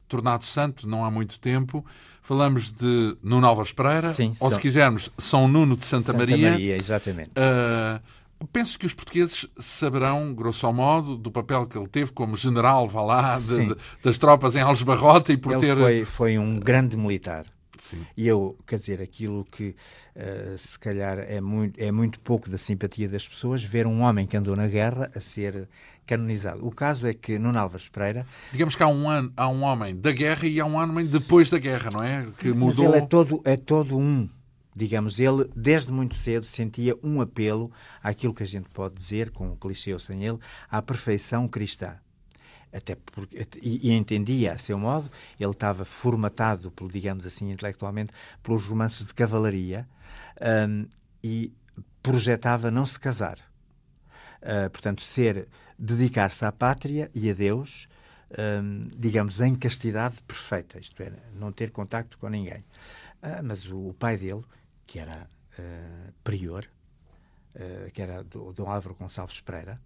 tornado 0.08 0.46
santo 0.46 0.88
não 0.88 1.04
há 1.04 1.10
muito 1.10 1.40
tempo. 1.40 1.84
Falamos 2.22 2.72
de 2.72 3.18
Nuno 3.24 3.48
Alves 3.48 3.72
Pereira, 3.72 4.10
sim, 4.10 4.36
ou 4.40 4.50
são... 4.50 4.52
se 4.52 4.60
quisermos, 4.60 5.12
São 5.18 5.48
Nuno 5.48 5.76
de 5.76 5.88
Santa, 5.88 6.12
Santa 6.12 6.20
Maria. 6.20 6.52
Maria 6.52 6.76
exatamente. 6.76 7.32
Penso 8.54 8.80
que 8.80 8.86
os 8.86 8.94
portugueses 8.94 9.46
saberão, 9.60 10.34
grosso 10.34 10.72
modo, 10.72 11.18
do 11.18 11.30
papel 11.30 11.68
que 11.68 11.78
ele 11.78 11.88
teve 11.88 12.12
como 12.14 12.38
general, 12.38 12.88
vá 12.88 13.02
lá, 13.02 13.38
de, 13.38 13.68
de, 13.68 13.76
das 14.02 14.18
tropas 14.18 14.56
em 14.56 14.62
Algebarrota 14.62 15.34
e 15.34 15.38
por 15.38 15.52
ele 15.52 15.62
ter... 15.62 15.76
Foi, 15.76 16.06
foi 16.06 16.40
um 16.40 16.58
grande 16.58 16.96
militar. 16.96 17.46
Sim. 17.78 18.06
E 18.16 18.28
eu, 18.28 18.58
quer 18.66 18.80
dizer, 18.80 19.02
aquilo 19.02 19.46
que 19.46 19.76
uh, 20.16 20.58
se 20.58 20.80
calhar 20.80 21.20
é 21.20 21.42
muito, 21.42 21.82
é 21.82 21.92
muito 21.92 22.20
pouco 22.20 22.50
da 22.50 22.58
simpatia 22.58 23.10
das 23.10 23.28
pessoas, 23.28 23.64
ver 23.64 23.86
um 23.86 24.02
homem 24.02 24.26
que 24.26 24.38
andou 24.38 24.56
na 24.56 24.68
guerra 24.68 25.12
a 25.14 25.20
ser 25.20 25.68
canonizado. 26.06 26.66
O 26.66 26.72
caso 26.72 27.08
é 27.08 27.14
que 27.14 27.38
Nuno 27.38 27.60
Alves 27.60 27.88
Pereira... 27.88 28.26
Digamos 28.52 28.76
que 28.76 28.84
há 28.84 28.88
um, 28.88 29.10
ano, 29.10 29.34
há 29.36 29.48
um 29.50 29.64
homem 29.64 29.96
da 29.96 30.12
guerra 30.12 30.48
e 30.48 30.60
há 30.60 30.66
um 30.66 30.76
homem 30.76 31.06
depois 31.06 31.50
da 31.50 31.58
guerra, 31.58 31.90
não 31.94 32.04
é? 32.04 32.28
Que 32.38 32.50
mudou... 32.54 32.86
Mas 32.86 32.94
ele 32.94 33.04
é 33.04 33.06
todo, 33.06 33.42
é 33.44 33.58
todo 33.58 33.98
um 33.98 34.30
digamos, 34.80 35.20
ele 35.20 35.50
desde 35.54 35.92
muito 35.92 36.16
cedo 36.16 36.46
sentia 36.46 36.96
um 37.04 37.20
apelo 37.20 37.70
àquilo 38.02 38.34
que 38.34 38.44
a 38.44 38.48
gente 38.48 38.70
pode 38.70 38.96
dizer, 38.96 39.30
com 39.30 39.52
o 39.52 39.58
clichê 39.58 39.94
ou 39.94 40.00
sem 40.00 40.26
ele, 40.26 40.40
à 40.70 40.82
perfeição 40.82 41.48
cristã. 41.48 41.98
Até 42.72 42.96
porque, 42.96 43.46
e, 43.62 43.90
e, 43.90 43.92
entendia 43.92 44.54
a 44.54 44.58
seu 44.58 44.78
modo, 44.78 45.12
ele 45.40 45.52
estava 45.52 45.84
formatado, 45.84 46.72
pelo, 46.72 46.90
digamos 46.90 47.26
assim, 47.26 47.52
intelectualmente, 47.52 48.14
pelos 48.42 48.66
romances 48.66 49.06
de 49.06 49.14
cavalaria 49.14 49.88
um, 50.70 50.86
e 51.22 51.52
projetava 52.02 52.72
não 52.72 52.86
se 52.86 53.00
casar. 53.00 53.38
Uh, 54.42 54.70
portanto, 54.70 55.02
ser, 55.02 55.50
dedicar-se 55.78 56.46
à 56.46 56.52
pátria 56.52 57.12
e 57.14 57.30
a 57.30 57.34
Deus, 57.34 57.90
um, 58.64 58.88
digamos, 58.96 59.42
em 59.42 59.56
castidade 59.56 60.22
perfeita, 60.22 60.80
isto 60.80 61.02
é, 61.04 61.12
não 61.34 61.52
ter 61.52 61.72
contacto 61.72 62.18
com 62.18 62.30
ninguém. 62.30 62.64
Uh, 63.22 63.44
mas 63.44 63.70
o 63.70 63.94
pai 64.00 64.16
dele, 64.16 64.44
que 64.90 64.98
era 64.98 65.30
uh, 65.60 66.14
prior, 66.24 66.66
uh, 67.56 67.92
que 67.92 68.02
era 68.02 68.24
do 68.24 68.52
Dom 68.52 68.68
Álvaro 68.68 68.96
Gonçalves 68.96 69.40
Pereira. 69.40 69.80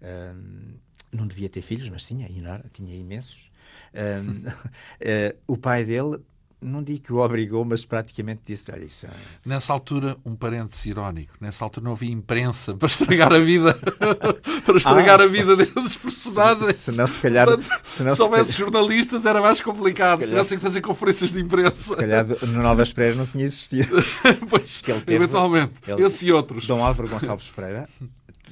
Uh, 0.00 0.78
não 1.10 1.26
devia 1.26 1.48
ter 1.48 1.60
filhos, 1.60 1.88
mas 1.88 2.04
tinha, 2.04 2.28
tinha 2.72 2.96
imensos. 2.96 3.50
o 5.46 5.56
pai 5.56 5.84
dele, 5.84 6.20
não 6.64 6.82
digo 6.82 7.00
que 7.00 7.12
o 7.12 7.18
obrigou, 7.18 7.64
mas 7.64 7.84
praticamente 7.84 8.42
disse: 8.46 8.70
Olha, 8.72 8.84
isso. 8.84 9.06
É... 9.06 9.10
Nessa 9.44 9.72
altura, 9.72 10.16
um 10.24 10.34
parênteses 10.34 10.84
irónico, 10.86 11.34
nessa 11.40 11.64
altura 11.64 11.84
não 11.84 11.92
havia 11.92 12.10
imprensa 12.10 12.74
para 12.74 12.86
estragar 12.86 13.32
a 13.32 13.38
vida, 13.38 13.74
para 14.64 14.76
estragar 14.76 15.20
ah, 15.20 15.24
a 15.24 15.26
vida 15.26 15.56
desses 15.56 15.96
personagens. 15.96 16.76
Se, 16.76 16.92
se 16.92 16.98
não, 16.98 17.06
se 17.06 17.20
calhar. 17.20 17.46
Portanto, 17.46 17.82
se, 17.84 18.02
não, 18.02 18.16
se 18.16 18.22
houvesse 18.22 18.52
se 18.52 18.58
calhar, 18.58 18.72
jornalistas, 18.72 19.26
era 19.26 19.40
mais 19.40 19.60
complicado. 19.60 20.20
Se, 20.20 20.26
calhar, 20.26 20.44
tivessem 20.44 20.58
que 20.58 20.64
fazer 20.64 20.80
conferências 20.80 21.32
de 21.32 21.40
imprensa. 21.40 21.76
Se 21.76 21.96
calhar 21.96 22.26
no 22.46 22.62
Novas 22.62 22.92
Pereira 22.92 23.16
não 23.16 23.26
tinha 23.26 23.44
existido. 23.44 23.96
pois, 24.48 24.80
teve, 24.80 25.14
eventualmente. 25.14 25.74
Ele, 25.86 26.02
esse 26.02 26.26
e 26.26 26.32
outros. 26.32 26.66
Dom 26.66 26.84
Álvaro 26.84 27.08
Gonçalves 27.08 27.50
Pereira 27.50 27.88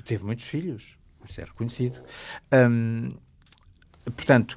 teve 0.04 0.24
muitos 0.24 0.44
filhos, 0.46 0.96
isso 1.28 1.40
é 1.40 1.44
reconhecido. 1.44 1.98
Hum, 2.52 3.14
portanto, 4.04 4.56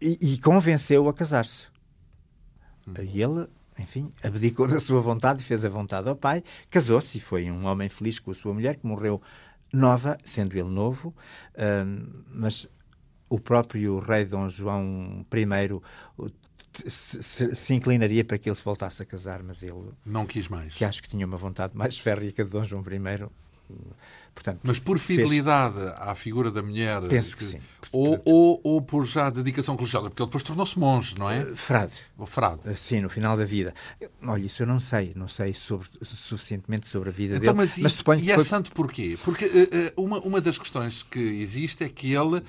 e, 0.00 0.18
e 0.20 0.38
convenceu 0.38 1.08
a 1.08 1.14
casar-se. 1.14 1.75
E 3.02 3.22
ele, 3.22 3.46
enfim, 3.78 4.10
abdicou 4.22 4.68
da 4.68 4.78
sua 4.80 5.00
vontade 5.00 5.42
e 5.42 5.44
fez 5.44 5.64
a 5.64 5.68
vontade 5.68 6.08
ao 6.08 6.16
pai, 6.16 6.42
casou-se 6.70 7.18
e 7.18 7.20
foi 7.20 7.50
um 7.50 7.66
homem 7.66 7.88
feliz 7.88 8.18
com 8.18 8.30
a 8.30 8.34
sua 8.34 8.54
mulher, 8.54 8.76
que 8.76 8.86
morreu 8.86 9.20
nova, 9.72 10.16
sendo 10.24 10.56
ele 10.56 10.68
novo, 10.68 11.14
mas 12.30 12.68
o 13.28 13.38
próprio 13.40 13.98
rei 13.98 14.24
Dom 14.24 14.48
João 14.48 15.26
I 15.32 15.80
se, 16.84 17.22
se, 17.22 17.54
se, 17.54 17.74
inclinaria 17.74 18.24
para 18.24 18.36
que 18.38 18.48
ele 18.48 18.56
se 18.56 18.64
voltasse 18.64 19.02
a 19.02 19.06
casar, 19.06 19.42
mas 19.42 19.62
ele... 19.62 19.92
Não 20.04 20.26
quis 20.26 20.46
mais. 20.46 20.74
Que 20.74 20.84
acho 20.84 21.02
que 21.02 21.08
tinha 21.08 21.26
uma 21.26 21.38
vontade 21.38 21.76
mais 21.76 21.98
férrea 21.98 22.30
que 22.30 22.40
a 22.40 22.44
de 22.44 22.50
Dom 22.50 22.64
João 22.64 22.82
I. 22.82 23.28
Portanto, 24.36 24.60
mas 24.62 24.78
por 24.78 24.98
fidelidade 24.98 25.74
fez... 25.76 25.94
à 25.96 26.14
figura 26.14 26.50
da 26.50 26.62
mulher. 26.62 27.00
Penso 27.08 27.34
que, 27.34 27.42
que 27.42 27.50
sim. 27.52 27.60
Ou, 27.90 28.20
ou, 28.24 28.60
ou, 28.62 28.82
por 28.82 29.06
já 29.06 29.30
dedicação 29.30 29.74
religiosa, 29.76 30.10
porque 30.10 30.22
ele 30.22 30.28
depois 30.28 30.42
tornou-se 30.42 30.78
monge, 30.78 31.18
não 31.18 31.30
é? 31.30 31.40
Uh, 31.40 31.56
frade. 31.56 31.92
O 32.18 32.26
frade. 32.26 32.60
Uh, 32.68 32.76
sim, 32.76 33.00
no 33.00 33.08
final 33.08 33.34
da 33.34 33.46
vida. 33.46 33.74
Olha, 34.22 34.44
isso 34.44 34.62
eu 34.62 34.66
não 34.66 34.78
sei, 34.78 35.12
não 35.16 35.26
sei 35.26 35.54
sobre, 35.54 35.88
suficientemente 36.02 36.86
sobre 36.86 37.08
a 37.08 37.12
vida 37.12 37.36
então, 37.36 37.54
dele. 37.54 37.56
Mas, 37.56 37.78
mas 37.78 37.94
e, 37.94 37.96
suponho 37.96 38.20
e 38.20 38.24
que 38.24 38.32
é 38.32 38.34
foi... 38.34 38.44
santo 38.44 38.72
porquê? 38.72 39.18
Porque 39.24 39.46
uh, 39.46 40.02
uma, 40.02 40.18
uma 40.20 40.40
das 40.40 40.58
questões 40.58 41.02
que 41.02 41.18
existe 41.18 41.84
é 41.84 41.88
que 41.88 42.12
ele 42.12 42.42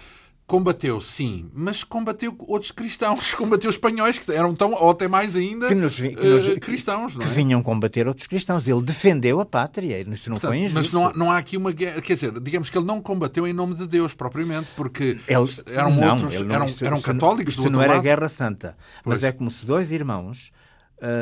combateu, 0.48 1.02
sim, 1.02 1.52
mas 1.54 1.84
combateu 1.84 2.34
outros 2.48 2.72
cristãos, 2.72 3.34
combateu 3.36 3.70
espanhóis 3.70 4.18
que 4.18 4.32
eram 4.32 4.56
tão, 4.56 4.72
ou 4.72 4.90
até 4.90 5.06
mais 5.06 5.36
ainda, 5.36 5.68
que 5.68 5.76
nos, 5.76 5.98
que 6.00 6.16
nos, 6.16 6.48
uh, 6.48 6.60
cristãos, 6.62 7.12
que, 7.12 7.20
não 7.20 7.26
é? 7.26 7.30
que 7.30 7.36
vinham 7.36 7.62
combater 7.62 8.08
outros 8.08 8.26
cristãos. 8.28 8.66
Ele 8.66 8.82
defendeu 8.82 9.42
a 9.42 9.46
pátria, 9.46 10.00
isso 10.00 10.30
não 10.30 10.38
Portanto, 10.38 10.52
foi 10.52 10.60
injusto. 10.60 10.78
Mas 10.78 10.94
não 10.94 11.08
há, 11.08 11.14
não 11.14 11.32
há 11.32 11.38
aqui 11.38 11.58
uma 11.58 11.72
guerra, 11.74 12.02
quer 12.02 12.14
dizer, 12.14 12.40
digamos 12.40 12.70
que 12.70 12.78
ele 12.78 12.86
não 12.86 13.02
combateu 13.02 13.46
em 13.46 13.52
nome 13.52 13.76
de 13.76 13.86
Deus 13.86 14.14
propriamente, 14.14 14.70
porque 14.78 15.18
ele, 15.28 15.50
eram 15.66 15.94
não, 15.94 16.14
outros, 16.14 16.42
não, 16.42 16.56
eram, 16.56 16.66
isso, 16.66 16.86
eram 16.86 16.98
isso, 16.98 17.06
católicos 17.06 17.54
isso 17.54 17.62
do 17.62 17.66
outro 17.66 17.78
não 17.78 17.84
era 17.84 17.96
lado. 17.96 18.04
guerra 18.04 18.30
santa, 18.30 18.78
Pois. 19.04 19.22
mas 19.22 19.24
é 19.26 19.34
como 19.34 19.52
se 19.52 19.66
dois 19.66 19.92
irmãos 19.92 20.54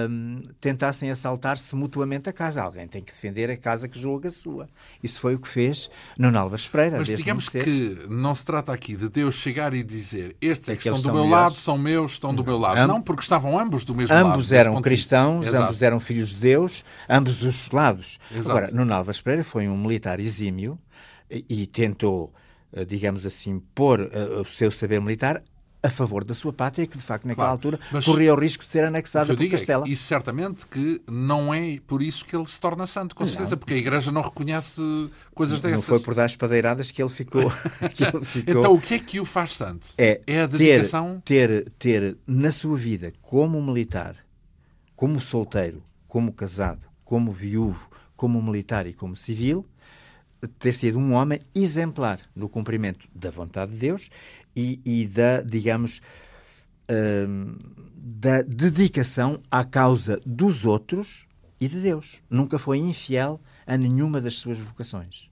hum, 0.09 0.41
tentassem 0.61 1.09
assaltar-se 1.11 1.75
mutuamente 1.75 2.29
a 2.29 2.33
casa. 2.33 2.61
Alguém 2.63 2.87
tem 2.87 3.01
que 3.01 3.11
defender 3.11 3.49
a 3.49 3.57
casa 3.57 3.87
que 3.87 3.99
julga 3.99 4.29
a 4.29 4.31
sua. 4.31 4.67
Isso 5.03 5.19
foi 5.19 5.35
o 5.35 5.39
que 5.39 5.47
fez 5.47 5.89
Nuno 6.17 6.37
Alves 6.39 6.67
Pereira. 6.67 6.97
Mas 6.97 7.07
digamos 7.07 7.49
que 7.49 8.05
não 8.09 8.33
se 8.33 8.45
trata 8.45 8.71
aqui 8.73 8.95
de 8.95 9.09
Deus 9.09 9.35
chegar 9.35 9.73
e 9.73 9.83
dizer 9.83 10.35
estes 10.41 10.69
é 10.69 10.73
que 10.73 10.79
Aqueles 10.79 10.99
estão 10.99 11.11
do 11.11 11.15
meu 11.17 11.25
melhores. 11.25 11.43
lado, 11.43 11.55
são 11.59 11.77
meus, 11.77 12.11
estão 12.13 12.33
do 12.33 12.43
meu 12.43 12.57
lado. 12.57 12.77
Am- 12.79 12.87
Não, 12.87 13.01
porque 13.01 13.21
estavam 13.21 13.59
ambos 13.59 13.83
do 13.83 13.93
mesmo 13.95 14.15
lado. 14.15 14.27
Ambos 14.27 14.51
eram 14.51 14.81
cristãos, 14.81 15.47
Exato. 15.47 15.63
ambos 15.63 15.81
eram 15.81 15.99
filhos 15.99 16.29
de 16.29 16.39
Deus, 16.39 16.83
ambos 17.09 17.43
os 17.43 17.69
lados. 17.71 18.19
Exato. 18.31 18.49
Agora, 18.49 18.71
Nuno 18.71 18.93
Alves 18.93 19.21
Pereira 19.21 19.43
foi 19.43 19.67
um 19.67 19.77
militar 19.77 20.19
exímio 20.19 20.79
e, 21.29 21.45
e 21.49 21.67
tentou, 21.67 22.33
eh, 22.73 22.85
digamos 22.85 23.25
assim, 23.25 23.59
pôr 23.73 24.09
eh, 24.11 24.23
o 24.39 24.45
seu 24.45 24.71
saber 24.71 25.01
militar 25.01 25.41
a 25.85 25.89
favor 25.89 26.23
da 26.23 26.33
sua 26.33 26.51
pátria, 26.51 26.87
que 26.87 26.97
de 26.97 27.03
facto 27.03 27.25
naquela 27.27 27.47
Claro, 27.57 27.77
altura 27.77 27.79
corria 28.03 28.33
o 28.33 28.39
risco 28.39 28.65
de 28.65 28.71
ser 28.71 28.83
anexada 28.85 29.35
por 29.35 29.43
é 29.43 29.49
Castela. 29.49 29.83
que 29.85 29.91
isso 29.91 30.03
certamente 30.03 30.65
que 30.65 31.01
não 31.07 31.53
é 31.53 31.79
por 31.85 32.01
isso 32.01 32.25
que 32.25 32.35
ele 32.35 32.45
se 32.47 32.59
torna 32.59 32.87
santo, 32.87 33.15
com 33.15 33.25
certeza, 33.25 33.55
porque 33.55 33.73
a 33.75 33.77
Igreja 33.77 34.11
não 34.11 34.21
reconhece 34.21 34.81
coisas 35.33 35.61
Não 35.61 35.69
dessas. 35.69 35.85
foi 35.85 35.99
por 35.99 36.15
dar 36.15 36.25
espadeiradas 36.25 36.91
que 36.91 37.01
ele 37.01 37.09
ficou. 37.09 37.51
que 37.93 38.03
ele 38.03 38.25
ficou 38.25 38.59
Então 38.59 38.73
o 38.73 38.81
que 38.81 38.95
é 38.95 38.99
que 38.99 39.19
o 39.19 39.25
faz 39.25 39.51
santo? 39.55 39.87
é, 39.97 40.21
a 40.43 40.47
ter, 40.47 40.57
dedicação? 40.57 41.21
ter, 41.23 41.69
ter 41.77 42.17
na 42.25 42.51
sua 42.51 42.77
vida, 42.77 43.13
como 43.21 43.61
militar, 43.61 44.15
como 44.95 45.21
solteiro, 45.21 45.83
como 46.07 46.31
casado, 46.33 46.81
como 47.03 47.31
viúvo, 47.31 47.89
como 48.15 48.41
militar 48.41 48.87
e 48.87 48.93
como 48.93 49.15
civil, 49.15 49.65
ter 50.59 50.73
sido 50.73 50.97
um 50.99 51.13
homem 51.13 51.39
exemplar 51.53 52.19
no 52.35 52.47
cumprimento 52.47 53.07
da 53.13 53.29
vontade 53.29 53.71
de 53.71 53.77
Deus 53.77 54.09
e, 54.55 54.79
e 54.85 55.05
da, 55.07 55.41
digamos, 55.41 56.01
hum, 56.89 57.55
da 57.97 58.41
dedicação 58.41 59.41
à 59.49 59.63
causa 59.63 60.19
dos 60.25 60.65
outros 60.65 61.25
e 61.59 61.67
de 61.67 61.79
Deus. 61.79 62.21
Nunca 62.29 62.57
foi 62.59 62.77
infiel 62.77 63.41
a 63.65 63.77
nenhuma 63.77 64.21
das 64.21 64.35
suas 64.37 64.59
vocações. 64.59 65.29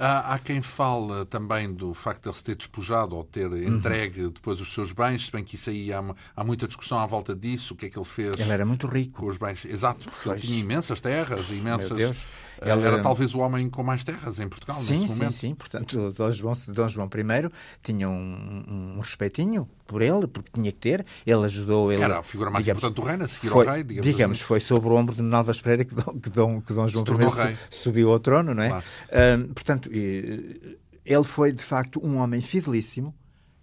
Há, 0.00 0.34
há 0.34 0.38
quem 0.40 0.60
fala 0.60 1.24
também 1.26 1.72
do 1.72 1.94
facto 1.94 2.22
de 2.24 2.28
ele 2.28 2.36
se 2.36 2.42
ter 2.42 2.56
despojado 2.56 3.14
ou 3.14 3.22
ter 3.22 3.46
Uhum. 3.46 3.76
entregue 3.76 4.28
depois 4.28 4.60
os 4.60 4.72
seus 4.74 4.90
bens, 4.90 5.26
se 5.26 5.30
bem 5.32 5.44
que 5.44 5.54
isso 5.54 5.70
aí 5.70 5.92
há, 5.92 6.02
há 6.34 6.42
muita 6.42 6.66
discussão 6.66 6.98
à 6.98 7.06
volta 7.06 7.36
disso, 7.36 7.72
o 7.72 7.76
que 7.76 7.86
é 7.86 7.88
que 7.88 7.96
ele 7.96 8.04
fez 8.04 8.40
Ele 8.40 8.50
era 8.50 8.66
muito 8.66 8.88
rico. 8.88 9.20
com 9.20 9.26
os 9.28 9.38
bens. 9.38 9.64
Exato, 9.64 10.10
porque 10.10 10.28
ele 10.28 10.34
Pois. 10.40 10.42
tinha 10.44 10.58
imensas 10.58 11.00
terras, 11.00 11.50
imensas. 11.50 12.26
Ela 12.60 12.86
era 12.86 13.02
talvez 13.02 13.34
o 13.34 13.40
homem 13.40 13.68
com 13.68 13.82
mais 13.82 14.04
terras 14.04 14.38
em 14.38 14.48
Portugal 14.48 14.76
sim, 14.76 14.92
nesse 14.92 15.14
momento. 15.14 15.32
Sim, 15.32 15.48
sim, 15.48 15.54
Portanto, 15.54 16.12
Dom 16.12 16.30
João, 16.30 16.54
Dom 16.68 16.88
João 16.88 17.08
I 17.08 17.50
tinha 17.82 18.08
um, 18.08 18.94
um, 18.96 19.00
respeitinho 19.00 19.68
por 19.86 20.02
ele, 20.02 20.26
porque 20.26 20.50
tinha 20.52 20.72
que 20.72 20.78
ter. 20.78 21.06
Ele 21.26 21.44
ajudou... 21.44 21.92
Ele, 21.92 22.02
era 22.02 22.18
a 22.18 22.22
figura 22.22 22.50
mais 22.50 22.64
digamos, 22.64 22.78
importante 22.78 22.96
do 23.02 23.06
reino, 23.06 23.24
a 23.24 23.28
seguir 23.28 23.48
foi, 23.48 23.66
ao 23.66 23.72
rei, 23.74 23.82
digamos, 23.82 24.10
digamos 24.10 24.38
assim. 24.38 24.46
foi 24.46 24.60
sobre 24.60 24.88
o 24.88 24.92
ombro 24.92 25.14
de 25.14 25.22
Nalvas 25.22 25.60
Pereira 25.60 25.84
que 25.84 25.94
Dom, 25.94 26.18
que 26.18 26.30
Dom, 26.30 26.60
que 26.60 26.72
Dom 26.72 26.88
João 26.88 27.04
I 27.04 27.56
subiu 27.70 28.10
ao 28.10 28.18
trono, 28.18 28.54
não 28.54 28.62
é? 28.62 28.68
Claro. 28.68 28.84
Uh, 29.08 29.54
portanto, 29.54 29.90
ele 29.92 31.24
foi, 31.24 31.52
de 31.52 31.62
facto, 31.62 32.00
um 32.04 32.16
homem 32.16 32.40
fidelíssimo, 32.40 33.14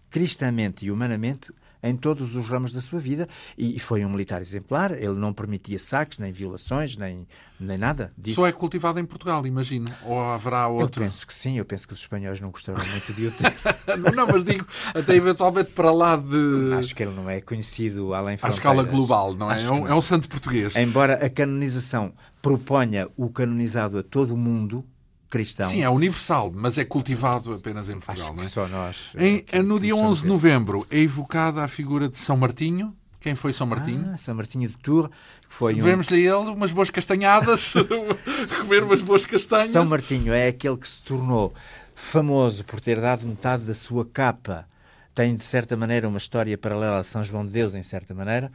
cristamente 0.09 0.85
e 0.85 0.91
humanamente, 0.91 1.51
em 1.83 1.95
todos 1.95 2.35
os 2.35 2.47
ramos 2.47 2.71
da 2.71 2.81
sua 2.81 2.99
vida 2.99 3.27
e 3.57 3.79
foi 3.79 4.05
um 4.05 4.09
militar 4.09 4.41
exemplar. 4.41 4.91
Ele 4.91 5.13
não 5.13 5.33
permitia 5.33 5.79
saques, 5.79 6.19
nem 6.19 6.31
violações, 6.31 6.95
nem, 6.95 7.27
nem 7.59 7.77
nada 7.77 8.13
disso. 8.17 8.35
Só 8.35 8.47
é 8.47 8.51
cultivado 8.51 8.99
em 8.99 9.05
Portugal, 9.05 9.45
imagino. 9.45 9.87
Ou 10.05 10.19
haverá 10.19 10.67
outro? 10.67 11.03
Eu 11.03 11.07
penso 11.07 11.25
que 11.25 11.33
sim. 11.33 11.57
Eu 11.57 11.65
penso 11.65 11.87
que 11.87 11.93
os 11.93 11.99
espanhóis 11.99 12.39
não 12.39 12.51
gostaram 12.51 12.83
muito 12.85 13.13
de 13.13 13.27
o 13.27 13.31
ter. 13.31 13.53
não, 14.15 14.27
mas 14.27 14.43
digo, 14.43 14.65
até 14.93 15.15
eventualmente 15.15 15.71
para 15.71 15.91
lá 15.91 16.15
de... 16.15 16.73
Acho 16.77 16.95
que 16.95 17.03
ele 17.03 17.15
não 17.15 17.29
é 17.29 17.41
conhecido 17.41 18.13
além 18.13 18.37
fronteiras. 18.37 18.43
À 18.43 18.57
escala 18.57 18.83
global, 18.83 19.33
não 19.33 19.51
é? 19.51 19.61
É 19.61 19.71
um, 19.71 19.87
é 19.87 19.95
um 19.95 20.01
santo 20.01 20.29
português. 20.29 20.75
Embora 20.75 21.25
a 21.25 21.29
canonização 21.29 22.13
proponha 22.41 23.07
o 23.15 23.29
canonizado 23.29 23.97
a 23.97 24.03
todo 24.03 24.33
o 24.33 24.37
mundo, 24.37 24.85
cristão. 25.31 25.67
Sim, 25.67 25.81
é 25.81 25.89
universal, 25.89 26.51
mas 26.53 26.77
é 26.77 26.83
cultivado 26.83 27.53
apenas 27.53 27.89
em 27.89 27.99
Portugal, 27.99 28.27
Acho 28.27 28.33
não 28.35 28.43
é? 28.43 28.49
Só 28.49 28.67
nós. 28.67 29.13
Em, 29.17 29.63
no 29.63 29.79
dia 29.79 29.95
11 29.95 30.23
de 30.23 30.27
novembro 30.27 30.85
é 30.91 30.99
evocada 30.99 31.63
a 31.63 31.67
figura 31.67 32.07
de 32.07 32.19
São 32.19 32.37
Martinho. 32.37 32.93
Quem 33.19 33.33
foi 33.33 33.53
São 33.53 33.65
Martinho? 33.65 34.11
Ah, 34.13 34.17
São 34.17 34.35
Martinho 34.35 34.67
de 34.67 34.77
Tours. 34.77 35.09
Foi 35.47 35.73
Devemos-lhe 35.73 36.31
um... 36.31 36.41
ele 36.41 36.51
umas 36.51 36.71
boas 36.71 36.89
castanhadas, 36.89 37.73
comer 38.61 38.83
umas 38.83 39.01
boas 39.01 39.25
castanhas. 39.25 39.71
São 39.71 39.85
Martinho 39.85 40.33
é 40.33 40.49
aquele 40.49 40.77
que 40.77 40.87
se 40.87 40.99
tornou 41.01 41.53
famoso 41.95 42.63
por 42.63 42.79
ter 42.79 42.99
dado 42.99 43.25
metade 43.25 43.63
da 43.63 43.73
sua 43.73 44.05
capa. 44.05 44.67
Tem, 45.13 45.35
de 45.35 45.43
certa 45.43 45.75
maneira, 45.75 46.07
uma 46.07 46.17
história 46.17 46.57
paralela 46.57 46.99
a 46.99 47.03
São 47.03 47.23
João 47.23 47.45
de 47.45 47.51
Deus, 47.51 47.75
em 47.75 47.83
certa 47.83 48.13
maneira. 48.13 48.51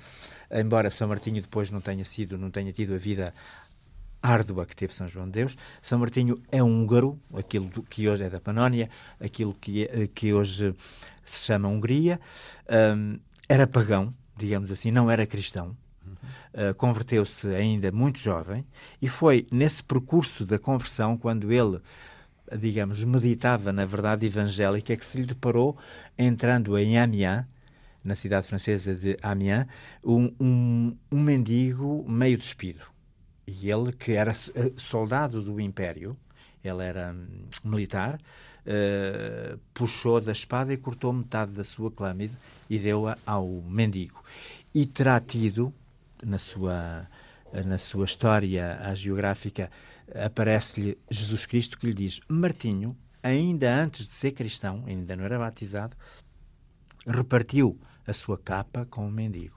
Embora 0.50 0.90
São 0.90 1.08
Martinho 1.08 1.40
depois 1.42 1.70
não 1.70 1.80
tenha 1.80 2.04
sido, 2.04 2.38
não 2.38 2.50
tenha 2.50 2.72
tido 2.72 2.94
a 2.94 2.98
vida 2.98 3.34
árdua 4.26 4.66
que 4.66 4.74
teve 4.74 4.92
São 4.92 5.08
João 5.08 5.26
de 5.26 5.32
Deus. 5.32 5.56
São 5.80 5.98
Martinho 5.98 6.42
é 6.50 6.62
húngaro, 6.62 7.18
aquilo 7.32 7.68
que 7.88 8.08
hoje 8.08 8.24
é 8.24 8.30
da 8.30 8.40
Panónia, 8.40 8.90
aquilo 9.20 9.54
que, 9.54 9.84
é, 9.84 10.06
que 10.06 10.32
hoje 10.32 10.74
se 11.22 11.44
chama 11.44 11.68
Hungria. 11.68 12.20
Um, 12.68 13.18
era 13.48 13.66
pagão, 13.66 14.12
digamos 14.36 14.72
assim, 14.72 14.90
não 14.90 15.10
era 15.10 15.26
cristão. 15.26 15.76
Uh, 16.54 16.74
converteu-se 16.76 17.48
ainda 17.54 17.92
muito 17.92 18.18
jovem 18.18 18.64
e 19.02 19.08
foi 19.08 19.46
nesse 19.52 19.82
percurso 19.82 20.46
da 20.46 20.58
conversão, 20.58 21.16
quando 21.16 21.52
ele, 21.52 21.80
digamos, 22.58 23.04
meditava 23.04 23.72
na 23.72 23.84
verdade 23.84 24.24
evangélica, 24.24 24.96
que 24.96 25.04
se 25.06 25.18
lhe 25.18 25.26
deparou 25.26 25.76
entrando 26.16 26.78
em 26.78 26.98
Amiens, 26.98 27.44
na 28.02 28.16
cidade 28.16 28.46
francesa 28.46 28.94
de 28.94 29.18
Amiens, 29.22 29.66
um, 30.02 30.32
um, 30.40 30.96
um 31.12 31.20
mendigo 31.20 32.04
meio 32.08 32.38
despido 32.38 32.95
e 33.46 33.70
ele, 33.70 33.92
que 33.92 34.12
era 34.12 34.32
eh, 34.32 34.72
soldado 34.76 35.42
do 35.42 35.60
Império, 35.60 36.16
ele 36.64 36.82
era 36.82 37.12
hum, 37.12 37.46
militar, 37.64 38.20
uh, 38.66 39.58
puxou 39.72 40.20
da 40.20 40.32
espada 40.32 40.72
e 40.72 40.76
cortou 40.76 41.12
metade 41.12 41.52
da 41.52 41.62
sua 41.62 41.90
clâmide 41.90 42.36
e 42.68 42.78
deu-a 42.78 43.16
ao 43.24 43.46
mendigo. 43.46 44.22
E 44.74 44.84
terá 44.84 45.20
tido, 45.20 45.72
na 46.22 46.38
sua, 46.38 47.06
na 47.64 47.78
sua 47.78 48.04
história 48.04 48.78
geográfica, 48.94 49.70
aparece-lhe 50.14 50.98
Jesus 51.10 51.46
Cristo 51.46 51.78
que 51.78 51.86
lhe 51.86 51.94
diz: 51.94 52.20
Martinho, 52.28 52.96
ainda 53.22 53.72
antes 53.72 54.06
de 54.06 54.14
ser 54.14 54.32
cristão, 54.32 54.82
ainda 54.86 55.14
não 55.16 55.24
era 55.24 55.38
batizado, 55.38 55.96
repartiu 57.06 57.78
a 58.06 58.12
sua 58.12 58.36
capa 58.36 58.86
com 58.86 59.06
o 59.06 59.10
mendigo. 59.10 59.55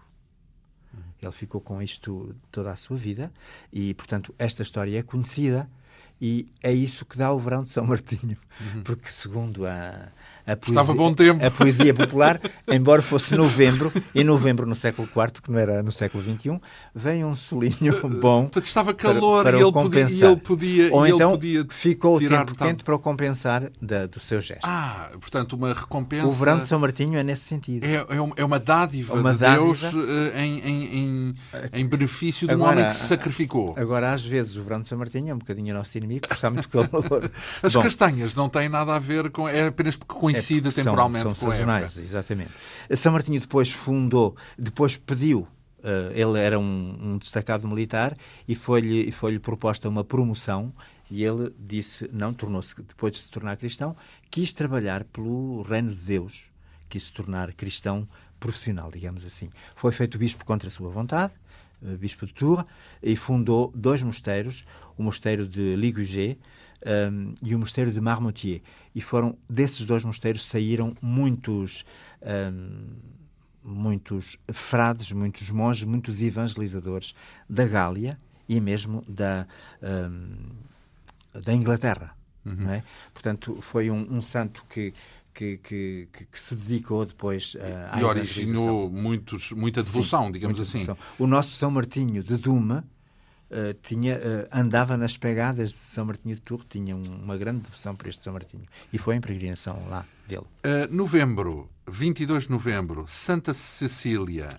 Ele 1.22 1.32
ficou 1.32 1.59
com 1.59 1.82
isto 1.82 2.36
toda 2.51 2.72
a 2.72 2.76
sua 2.76 2.97
vida 2.97 3.32
e, 3.72 3.93
portanto, 3.93 4.34
esta 4.38 4.61
história 4.61 4.97
é 4.97 5.03
conhecida 5.03 5.70
e 6.22 6.51
é 6.61 6.72
isso 6.72 7.05
que 7.05 7.17
dá 7.17 7.32
o 7.32 7.39
verão 7.39 7.63
de 7.63 7.72
São 7.72 7.86
Martinho, 7.86 8.38
uhum. 8.59 8.84
porque 8.84 9.09
segundo 9.09 9.65
a, 9.65 10.09
a 10.52 10.56
poesia, 10.56 10.82
Estava 10.82 10.93
bom 10.93 11.14
tempo. 11.14 11.45
a 11.45 11.52
poesia 11.52 11.93
popular, 11.93 12.41
embora 12.68 13.02
fosse 13.02 13.36
novembro, 13.36 13.91
e 14.16 14.24
novembro 14.24 14.66
no 14.66 14.76
século 14.76 15.08
IV, 15.08 15.41
que 15.43 15.52
não 15.52 15.60
era 15.60 15.84
no 15.84 15.91
século 15.91 16.24
XXI, 16.24 16.60
vem 16.93 17.24
um 17.24 17.36
solinho 17.36 18.00
bom. 18.20 18.43
Portanto, 18.43 18.66
estava 18.66 18.93
calor 18.93 19.43
para, 19.43 19.58
para 19.58 19.60
e, 19.60 19.62
ele 19.62 19.72
podia, 19.72 20.10
e, 20.10 20.24
ele 20.24 20.36
podia, 20.38 20.93
Ou 20.93 21.08
então 21.08 21.32
podia 21.32 21.66
ficou 21.70 22.18
o 22.18 22.20
tempo 22.20 22.56
quente 22.56 22.84
para 22.84 22.95
o 22.95 23.00
compensar 23.00 23.70
da, 23.82 24.08
do 24.08 24.20
seu 24.20 24.41
gesto. 24.41 24.66
Ah, 24.66 25.10
portanto, 25.20 25.54
uma 25.54 25.74
recompensa. 25.74 26.28
O 26.28 26.32
verão 26.32 26.60
de 26.60 26.68
São 26.68 26.80
Martinho 26.80 27.18
é 27.18 27.24
nesse 27.24 27.43
sentido. 27.43 27.86
É, 27.86 28.06
é 28.38 28.43
uma 28.43 28.60
dádiva 28.60 29.14
uma 29.14 29.34
de 29.34 29.39
dádiva. 29.39 29.66
Deus 29.66 29.84
eh, 29.84 30.43
em, 30.43 30.60
em, 30.60 30.97
em, 30.97 31.36
em, 31.74 31.88
benefício 31.88 32.47
de 32.47 32.54
um 32.54 32.58
agora, 32.58 32.72
homem 32.72 32.88
que 32.88 32.95
se 32.95 33.08
sacrificou. 33.08 33.74
Agora, 33.78 34.14
às 34.14 34.26
vezes, 34.26 34.56
o 34.56 34.64
verão 34.64 34.82
de 34.82 34.88
São 34.88 34.97
Martinho 34.97 35.30
é 35.30 35.34
um 35.34 35.38
bocadinho 35.38 35.74
nosso 35.74 35.97
inimigo, 35.97 36.22
porque 36.22 36.34
está 36.34 36.50
muito 36.50 36.70
calor. 36.70 37.30
As 37.62 37.74
Bom, 37.74 37.82
castanhas 37.82 38.36
não 38.36 38.50
têm 38.50 38.68
nada 38.68 38.95
a 38.95 39.00
ver 39.00 39.30
com. 39.30 39.47
É 39.47 39.68
apenas 39.68 39.95
porque 39.95 40.14
coincide 40.14 40.38
é 40.39 40.61
porque 40.61 40.83
temporalmente 40.83 41.23
são, 41.23 41.35
são 41.35 41.47
com 41.47 41.51
sazonais, 41.51 41.83
a 41.83 41.85
época. 41.85 42.01
Exatamente. 42.01 42.51
São 42.95 43.11
Martinho 43.13 43.39
depois 43.39 43.71
fundou, 43.71 44.35
depois 44.57 44.97
pediu 44.97 45.47
Uh, 45.79 46.11
ele 46.11 46.37
era 46.37 46.59
um, 46.59 46.97
um, 47.01 47.17
destacado 47.17 47.65
militar 47.65 48.13
e 48.45 48.53
foi-lhe 48.53 49.09
foi 49.13 49.39
proposta 49.39 49.87
uma 49.87 50.03
promoção 50.03 50.73
e 51.09 51.23
ele 51.23 51.53
disse, 51.57 52.09
não, 52.11 52.33
tornou-se, 52.33 52.75
depois 52.81 53.13
de 53.13 53.19
se 53.19 53.31
tornar 53.31 53.55
cristão, 53.55 53.95
quis 54.29 54.51
trabalhar 54.51 55.05
pelo 55.05 55.61
reino 55.61 55.89
de 55.89 56.01
Deus, 56.01 56.51
quis 56.89 57.03
se 57.03 57.13
tornar 57.13 57.53
cristão 57.53 58.05
profissional, 58.39 58.91
digamos 58.91 59.25
assim. 59.25 59.49
Foi 59.73 59.93
feito 59.93 60.17
bispo 60.17 60.43
contra 60.43 60.67
a 60.67 60.71
sua 60.71 60.89
vontade, 60.89 61.33
uh, 61.81 61.97
bispo 61.97 62.25
de 62.27 62.33
Tours, 62.33 62.65
e 63.01 63.15
fundou 63.15 63.71
dois 63.73 64.03
mosteiros, 64.03 64.65
o 64.97 65.03
mosteiro 65.03 65.47
de 65.47 65.77
Ligugé 65.77 66.35
um, 66.86 67.34
e 67.43 67.55
o 67.55 67.59
mosteiro 67.59 67.91
de 67.91 68.01
Marmoutier. 68.01 68.61
E 68.93 69.01
foram 69.01 69.38
desses 69.49 69.86
dois 69.86 70.03
mosteiros 70.03 70.45
saíram 70.45 70.95
muitos 71.01 71.86
um, 72.21 73.19
muitos 73.63 74.38
frades, 74.51 75.11
muitos 75.11 75.49
monges, 75.51 75.84
muitos 75.84 76.21
evangelizadores 76.21 77.13
da 77.47 77.67
Gália 77.67 78.19
e 78.47 78.59
mesmo 78.59 79.03
da 79.07 79.45
um, 79.82 80.49
da 81.39 81.53
Inglaterra. 81.53 82.15
Uhum. 82.45 82.69
É? 82.69 82.84
Portanto, 83.13 83.59
foi 83.61 83.91
um, 83.91 84.07
um 84.09 84.21
santo 84.21 84.65
que 84.69 84.93
que, 85.32 85.57
que, 85.57 86.07
que, 86.11 86.41
se 86.41 86.53
dedicou 86.53 87.05
depois 87.05 87.53
uh, 87.53 87.59
à 87.91 88.01
E 88.01 88.03
originou 88.03 88.89
muitos, 88.89 89.53
muita 89.53 89.82
devoção, 89.82 90.25
Sim, 90.25 90.32
digamos 90.34 90.59
assim. 90.59 90.80
Devoção. 90.80 90.97
O 91.17 91.25
nosso 91.25 91.51
São 91.51 91.71
Martinho 91.71 92.21
de 92.21 92.36
Duma, 92.36 92.84
Uh, 93.50 93.74
tinha, 93.82 94.16
uh, 94.16 94.47
andava 94.52 94.95
nas 94.95 95.18
pegadas 95.18 95.72
de 95.72 95.80
São 95.80 96.06
Martinho 96.06 96.36
de 96.36 96.41
Tours, 96.41 96.66
tinha 96.70 96.95
um, 96.95 97.02
uma 97.02 97.36
grande 97.36 97.62
devoção 97.62 97.95
por 97.95 98.08
este 98.08 98.24
São 98.24 98.34
Martinho. 98.34 98.66
E 98.93 98.97
foi 98.97 99.16
em 99.16 99.22
peregrinação 99.22 99.82
lá 99.89 100.06
dele. 100.28 100.45
Uh, 100.64 100.95
novembro, 100.95 101.68
22 101.88 102.43
de 102.43 102.52
novembro, 102.52 103.06
Santa 103.08 103.54
Cecília. 103.54 104.50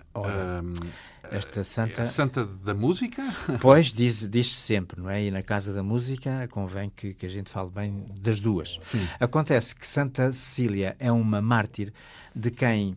esta 1.31 1.63
santa... 1.63 2.03
É 2.03 2.05
santa 2.05 2.45
da 2.45 2.75
música? 2.75 3.23
Pois, 3.61 3.93
diz-se 3.93 4.27
diz 4.27 4.59
sempre, 4.59 5.01
não 5.01 5.09
é? 5.09 5.23
E 5.23 5.31
na 5.31 5.43
Casa 5.43 5.73
da 5.73 5.85
Música 5.85 6.49
convém 6.51 6.91
que, 6.91 7.15
que 7.15 7.27
a 7.27 7.31
gente 7.31 7.49
fale 7.49 7.71
bem 7.71 8.07
das 8.21 8.41
duas. 8.41 8.77
Sim. 8.81 9.07
Acontece 9.21 9.75
que 9.77 9.87
Santa 9.87 10.33
Cecília 10.33 10.97
é 10.99 11.13
uma 11.13 11.41
mártir 11.41 11.93
de 12.35 12.51
quem 12.51 12.97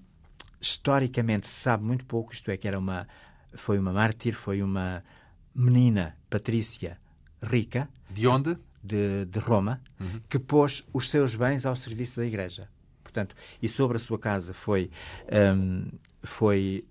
historicamente 0.64 1.48
se 1.48 1.56
sabe 1.56 1.84
muito 1.84 2.06
pouco, 2.06 2.34
isto 2.34 2.50
é, 2.50 2.58
que 2.58 2.68
era 2.68 2.80
uma, 2.80 3.08
foi 3.54 3.78
uma 3.78 3.92
mártir, 3.92 4.34
foi 4.34 4.64
uma 4.64 5.04
menina 5.54 6.18
Patrícia 6.30 7.00
rica. 7.42 7.90
De 8.10 8.28
onde? 8.28 8.58
De, 8.84 9.26
de 9.26 9.40
Roma, 9.40 9.82
uhum. 10.00 10.20
que 10.28 10.38
pôs 10.38 10.86
os 10.94 11.10
seus 11.10 11.36
bens 11.36 11.66
ao 11.66 11.76
serviço 11.76 12.20
da 12.20 12.26
Igreja. 12.26 12.70
Portanto, 13.02 13.36
e 13.62 13.70
sobre 13.70 13.98
a 13.98 14.00
sua 14.00 14.20
casa 14.20 14.54
foi, 14.54 14.90
um, 15.56 15.88
foi 16.22 16.84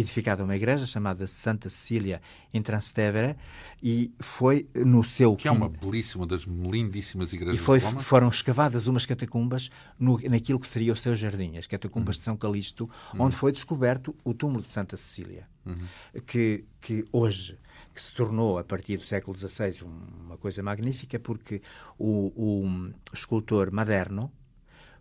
edificada 0.00 0.44
uma 0.44 0.56
igreja 0.56 0.86
chamada 0.86 1.26
Santa 1.26 1.68
Cecília 1.68 2.20
em 2.52 2.62
Transtevere 2.62 3.36
e 3.82 4.12
foi 4.20 4.68
no 4.74 5.02
seu 5.04 5.36
que 5.36 5.48
é 5.48 5.50
uma 5.50 5.68
belíssima 5.68 6.26
das 6.26 6.42
lindíssimas 6.42 7.32
igrejas 7.32 7.60
e 7.60 7.62
foi, 7.62 7.80
foram 7.80 8.28
escavadas 8.28 8.86
umas 8.86 9.06
catacumbas 9.06 9.70
no, 9.98 10.18
naquilo 10.28 10.58
que 10.58 10.68
seria 10.68 10.92
o 10.92 10.96
seu 10.96 11.14
jardim 11.14 11.56
as 11.56 11.66
catacumbas 11.66 12.16
uhum. 12.16 12.20
de 12.20 12.24
São 12.24 12.36
Calixto 12.36 12.90
uhum. 13.14 13.26
onde 13.26 13.36
foi 13.36 13.52
descoberto 13.52 14.14
o 14.24 14.34
túmulo 14.34 14.62
de 14.62 14.68
Santa 14.68 14.96
Cecília 14.96 15.46
uhum. 15.64 15.86
que 16.26 16.64
que 16.80 17.04
hoje 17.12 17.58
que 17.94 18.00
se 18.02 18.14
tornou, 18.14 18.58
a 18.58 18.64
partir 18.64 18.96
do 18.96 19.04
século 19.04 19.36
XVI, 19.36 19.82
uma 19.82 20.36
coisa 20.36 20.62
magnífica, 20.62 21.18
porque 21.18 21.60
o, 21.98 22.32
o 22.36 22.92
escultor 23.12 23.70
Maderno 23.72 24.32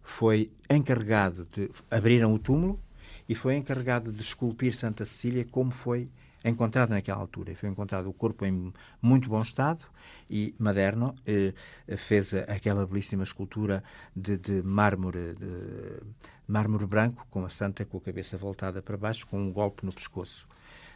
foi 0.01 0.51
encarregado 0.69 1.47
de. 1.53 1.69
abriram 1.89 2.33
o 2.33 2.39
túmulo 2.39 2.79
e 3.29 3.35
foi 3.35 3.55
encarregado 3.55 4.11
de 4.11 4.21
esculpir 4.21 4.75
Santa 4.75 5.05
Cecília 5.05 5.45
como 5.45 5.69
foi 5.69 6.09
encontrado 6.43 6.89
naquela 6.89 7.19
altura. 7.19 7.55
Foi 7.55 7.69
encontrado 7.69 8.09
o 8.09 8.13
corpo 8.13 8.43
em 8.43 8.73
muito 8.99 9.29
bom 9.29 9.41
estado 9.41 9.85
e 10.27 10.55
Maderno 10.57 11.13
eh, 11.27 11.53
fez 11.95 12.33
aquela 12.33 12.87
belíssima 12.87 13.23
escultura 13.23 13.83
de, 14.15 14.35
de 14.35 14.63
mármore, 14.63 15.35
de 15.35 16.01
mármore 16.47 16.87
branco, 16.87 17.27
com 17.29 17.45
a 17.45 17.49
santa 17.49 17.85
com 17.85 17.97
a 17.97 18.01
cabeça 18.01 18.35
voltada 18.35 18.81
para 18.81 18.97
baixo, 18.97 19.27
com 19.27 19.39
um 19.39 19.51
golpe 19.51 19.85
no 19.85 19.93
pescoço. 19.93 20.47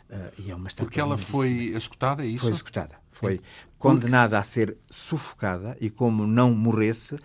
Uh, 0.09 0.41
e 0.41 0.51
é 0.51 0.55
uma 0.55 0.69
Porque 0.69 0.99
ela 0.99 1.17
foi 1.17 1.71
executada, 1.75 2.23
é 2.23 2.27
isso? 2.27 2.41
Foi 2.41 2.51
executada. 2.51 2.95
Foi 3.11 3.39
condenada 3.77 4.37
a 4.37 4.43
ser 4.43 4.75
sufocada 4.89 5.77
e, 5.79 5.89
como 5.89 6.27
não 6.27 6.51
morresse, 6.53 7.17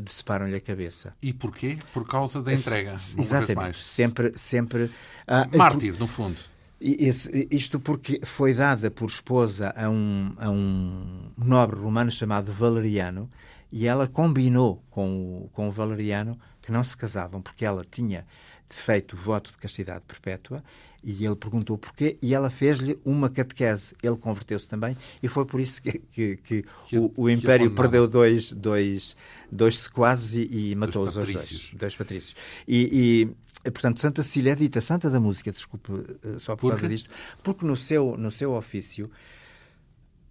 deceparam-lhe 0.00 0.56
a 0.56 0.60
cabeça. 0.60 1.14
E 1.22 1.32
porquê? 1.32 1.78
Por 1.92 2.06
causa 2.06 2.42
da 2.42 2.52
entrega. 2.52 2.92
Exatamente. 2.92 3.82
Sempre, 3.82 4.32
sempre. 4.36 4.84
Uh, 4.84 5.56
Mártir, 5.56 5.98
no 5.98 6.06
fundo. 6.06 6.38
Esse, 6.80 7.48
isto 7.50 7.80
porque 7.80 8.20
foi 8.24 8.54
dada 8.54 8.88
por 8.88 9.06
esposa 9.06 9.74
a 9.76 9.90
um, 9.90 10.32
a 10.38 10.48
um 10.48 11.30
nobre 11.36 11.80
romano 11.80 12.10
chamado 12.10 12.52
Valeriano 12.52 13.28
e 13.72 13.86
ela 13.86 14.06
combinou 14.06 14.82
com 14.88 15.42
o, 15.42 15.48
com 15.52 15.68
o 15.68 15.72
Valeriano 15.72 16.38
que 16.62 16.70
não 16.70 16.84
se 16.84 16.96
casavam 16.96 17.42
porque 17.42 17.64
ela 17.64 17.84
tinha 17.84 18.24
feito 18.68 19.14
o 19.14 19.16
voto 19.16 19.50
de 19.50 19.58
castidade 19.58 20.04
perpétua 20.06 20.62
e 21.02 21.24
ele 21.24 21.36
perguntou 21.36 21.78
porquê 21.78 22.18
e 22.20 22.34
ela 22.34 22.50
fez-lhe 22.50 22.98
uma 23.04 23.28
catequese. 23.28 23.94
Ele 24.02 24.16
converteu-se 24.16 24.68
também 24.68 24.96
e 25.22 25.28
foi 25.28 25.44
por 25.44 25.60
isso 25.60 25.80
que, 25.80 25.98
que, 25.98 26.36
que, 26.36 26.64
que 26.86 26.98
o, 26.98 27.12
o, 27.16 27.30
Império 27.30 27.70
perdeu 27.70 28.06
dois, 28.06 28.52
dois, 28.52 29.16
dois 29.50 29.78
sequazes 29.78 30.34
e, 30.34 30.70
e 30.70 30.74
matou-os 30.74 31.16
aos 31.16 31.30
dois. 31.30 31.74
Dois 31.74 31.96
patrícios. 31.96 32.36
E, 32.66 33.32
e, 33.64 33.70
portanto, 33.70 34.00
Santa 34.00 34.22
Cecília 34.22 34.52
é 34.52 34.54
dita 34.54 34.80
Santa 34.80 35.10
da 35.10 35.20
Música, 35.20 35.50
desculpe, 35.50 35.92
eh, 35.92 36.38
só 36.38 36.54
por, 36.54 36.60
por 36.62 36.70
causa 36.72 36.88
disto, 36.88 37.10
porque 37.42 37.64
no 37.64 37.76
seu, 37.76 38.16
no 38.16 38.30
seu 38.30 38.52
ofício, 38.52 39.10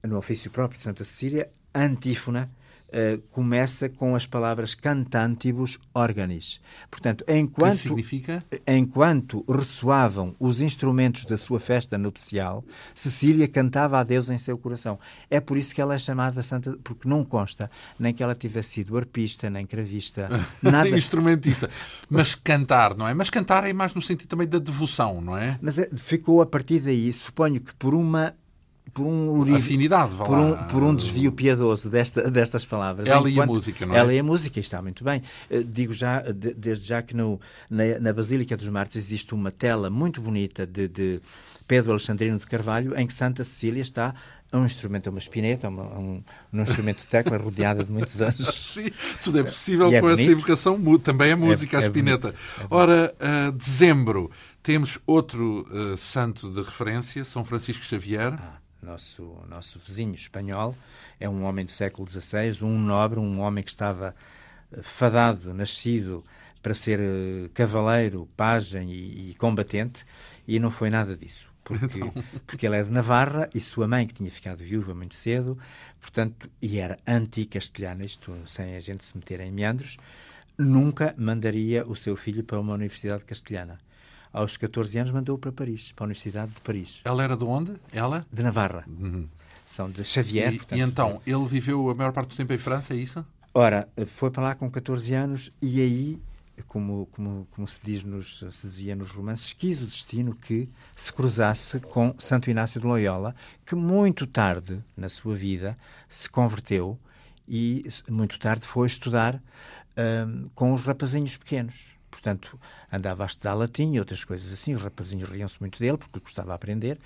no 0.04 0.18
ofício 0.18 0.52
próprio 0.52 0.78
de 0.78 0.84
Santa 0.84 1.04
Cecília, 1.04 1.50
a 1.74 1.84
antífona 1.84 2.50
Uh, 2.88 3.22
começa 3.32 3.90
com 3.90 4.16
as 4.16 4.26
palavras 4.26 4.74
cantantibus 4.74 5.78
organis. 5.94 6.62
Portanto, 6.90 7.26
enquanto, 7.28 7.74
que 7.74 7.84
significa? 7.84 8.44
enquanto 8.66 9.44
ressoavam 9.50 10.34
os 10.40 10.62
instrumentos 10.62 11.26
da 11.26 11.38
sua 11.38 11.60
festa 11.60 11.98
nupcial, 11.98 12.64
Cecília 12.96 13.46
cantava 13.48 14.00
a 14.00 14.04
Deus 14.04 14.30
em 14.30 14.38
seu 14.38 14.58
coração. 14.58 14.98
É 15.30 15.42
por 15.42 15.58
isso 15.58 15.76
que 15.76 15.82
ela 15.82 15.96
é 15.96 15.98
chamada 15.98 16.42
Santa, 16.42 16.78
porque 16.82 17.10
não 17.10 17.26
consta 17.26 17.70
nem 18.00 18.14
que 18.14 18.24
ela 18.24 18.34
tivesse 18.34 18.70
sido 18.70 18.98
arpista, 18.98 19.50
nem 19.50 19.66
cravista, 19.66 20.30
nada. 20.64 20.90
Instrumentista. 20.90 21.70
Mas 22.10 22.36
cantar, 22.36 22.96
não 22.96 23.08
é? 23.08 23.14
Mas 23.14 23.30
cantar 23.30 23.66
é 23.66 23.74
mais 23.74 23.94
no 23.94 24.02
sentido 24.02 24.30
também 24.30 24.48
da 24.48 24.60
devoção, 24.60 25.20
não 25.22 25.38
é? 25.38 25.60
Mas 25.62 25.78
é, 25.78 25.90
ficou 25.94 26.42
a 26.42 26.46
partir 26.46 26.80
daí, 26.80 27.12
suponho 27.12 27.60
que 27.60 27.74
por 27.76 27.94
uma 27.94 28.34
por 28.98 29.06
um 29.06 29.56
afinidade, 29.56 30.16
por 30.16 30.36
um, 30.36 30.56
por 30.66 30.82
um 30.82 30.96
desvio 30.96 31.32
piedoso 31.32 31.88
desta, 31.88 32.32
destas 32.32 32.66
palavras. 32.66 33.08
Ela 33.08 33.30
Enquanto, 33.30 33.36
e 33.36 33.42
a 33.42 33.46
música, 33.46 33.86
não 33.86 33.94
é? 33.94 34.00
Ela 34.00 34.14
e 34.14 34.18
a 34.18 34.24
música, 34.24 34.60
está 34.60 34.82
muito 34.82 35.04
bem. 35.04 35.22
Eh, 35.52 35.62
digo 35.64 35.94
já, 35.94 36.22
desde 36.22 36.88
já 36.88 37.04
que 37.04 37.16
no, 37.16 37.40
na, 37.70 38.00
na 38.00 38.12
Basílica 38.12 38.58
dos 38.58 38.68
Mártires 38.68 39.06
existe 39.06 39.36
uma 39.36 39.52
tela 39.52 39.92
muito 39.92 40.20
bonita 40.20 40.66
de, 40.66 40.88
de 40.88 41.22
Pedro 41.68 41.92
Alexandrino 41.92 42.40
de 42.40 42.48
Carvalho, 42.48 43.00
em 43.00 43.06
que 43.06 43.14
Santa 43.14 43.44
Cecília 43.44 43.82
está 43.82 44.16
um 44.52 44.66
instrumento, 44.66 45.12
uma 45.12 45.20
espineta, 45.20 45.70
uma, 45.70 45.84
um, 45.84 46.24
um 46.52 46.62
instrumento 46.64 47.02
de 47.02 47.06
tecla 47.06 47.38
rodeada 47.38 47.84
de 47.84 47.92
muitos 47.92 48.20
anos. 48.24 48.72
Sim, 48.74 48.90
tudo 49.22 49.40
é 49.40 49.44
possível 49.44 49.94
é 49.94 50.00
com 50.00 50.08
bonito. 50.08 50.22
essa 50.22 50.32
evocação, 50.32 50.98
também 50.98 51.32
é 51.32 51.36
música, 51.36 51.78
é, 51.78 51.82
a 51.82 51.84
espineta. 51.84 52.30
É 52.30 52.66
Ora, 52.68 53.14
uh, 53.20 53.52
dezembro, 53.52 54.32
temos 54.64 54.98
outro 55.06 55.68
uh, 55.70 55.96
santo 55.98 56.50
de 56.50 56.64
referência, 56.64 57.24
São 57.24 57.46
Francisco 57.46 57.84
Xavier. 57.84 58.34
Ah 58.34 58.67
nosso, 58.82 59.38
nosso 59.50 59.80
vizinho 59.80 60.16
espanhol, 60.16 60.76
é 61.20 61.28
um 61.28 61.44
homem 61.44 61.66
do 61.66 61.72
século 61.72 62.08
XVI, 62.08 62.64
um 62.64 62.78
nobre, 62.78 63.20
um 63.20 63.40
homem 63.40 63.64
que 63.64 63.70
estava 63.70 64.16
eh, 64.72 64.82
fadado, 64.82 65.54
nascido 65.54 66.24
para 66.62 66.74
ser 66.74 67.00
eh, 67.00 67.50
cavaleiro, 67.54 68.28
pajem 68.36 68.90
e, 68.92 69.32
e 69.32 69.36
combatente, 69.36 70.06
e 70.48 70.60
não 70.60 70.72
foi 70.72 70.90
nada 70.90 71.16
disso. 71.16 71.50
Porque, 71.64 72.00
então... 72.00 72.14
porque 72.46 72.66
ele 72.66 72.78
é 72.78 72.84
de 72.84 72.92
Navarra 72.92 73.50
e 73.54 73.60
sua 73.60 73.88
mãe, 73.88 74.08
que 74.08 74.14
tinha 74.14 74.32
ficado 74.32 74.60
viúva 74.60 74.94
muito 74.94 75.16
cedo, 75.16 75.58
portanto, 76.00 76.50
e 76.62 76.78
era 76.78 76.98
anti-castelhana, 77.06 78.06
isto 78.06 78.36
sem 78.48 78.76
a 78.76 78.80
gente 78.80 79.04
se 79.04 79.18
meter 79.18 79.40
em 79.42 79.52
meandros, 79.52 79.98
nunca 80.58 81.14
mandaria 81.18 81.86
o 81.86 81.96
seu 81.96 82.16
filho 82.16 82.44
para 82.44 82.60
uma 82.60 82.74
universidade 82.74 83.24
castelhana 83.26 83.80
aos 84.38 84.56
14 84.56 85.00
anos 85.00 85.12
mandou-o 85.12 85.40
para 85.40 85.52
Paris, 85.52 85.92
para 85.94 86.04
a 86.04 86.08
Universidade 86.08 86.52
de 86.52 86.62
Paris. 86.62 87.02
Ela 87.04 87.24
era 87.24 87.36
de 87.36 87.44
onde? 87.44 87.74
Ela? 87.92 88.26
De 88.32 88.44
Navarra. 88.44 88.86
Uhum. 88.88 89.28
São 89.66 89.90
de 89.90 90.04
Xavier. 90.04 90.54
E, 90.54 90.58
portanto, 90.58 90.78
e 90.78 90.82
então, 90.82 91.22
ele 91.26 91.46
viveu 91.48 91.90
a 91.90 91.96
maior 91.96 92.14
parte 92.14 92.30
do 92.30 92.36
tempo 92.36 92.54
em 92.54 92.58
França, 92.58 92.94
é 92.94 92.98
isso? 92.98 93.26
Ora, 93.54 93.90
foi 94.06 94.30
para 94.30 94.44
lá 94.44 94.56
com 94.56 94.70
14 94.70 95.14
anos 95.16 95.52
e 95.60 95.82
aí, 95.82 96.22
como, 96.68 97.08
como, 97.12 97.48
como 97.50 97.68
se, 97.68 97.80
diz 97.84 98.04
nos, 98.04 98.46
se 98.52 98.68
dizia 98.68 98.96
nos 98.96 99.12
romances, 99.12 99.54
quis 99.54 99.82
o 99.82 99.86
destino 99.86 100.36
que 100.36 100.70
se 100.96 101.12
cruzasse 101.12 101.80
com 101.80 102.14
Santo 102.20 102.52
Inácio 102.52 102.80
de 102.80 102.86
Loyola, 102.86 103.36
que 103.66 103.74
muito 103.74 104.28
tarde 104.28 104.80
na 104.96 105.10
sua 105.10 105.36
vida 105.36 105.76
se 106.08 106.30
converteu 106.30 106.98
e 107.48 107.84
muito 108.08 108.40
tarde 108.40 108.68
foi 108.68 108.86
estudar 108.86 109.42
um, 109.98 110.48
com 110.54 110.74
os 110.74 110.84
rapazinhos 110.84 111.36
pequenos 111.36 111.97
portanto, 112.18 112.60
andava 112.92 113.24
a 113.24 113.28
estudar 113.28 113.54
latim 113.54 113.94
e 113.94 114.00
outras 114.00 114.24
coisas 114.24 114.52
assim. 114.52 114.74
Os 114.74 114.82
rapazinhos 114.82 115.30
riam-se 115.30 115.60
muito 115.60 115.78
dele, 115.80 115.98
porque 115.98 116.20
gostava 116.20 116.50
de 116.50 116.56
aprender. 116.56 117.00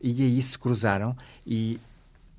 E 0.00 0.22
aí 0.22 0.42
se 0.42 0.56
cruzaram 0.56 1.16
e, 1.44 1.80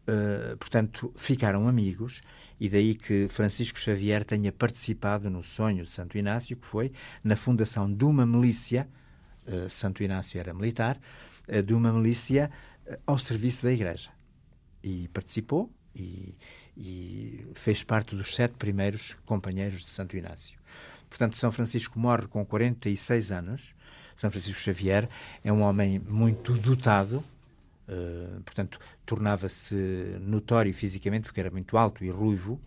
uh, 0.07 0.55
portanto, 0.57 1.11
ficaram 1.15 1.67
amigos. 1.67 2.21
E 2.57 2.69
daí 2.69 2.95
que 2.95 3.27
Francisco 3.29 3.77
Xavier 3.77 4.23
tenha 4.23 4.51
participado 4.51 5.29
no 5.29 5.43
sonho 5.43 5.83
de 5.83 5.91
Santo 5.91 6.17
Inácio, 6.17 6.55
que 6.55 6.65
foi 6.65 6.93
na 7.21 7.35
fundação 7.35 7.91
de 7.91 8.05
uma 8.05 8.25
milícia, 8.25 8.87
uh, 9.45 9.69
Santo 9.69 10.01
Inácio 10.01 10.39
era 10.39 10.53
militar, 10.53 10.97
uh, 11.49 11.61
de 11.61 11.73
uma 11.73 11.91
milícia 11.91 12.49
ao 13.05 13.19
serviço 13.19 13.63
da 13.63 13.73
Igreja. 13.73 14.09
E 14.81 15.09
participou 15.09 15.69
e, 15.93 16.37
e 16.77 17.47
fez 17.55 17.83
parte 17.83 18.15
dos 18.15 18.33
sete 18.33 18.53
primeiros 18.53 19.17
companheiros 19.25 19.81
de 19.81 19.89
Santo 19.89 20.15
Inácio. 20.15 20.57
Portanto, 21.09 21.37
São 21.37 21.51
Francisco 21.51 21.99
morre 21.99 22.27
com 22.27 22.45
46 22.45 23.31
anos. 23.31 23.75
São 24.15 24.31
Francisco 24.31 24.61
Xavier 24.61 25.09
é 25.43 25.51
um 25.51 25.61
homem 25.61 25.99
muito 25.99 26.53
dotado, 26.53 27.23
uh, 27.87 28.41
portanto, 28.41 28.79
tornava-se 29.05 29.75
notório 30.21 30.73
fisicamente 30.73 31.23
porque 31.23 31.39
era 31.39 31.51
muito 31.51 31.77
alto 31.77 32.03
e 32.03 32.09
ruivo 32.09 32.59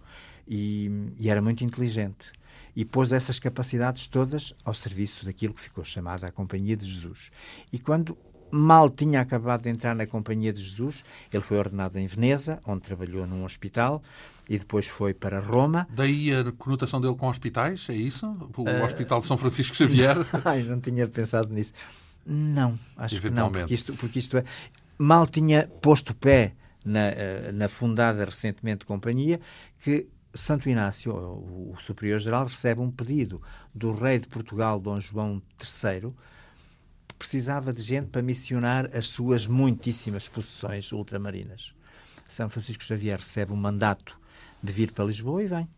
e, 0.47 0.91
e, 1.19 1.31
era 1.31 1.41
muito 1.41 1.65
inteligente. 1.65 2.31
E 2.77 2.85
pôs 2.85 3.13
essas 3.13 3.39
capacidades 3.41 4.07
todas 4.07 4.55
ao 4.65 4.75
serviço 4.75 5.25
daquilo 5.25 5.55
que 5.55 5.63
ficou 5.63 5.85
chamada 5.85 6.27
a 6.27 6.33
Companhia 6.33 6.77
de 6.77 6.87
Jesus. 6.87 7.31
E 7.73 7.79
quando 7.79 8.17
mal 8.51 8.91
tinha 8.91 9.21
acabado 9.21 9.63
de 9.63 9.69
entrar 9.69 9.95
na 9.95 10.07
Companhia 10.07 10.53
de 10.53 10.63
Jesus, 10.63 11.05
ele 11.33 11.43
foi 11.43 11.59
ordenado 11.59 11.99
em 11.99 12.07
Veneza, 12.07 12.61
onde 12.67 12.83
trabalhou 12.83 13.27
num 13.27 13.45
hospital 13.45 14.03
e 14.49 14.59
depois 14.59 14.87
foi 14.87 15.13
para 15.13 15.41
Roma. 15.41 15.87
Daí 15.91 16.35
a 16.35 16.51
conotação 16.53 17.01
dele 17.01 17.15
com 17.15 17.29
hospitais, 17.29 17.87
é 17.91 17.95
isso? 17.95 18.27
O 18.57 18.63
uh... 18.63 18.85
Hospital 18.85 19.21
de 19.21 19.27
São 19.27 19.37
Francisco 19.37 19.77
Xavier? 19.77 20.17
Ai, 20.45 20.63
não 20.63 20.81
tinha 20.81 21.07
pensado 21.07 21.53
nisso. 21.53 21.73
Não, 22.25 22.79
acho 22.97 23.21
que 23.21 23.31
não, 23.31 23.51
porque 23.51 23.75
isto, 23.75 23.95
porque 23.95 24.19
isto 24.19 24.37
é... 24.37 24.45
Mal 24.99 25.27
tinha 25.27 25.69
posto 25.81 26.15
pé 26.15 26.55
na, 26.85 27.09
eh, 27.09 27.53
na 27.53 27.69
fundada 27.69 28.25
recentemente 28.25 28.85
companhia 28.85 29.41
que 29.81 30.09
Santo 30.35 30.69
Inácio, 30.69 31.13
o, 31.13 31.75
superior-geral, 31.79 32.47
recebe 32.47 32.81
um 32.81 32.91
pedido 32.91 33.41
do 33.75 33.93
rei 33.93 34.19
de 34.19 34.29
Portugal, 34.29 34.79
Dom 34.79 35.01
João 35.01 35.43
III, 35.61 36.13
precisava 37.19 37.73
de 37.73 37.83
gente 37.83 38.09
para 38.09 38.23
missionar 38.23 38.89
as 38.97 39.09
suas 39.09 39.47
muitíssimas 39.47 40.29
possessões 40.29 40.93
ultramarinas. 40.93 41.73
São 42.29 42.49
Francisco 42.49 42.85
Xavier 42.85 43.19
recebe 43.19 43.53
um 43.53 43.57
mandato 43.57 44.19
de 44.63 44.73
vir 44.73 44.93
para 44.93 45.05
Lisboa 45.05 45.43
e 45.43 45.47
vem. 45.47 45.69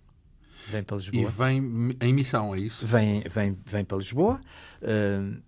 Vem 0.68 0.82
para 0.82 0.96
Lisboa. 0.96 1.22
E 1.22 1.26
vem 1.26 1.96
em 2.00 2.12
missão, 2.12 2.54
é 2.54 2.58
isso? 2.58 2.86
Vem, 2.86 3.22
vem, 3.30 3.56
vem 3.64 3.84
para 3.84 3.96
Lisboa, 3.96 4.40
uh, 4.82 5.42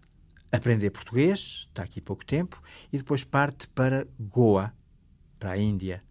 aprender 0.51 0.91
português, 0.91 1.67
está 1.69 1.83
aqui 1.83 2.01
pouco 2.01 2.25
tempo, 2.25 2.63
e 2.93 2.99
depois 2.99 3.25
parte 3.25 3.69
para 3.69 4.07
Goa, 4.19 4.73
para 5.39 5.53
a 5.53 5.59
Índia. 5.59 6.03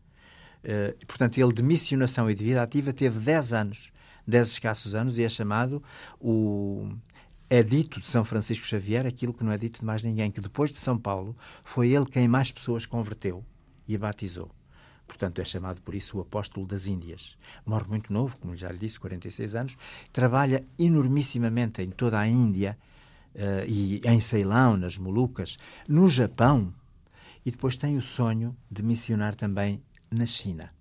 Uh, 0.64 1.06
portanto, 1.06 1.40
ele 1.40 1.54
de 1.54 1.64
missionação 1.64 2.30
e 2.30 2.36
de 2.36 2.44
vida 2.44 2.62
ativa 2.62 2.94
teve 2.94 3.20
10 3.20 3.54
anos, 3.54 3.92
10 4.28 4.48
escassos 4.50 4.94
anos, 4.94 5.18
e 5.18 5.24
é 5.24 5.30
chamado 5.30 5.82
o 6.20 6.94
é 7.52 7.62
dito 7.62 8.00
de 8.00 8.08
São 8.08 8.24
Francisco 8.24 8.66
Xavier 8.66 9.06
aquilo 9.06 9.34
que 9.34 9.44
não 9.44 9.52
é 9.52 9.58
dito 9.58 9.82
de 9.82 9.86
mais 9.86 10.02
ninguém, 10.02 10.32
que 10.32 10.40
depois 10.40 10.72
de 10.72 10.80
São 10.80 10.98
Paulo 10.98 11.36
foi 11.66 11.90
ele 11.90 12.06
quem 12.06 12.26
mais 12.26 12.50
pessoas 12.50 12.86
converteu 12.86 13.44
e 13.86 13.98
batizou. 13.98 14.50
Portanto, 15.06 15.42
é 15.42 15.44
chamado 15.44 15.82
por 15.82 15.94
isso 15.94 16.18
o 16.18 16.22
apóstolo 16.22 16.66
das 16.66 16.86
Índias. 16.86 17.38
Morre 17.66 17.88
muito 17.90 18.14
novo, 18.14 18.38
como 18.38 18.56
já 18.56 18.72
lhe 18.72 18.78
disse, 18.78 18.98
46 18.98 19.54
anos. 19.56 19.78
Trabalha 20.14 20.66
enormissimamente 20.80 21.82
em 21.82 21.90
toda 21.90 22.18
a 22.18 22.26
Índia 22.26 22.78
uh, 23.36 23.68
e 23.68 24.00
em 24.06 24.22
Ceilão, 24.22 24.78
nas 24.78 24.98
Molucas, 24.98 25.58
no 25.90 26.08
Japão. 26.08 26.74
e 27.46 27.52
depois 27.52 27.76
tem 27.76 27.98
o 27.98 28.02
sonho 28.02 28.56
de 28.72 28.82
missionar 28.82 29.36
também 29.36 29.84
na 30.10 30.26
China. 30.26 30.72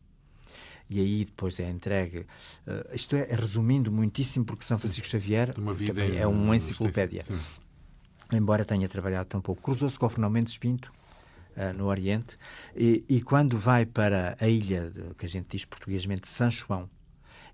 E 0.91 0.99
aí 0.99 1.25
depois 1.25 1.59
é 1.61 1.71
entregue. 1.71 2.27
Uh, 2.67 2.95
isto 2.95 3.15
é, 3.15 3.33
resumindo 3.33 3.93
muitíssimo, 3.93 4.45
porque 4.45 4.65
São 4.65 4.77
Francisco 4.77 5.07
Xavier 5.07 5.55
é 6.19 6.27
uma 6.27 6.57
enciclopédia. 6.57 7.23
Sim. 7.23 7.39
Embora 8.33 8.65
tenha 8.65 8.89
trabalhado 8.89 9.29
tão 9.29 9.41
pouco. 9.41 9.63
Cruzou-se 9.63 9.97
com 9.97 10.07
o 10.07 10.09
Fernão 10.09 10.29
Mendes 10.29 10.59
Pinto, 10.59 10.93
uh, 11.57 11.73
no 11.77 11.87
Oriente, 11.87 12.37
e, 12.75 13.05
e, 13.09 13.23
quando 13.23 13.57
vai 13.57 13.87
para 13.87 14.37
a 14.41 14.49
ilha, 14.49 14.91
de, 14.91 15.15
que 15.15 15.27
a 15.27 15.29
gente 15.29 15.47
diz 15.51 15.65
portuguesamente, 15.65 16.23
de 16.23 16.31
San 16.31 16.51
João, 16.51 16.91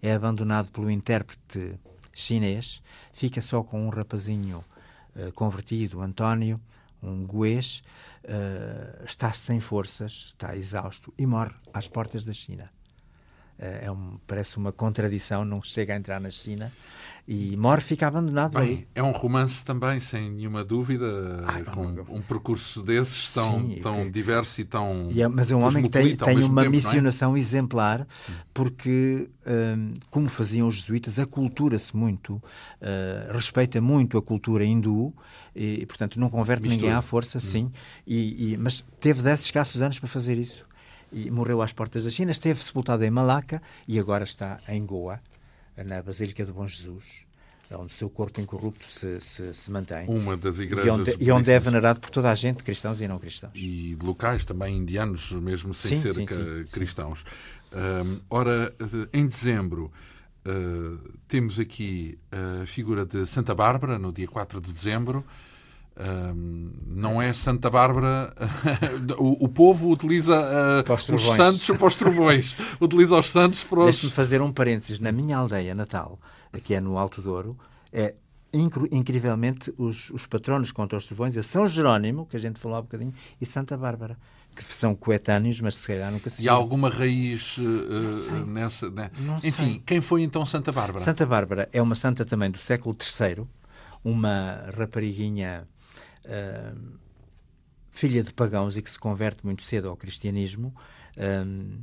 é 0.00 0.12
abandonado 0.12 0.70
pelo 0.70 0.90
intérprete 0.90 1.78
chinês, 2.14 2.82
fica 3.12 3.42
só 3.42 3.62
com 3.62 3.86
um 3.86 3.90
rapazinho 3.90 4.64
uh, 5.14 5.30
convertido, 5.32 6.00
António, 6.00 6.58
um 7.02 7.26
goês, 7.26 7.82
uh, 8.24 9.04
está 9.04 9.30
sem 9.32 9.60
forças, 9.60 10.32
está 10.34 10.56
exausto 10.56 11.12
e 11.18 11.26
morre 11.26 11.54
às 11.72 11.86
portas 11.86 12.24
da 12.24 12.32
China. 12.32 12.70
Uh, 13.58 13.86
é 13.86 13.90
um, 13.90 14.18
parece 14.26 14.56
uma 14.56 14.72
contradição, 14.72 15.44
não 15.44 15.62
chega 15.62 15.94
a 15.94 15.96
entrar 15.96 16.20
na 16.20 16.30
China 16.30 16.72
e 17.28 17.56
morre, 17.56 17.80
fica 17.80 18.06
abandonado. 18.06 18.56
Bem, 18.56 18.86
é 18.94 19.02
um 19.02 19.10
romance 19.10 19.64
também, 19.64 19.98
sem 19.98 20.30
nenhuma 20.30 20.62
dúvida, 20.62 21.42
Ai, 21.44 21.64
com 21.64 21.84
um 22.08 22.22
percurso 22.22 22.82
desses 22.84 23.32
tão, 23.32 23.60
Sim, 23.60 23.80
tão 23.82 24.04
que... 24.04 24.10
diverso 24.10 24.60
e 24.60 24.64
tão. 24.64 25.08
E 25.10 25.20
é, 25.20 25.26
mas 25.26 25.50
é 25.50 25.56
um 25.56 25.64
homem 25.64 25.82
que 25.82 25.88
tem, 25.88 26.14
tem 26.14 26.36
uma 26.38 26.62
tempo, 26.62 26.74
é? 26.74 26.76
missionação 26.76 27.34
é? 27.34 27.38
exemplar, 27.38 28.06
porque, 28.54 29.28
hum, 29.44 29.92
como 30.08 30.28
faziam 30.28 30.68
os 30.68 30.76
jesuítas, 30.76 31.18
acultura-se 31.18 31.96
muito, 31.96 32.34
uh, 32.34 33.32
respeita 33.32 33.80
muito 33.80 34.16
a 34.16 34.22
cultura 34.22 34.64
hindu. 34.64 35.12
E, 35.58 35.86
portanto, 35.86 36.20
não 36.20 36.28
converte 36.28 36.64
Mistura. 36.64 36.82
ninguém 36.82 36.92
à 36.94 37.00
força, 37.00 37.38
hum. 37.38 37.40
sim, 37.40 37.72
e, 38.06 38.52
e, 38.52 38.56
mas 38.58 38.84
teve 39.00 39.22
10 39.22 39.40
escassos 39.40 39.80
anos 39.80 39.98
para 39.98 40.06
fazer 40.06 40.36
isso. 40.36 40.66
E 41.12 41.30
morreu 41.30 41.62
às 41.62 41.72
portas 41.72 42.04
da 42.04 42.10
China, 42.10 42.32
esteve 42.32 42.62
sepultado 42.62 43.04
em 43.04 43.10
Malaca 43.10 43.62
e 43.86 43.98
agora 43.98 44.24
está 44.24 44.58
em 44.68 44.84
Goa, 44.84 45.20
na 45.76 46.02
Basílica 46.02 46.44
do 46.44 46.52
Bom 46.52 46.66
Jesus, 46.66 47.26
onde 47.70 47.92
o 47.92 47.96
seu 47.96 48.10
corpo 48.10 48.40
incorrupto 48.40 48.86
se, 48.86 49.20
se, 49.20 49.54
se 49.54 49.70
mantém. 49.70 50.08
Uma 50.08 50.36
das 50.36 50.58
igrejas. 50.58 50.86
E 50.86 50.90
onde, 50.90 51.16
e 51.24 51.30
onde, 51.30 51.50
é 51.50 51.58
venerado 51.58 52.00
por 52.00 52.10
toda 52.10 52.30
a 52.30 52.34
gente, 52.34 52.62
cristãos 52.62 53.00
e 53.00 53.08
não 53.08 53.18
cristãos. 53.18 53.52
E 53.54 53.96
locais 54.02 54.44
também 54.44 54.76
indianos, 54.76 55.32
mesmo 55.32 55.72
sem 55.72 55.96
sim, 55.96 56.02
ser 56.02 56.14
sim, 56.14 56.26
sim, 56.26 56.64
cristãos. 56.70 57.24
Um, 57.72 58.20
ora, 58.30 58.74
em 59.12 59.26
dezembro. 59.26 59.92
Uh, 60.48 61.18
temos 61.26 61.58
aqui 61.58 62.16
a 62.30 62.64
figura 62.64 63.04
de 63.04 63.26
Santa 63.26 63.52
Bárbara, 63.52 63.98
no 63.98 64.12
dia 64.12 64.28
4 64.28 64.60
de 64.60 64.72
dezembro, 64.72 65.24
não 66.86 67.20
é 67.20 67.32
Santa 67.32 67.70
Bárbara. 67.70 68.34
o, 69.18 69.44
o, 69.44 69.48
povo 69.48 69.90
utiliza 69.90 70.36
uh, 70.36 71.14
os 71.14 71.22
santos 71.22 71.66
para 71.66 71.86
os 71.86 71.96
trovões. 71.96 72.56
utiliza 72.80 73.16
os 73.16 73.30
santos 73.30 73.64
para 73.64 73.80
os. 73.80 73.84
Deixe-me 73.86 74.12
fazer 74.12 74.42
um 74.42 74.52
parênteses. 74.52 75.00
Na 75.00 75.10
minha 75.10 75.38
aldeia 75.38 75.74
natal, 75.74 76.18
que 76.62 76.74
é 76.74 76.80
no 76.80 76.98
Alto 76.98 77.22
Douro, 77.22 77.56
é 77.92 78.14
incrivelmente 78.52 79.72
os, 79.76 80.10
os 80.10 80.26
patronos 80.26 80.72
contra 80.72 80.96
os 80.96 81.06
trovões 81.06 81.36
é 81.36 81.42
São 81.42 81.66
Jerónimo, 81.66 82.26
que 82.26 82.36
a 82.36 82.40
gente 82.40 82.58
falou 82.58 82.78
há 82.78 82.82
bocadinho, 82.82 83.12
e 83.40 83.46
Santa 83.46 83.76
Bárbara 83.76 84.16
que 84.54 84.74
são 84.74 84.94
coetâneos, 84.94 85.60
mas 85.60 85.74
se 85.74 85.86
calhar 85.86 86.10
nunca 86.10 86.30
se 86.30 86.42
E 86.42 86.48
há 86.48 86.52
alguma 86.52 86.88
raiz 86.88 87.58
uh, 87.58 88.46
nessa. 88.46 88.88
Né? 88.90 89.10
Enfim, 89.44 89.72
sei. 89.72 89.82
quem 89.84 90.00
foi 90.00 90.22
então 90.22 90.46
Santa 90.46 90.72
Bárbara? 90.72 91.04
Santa 91.04 91.26
Bárbara 91.26 91.68
é 91.74 91.82
uma 91.82 91.94
santa 91.94 92.24
também 92.24 92.50
do 92.50 92.56
século 92.56 92.96
III, 92.98 93.46
uma 94.02 94.64
rapariguinha 94.74 95.68
filha 97.90 98.22
de 98.22 98.32
pagãos 98.32 98.76
e 98.76 98.82
que 98.82 98.90
se 98.90 98.98
converte 98.98 99.44
muito 99.44 99.62
cedo 99.62 99.88
ao 99.88 99.96
cristianismo, 99.96 100.74
um, 101.16 101.78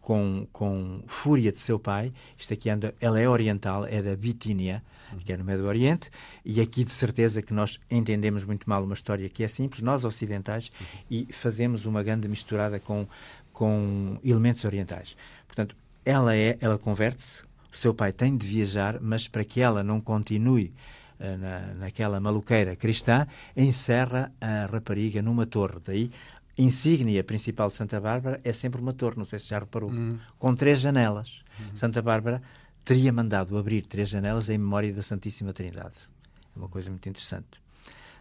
com, 0.00 0.48
com 0.50 1.02
fúria 1.06 1.52
de 1.52 1.60
seu 1.60 1.78
pai. 1.78 2.12
Isto 2.38 2.54
aqui 2.54 2.70
anda, 2.70 2.94
ela 2.98 3.20
é 3.20 3.28
oriental, 3.28 3.84
é 3.84 4.00
da 4.00 4.16
Bitínia, 4.16 4.82
que 5.24 5.30
é 5.30 5.36
no 5.36 5.44
Médio 5.44 5.66
Oriente, 5.66 6.10
e 6.42 6.62
aqui 6.62 6.84
de 6.84 6.92
certeza 6.92 7.42
que 7.42 7.52
nós 7.52 7.78
entendemos 7.90 8.44
muito 8.44 8.68
mal 8.68 8.82
uma 8.82 8.94
história 8.94 9.28
que 9.28 9.44
é 9.44 9.48
simples, 9.48 9.82
nós 9.82 10.06
ocidentais, 10.06 10.72
e 11.10 11.26
fazemos 11.30 11.84
uma 11.84 12.02
grande 12.02 12.26
misturada 12.26 12.80
com, 12.80 13.06
com 13.52 14.18
elementos 14.24 14.64
orientais. 14.64 15.14
Portanto, 15.46 15.76
ela 16.02 16.34
é, 16.34 16.56
ela 16.62 16.78
converte-se, 16.78 17.42
o 17.70 17.76
seu 17.76 17.92
pai 17.92 18.10
tem 18.10 18.34
de 18.34 18.46
viajar, 18.46 18.98
mas 19.02 19.28
para 19.28 19.44
que 19.44 19.60
ela 19.60 19.82
não 19.82 20.00
continue 20.00 20.72
na, 21.18 21.74
naquela 21.74 22.20
maluqueira 22.20 22.76
cristã, 22.76 23.26
encerra 23.56 24.32
a 24.40 24.66
rapariga 24.66 25.20
numa 25.20 25.46
torre. 25.46 25.78
Daí, 25.84 26.10
insígnia 26.56 27.22
principal 27.22 27.68
de 27.68 27.76
Santa 27.76 28.00
Bárbara 28.00 28.40
é 28.44 28.52
sempre 28.52 28.80
uma 28.80 28.92
torre, 28.92 29.16
não 29.16 29.24
sei 29.24 29.38
se 29.38 29.48
já 29.48 29.58
reparou, 29.58 29.90
uhum. 29.90 30.18
com 30.38 30.54
três 30.54 30.80
janelas. 30.80 31.42
Uhum. 31.58 31.76
Santa 31.76 32.02
Bárbara 32.02 32.42
teria 32.84 33.12
mandado 33.12 33.56
abrir 33.58 33.86
três 33.86 34.08
janelas 34.08 34.48
em 34.48 34.58
memória 34.58 34.92
da 34.92 35.02
Santíssima 35.02 35.52
Trindade. 35.52 35.94
É 36.56 36.58
uma 36.58 36.68
coisa 36.68 36.90
muito 36.90 37.08
interessante, 37.08 37.60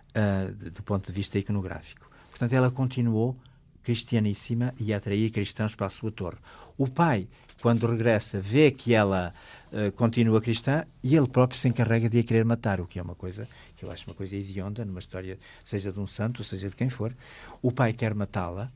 uh, 0.10 0.54
do 0.72 0.84
ponto 0.84 1.08
de 1.08 1.14
vista 1.14 1.40
iconográfico. 1.40 2.10
Portanto, 2.30 2.54
ela 2.54 2.70
continuou 2.70 3.36
cristianíssima 3.82 4.74
e 4.78 4.94
a 4.94 4.98
atrair 4.98 5.32
cristãos 5.32 5.74
para 5.74 5.88
a 5.88 5.90
sua 5.90 6.12
torre. 6.12 6.38
O 6.78 6.88
pai, 6.88 7.28
quando 7.62 7.88
regressa, 7.88 8.40
vê 8.40 8.70
que 8.70 8.94
ela 8.94 9.34
uh, 9.72 9.92
continua 9.94 10.42
cristã 10.42 10.86
e 11.04 11.16
ele 11.16 11.28
próprio 11.28 11.60
se 11.60 11.68
encarrega 11.68 12.10
de 12.10 12.20
a 12.20 12.24
querer 12.24 12.46
matar, 12.46 12.80
o 12.82 12.88
que 12.88 13.00
é 13.00 13.02
uma 13.02 13.16
coisa 13.16 13.48
que 13.76 13.86
eu 13.86 13.92
acho 13.92 14.08
uma 14.08 14.16
coisa 14.16 14.36
hedionda 14.36 14.84
numa 14.86 15.00
história, 15.00 15.38
seja 15.64 15.92
de 15.92 16.00
um 16.00 16.08
santo, 16.08 16.44
seja 16.44 16.70
de 16.70 16.76
quem 16.76 16.90
for. 16.90 17.16
O 17.62 17.72
pai 17.72 17.94
quer 17.94 18.14
matá-la 18.14 18.72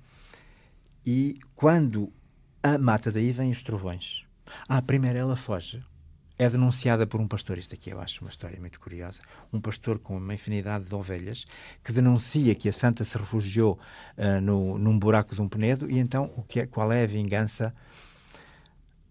e 1.05 1.39
quando 1.55 2.11
a 2.63 2.77
mata, 2.77 3.11
daí 3.11 3.31
vêm 3.31 3.49
os 3.49 3.63
trovões. 3.63 4.23
Ah, 4.67 4.81
primeiro 4.81 5.17
ela 5.17 5.35
foge. 5.35 5.83
É 6.37 6.49
denunciada 6.49 7.05
por 7.05 7.21
um 7.21 7.27
pastor, 7.27 7.57
isto 7.57 7.75
aqui 7.75 7.91
eu 7.91 7.99
acho 7.99 8.21
uma 8.21 8.29
história 8.29 8.59
muito 8.59 8.79
curiosa, 8.79 9.19
um 9.53 9.61
pastor 9.61 9.99
com 9.99 10.17
uma 10.17 10.33
infinidade 10.33 10.85
de 10.85 10.95
ovelhas, 10.95 11.45
que 11.83 11.91
denuncia 11.91 12.55
que 12.55 12.67
a 12.67 12.73
santa 12.73 13.03
se 13.03 13.15
refugiou 13.15 13.77
uh, 14.17 14.41
no, 14.41 14.77
num 14.77 14.97
buraco 14.97 15.35
de 15.35 15.41
um 15.41 15.47
penedo, 15.47 15.89
e 15.89 15.99
então 15.99 16.31
o 16.35 16.41
que 16.41 16.61
é, 16.61 16.65
qual 16.65 16.91
é 16.91 17.03
a 17.03 17.07
vingança 17.07 17.71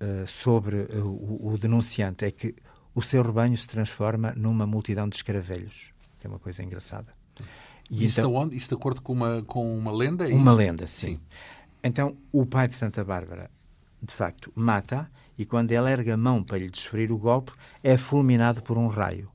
uh, 0.01 0.27
sobre 0.27 0.77
uh, 0.77 1.07
o, 1.07 1.53
o, 1.53 1.59
denunciante 1.59 2.25
é 2.25 2.31
que 2.31 2.55
o 2.95 3.03
seu 3.03 3.23
rebanho 3.23 3.57
se 3.57 3.69
transforma 3.69 4.33
numa 4.37 4.67
multidão 4.67 5.09
de 5.09 5.17
escaravelhos, 5.17 5.93
que 6.19 6.27
é 6.27 6.31
uma 6.31 6.39
coisa 6.39 6.63
engraçada. 6.63 7.15
E 7.91 8.05
isso, 8.05 8.21
então, 8.21 8.35
onde? 8.35 8.57
isso 8.57 8.69
de 8.69 8.75
acordo 8.75 9.03
com 9.03 9.13
uma, 9.13 9.43
com 9.43 9.77
uma 9.77 9.93
lenda? 9.93 10.31
É 10.31 10.35
uma 10.35 10.53
lenda, 10.53 10.87
sim. 10.87 11.15
sim. 11.15 11.21
Então, 11.83 12.17
o 12.33 12.47
pai 12.47 12.69
de 12.69 12.75
Santa 12.75 13.03
Bárbara, 13.03 13.51
de 14.03 14.13
facto, 14.13 14.53
mata 14.55 15.11
e 15.37 15.45
quando 15.45 15.73
ele 15.73 15.91
ergue 15.91 16.11
a 16.11 16.17
mão 16.17 16.43
para 16.43 16.59
lhe 16.59 16.71
desferir 16.71 17.11
o 17.11 17.19
golpe, 17.19 17.53
é 17.83 17.97
fulminado 17.97 18.63
por 18.63 18.77
um 18.77 18.87
raio. 18.87 19.29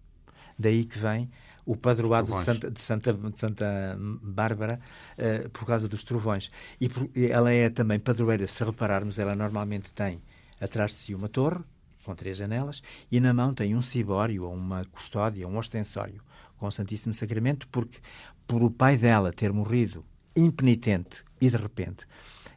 Daí 0.58 0.86
que 0.86 0.98
vem 0.98 1.30
o 1.66 1.76
padroado 1.76 2.34
de 2.34 2.44
Santa, 2.44 2.72
de 2.72 2.80
Santa, 2.80 3.12
de 3.12 3.40
Santa 3.40 3.98
Bárbara 4.22 4.80
uh, 5.18 5.50
por 5.50 5.66
causa 5.66 5.88
dos 5.88 6.04
trovões. 6.04 6.52
E 6.80 6.88
por, 6.88 7.10
ela 7.16 7.52
é 7.52 7.70
também 7.70 8.00
padroeira, 8.00 8.46
se 8.46 8.64
repararmos, 8.64 9.18
ela 9.18 9.36
normalmente 9.36 9.92
tem 9.92 10.22
atrás 10.60 10.92
de 10.92 10.98
si 10.98 11.16
uma 11.16 11.30
torre, 11.30 11.64
com 12.04 12.14
três 12.16 12.38
janelas, 12.38 12.82
e 13.12 13.20
na 13.20 13.34
mão 13.34 13.54
tem 13.54 13.76
um 13.76 13.82
cibório, 13.82 14.44
ou 14.44 14.54
uma 14.54 14.86
custódia, 14.86 15.48
um 15.48 15.58
ostensório 15.58 16.22
com 16.58 16.68
o 16.68 16.72
Santíssimo 16.72 17.14
Sacramento, 17.14 17.68
porque 17.70 18.00
por 18.48 18.64
o 18.64 18.70
pai 18.70 18.98
dela 18.98 19.34
ter 19.34 19.52
morrido 19.52 20.06
impenitente 20.36 21.24
e 21.40 21.50
de 21.50 21.58
repente, 21.58 22.06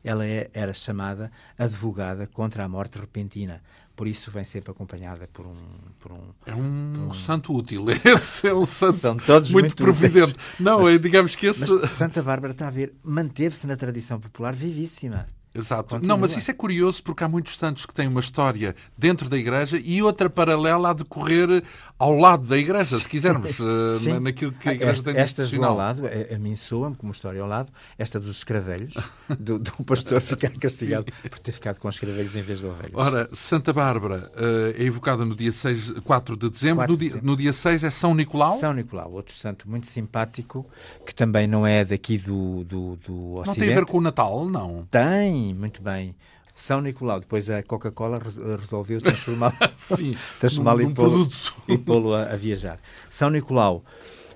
ela 0.04 0.26
é, 0.26 0.50
era 0.54 0.72
chamada 0.72 1.30
advogada 1.58 2.26
contra 2.26 2.64
a 2.64 2.68
morte 2.68 2.98
repentina. 2.98 3.62
Por 3.96 4.06
isso 4.06 4.30
vem 4.30 4.44
sempre 4.44 4.70
acompanhada 4.70 5.28
por 5.32 5.44
um. 5.44 5.56
Por 5.98 6.12
um 6.12 6.20
é 6.46 6.54
um, 6.54 7.08
um... 7.08 7.12
santo 7.12 7.52
útil. 7.52 7.86
Esse 8.04 8.46
é 8.46 8.54
um 8.54 8.64
santo 8.64 8.98
São 8.98 9.16
todos 9.16 9.50
muito, 9.50 9.64
muito 9.64 9.76
providente. 9.76 10.36
Não, 10.58 10.82
mas, 10.82 10.94
é, 10.94 10.98
digamos 10.98 11.34
que 11.34 11.46
esse. 11.46 11.88
Santa 11.88 12.22
Bárbara 12.22 12.52
está 12.52 12.68
a 12.68 12.70
ver, 12.70 12.94
manteve-se 13.02 13.66
na 13.66 13.76
tradição 13.76 14.20
popular 14.20 14.54
vivíssima. 14.54 15.26
Exato. 15.54 15.90
Continua. 15.90 16.08
Não, 16.08 16.20
mas 16.20 16.36
isso 16.36 16.50
é 16.50 16.54
curioso 16.54 17.02
porque 17.02 17.24
há 17.24 17.28
muitos 17.28 17.56
santos 17.56 17.86
que 17.86 17.94
têm 17.94 18.06
uma 18.06 18.20
história 18.20 18.76
dentro 18.96 19.28
da 19.28 19.36
Igreja 19.36 19.80
e 19.82 20.02
outra 20.02 20.28
paralela 20.28 20.90
a 20.90 20.92
decorrer 20.92 21.62
ao 21.98 22.16
lado 22.16 22.46
da 22.46 22.56
Igreja, 22.56 22.98
se 22.98 23.08
quisermos, 23.08 23.58
eh, 23.58 23.88
Sim. 23.98 24.20
naquilo 24.20 24.52
que 24.52 24.68
a 24.68 24.74
Igreja 24.74 24.92
esta, 24.92 25.12
tem 25.12 25.22
Esta 25.22 25.46
do 25.46 25.64
ao 25.64 25.76
lado, 25.76 26.06
a, 26.06 26.10
é, 26.10 26.34
a 26.34 26.38
mim 26.38 26.54
soa-me 26.56 26.94
como 26.96 27.12
história 27.12 27.40
ao 27.40 27.48
lado, 27.48 27.72
esta 27.98 28.20
dos 28.20 28.36
escravelhos, 28.38 28.94
do, 29.38 29.58
do 29.58 29.72
pastor 29.84 30.20
ficar 30.20 30.50
castigado 30.52 31.06
Sim. 31.22 31.28
por 31.28 31.38
ter 31.38 31.52
ficado 31.52 31.78
com 31.78 31.88
escravelhos 31.88 32.36
em 32.36 32.42
vez 32.42 32.60
de 32.60 32.66
ovelhas. 32.66 32.92
Ora, 32.94 33.28
Santa 33.32 33.72
Bárbara 33.72 34.30
uh, 34.36 34.80
é 34.80 34.84
evocada 34.84 35.24
no 35.24 35.34
dia 35.34 35.52
6, 35.52 35.92
4 36.04 36.36
de 36.36 36.50
dezembro, 36.50 36.76
4 36.76 36.96
de 36.96 37.00
dezembro. 37.00 37.18
No, 37.18 37.22
dia, 37.22 37.32
no 37.32 37.36
dia 37.36 37.52
6 37.52 37.84
é 37.84 37.90
São 37.90 38.14
Nicolau? 38.14 38.56
São 38.58 38.72
Nicolau, 38.72 39.12
outro 39.12 39.34
santo 39.34 39.68
muito 39.68 39.86
simpático, 39.86 40.66
que 41.04 41.14
também 41.14 41.46
não 41.46 41.66
é 41.66 41.84
daqui 41.84 42.18
do, 42.18 42.64
do, 42.64 42.96
do 42.96 43.32
Ocidente. 43.34 43.48
Não 43.48 43.54
tem 43.54 43.72
a 43.72 43.74
ver 43.74 43.86
com 43.86 43.98
o 43.98 44.00
Natal, 44.00 44.48
não? 44.48 44.86
Tem, 44.90 45.37
muito 45.54 45.82
bem. 45.82 46.14
São 46.58 46.80
Nicolau. 46.80 47.20
Depois 47.20 47.48
a 47.48 47.62
Coca-Cola 47.62 48.20
resolveu 48.58 49.00
transformá-lo 49.00 49.54
transformá 50.40 50.74
num, 50.74 50.90
num 50.90 51.30
e 51.68 51.78
pô-lo 51.78 52.12
a, 52.12 52.32
a, 52.32 52.36
viajar. 52.36 52.80
São 53.08 53.30
Nicolau 53.30 53.84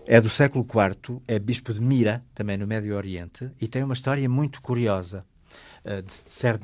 É 0.06 0.20
do 0.20 0.30
século 0.30 0.64
IV, 0.64 1.20
é 1.26 1.38
bispo 1.38 1.74
de 1.74 1.80
Mira, 1.80 2.24
também 2.34 2.56
no 2.56 2.66
Médio 2.66 2.96
Oriente, 2.96 3.50
e 3.60 3.66
tem 3.66 3.82
uma 3.82 3.94
história 3.94 4.28
muito 4.28 4.62
curiosa. 4.62 5.24
Uh, 5.84 6.00
de, 6.00 6.12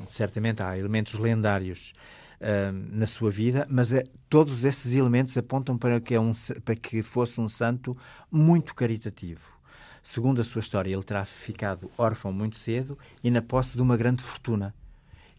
certamente 0.09 0.63
há 0.63 0.77
elementos 0.77 1.13
lendários 1.15 1.93
uh, 2.39 2.71
na 2.71 3.05
sua 3.05 3.29
vida, 3.29 3.67
mas 3.69 3.91
é, 3.91 4.05
todos 4.29 4.63
esses 4.63 4.93
elementos 4.93 5.37
apontam 5.37 5.77
para 5.77 5.99
que, 5.99 6.15
é 6.15 6.19
um, 6.19 6.31
para 6.63 6.75
que 6.75 7.03
fosse 7.03 7.41
um 7.41 7.49
santo 7.49 7.97
muito 8.31 8.73
caritativo. 8.73 9.58
Segundo 10.09 10.41
a 10.41 10.43
sua 10.43 10.59
história, 10.59 10.91
ele 10.91 11.03
terá 11.03 11.23
ficado 11.23 11.91
órfão 11.95 12.33
muito 12.33 12.57
cedo 12.57 12.97
e 13.23 13.29
na 13.29 13.43
posse 13.43 13.75
de 13.75 13.81
uma 13.83 13.95
grande 13.95 14.23
fortuna 14.23 14.73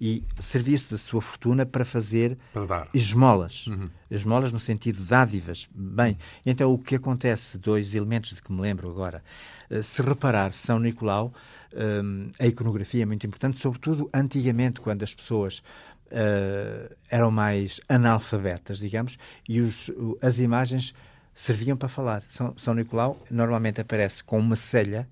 e 0.00 0.22
serviço 0.38 0.92
da 0.92 0.96
sua 0.96 1.20
fortuna 1.20 1.66
para 1.66 1.84
fazer 1.84 2.38
para 2.52 2.86
esmolas. 2.94 3.66
Uhum. 3.66 3.90
Esmolas 4.08 4.52
no 4.52 4.60
sentido 4.60 5.02
dádivas. 5.02 5.68
Bem, 5.74 6.16
então 6.46 6.72
o 6.72 6.78
que 6.78 6.94
acontece, 6.94 7.58
dois 7.58 7.96
elementos 7.96 8.32
de 8.32 8.40
que 8.40 8.52
me 8.52 8.60
lembro 8.60 8.88
agora. 8.88 9.24
Eh, 9.68 9.82
se 9.82 10.02
reparar, 10.02 10.52
São 10.52 10.78
Nicolau, 10.78 11.34
um, 11.74 12.30
a 12.38 12.46
iconografia 12.46 13.02
é 13.02 13.06
muito 13.06 13.26
importante, 13.26 13.58
sobretudo 13.58 14.08
antigamente, 14.14 14.80
quando 14.80 15.02
as 15.02 15.12
pessoas 15.12 15.64
uh, 16.12 16.94
eram 17.10 17.32
mais 17.32 17.80
analfabetas, 17.88 18.78
digamos, 18.78 19.18
e 19.48 19.60
os, 19.60 19.90
as 20.22 20.38
imagens 20.38 20.94
serviam 21.34 21.76
para 21.76 21.88
falar. 21.88 22.22
São, 22.28 22.54
São 22.56 22.74
Nicolau 22.74 23.22
normalmente 23.30 23.80
aparece 23.80 24.22
com 24.22 24.38
uma 24.38 24.56
celha 24.56 25.08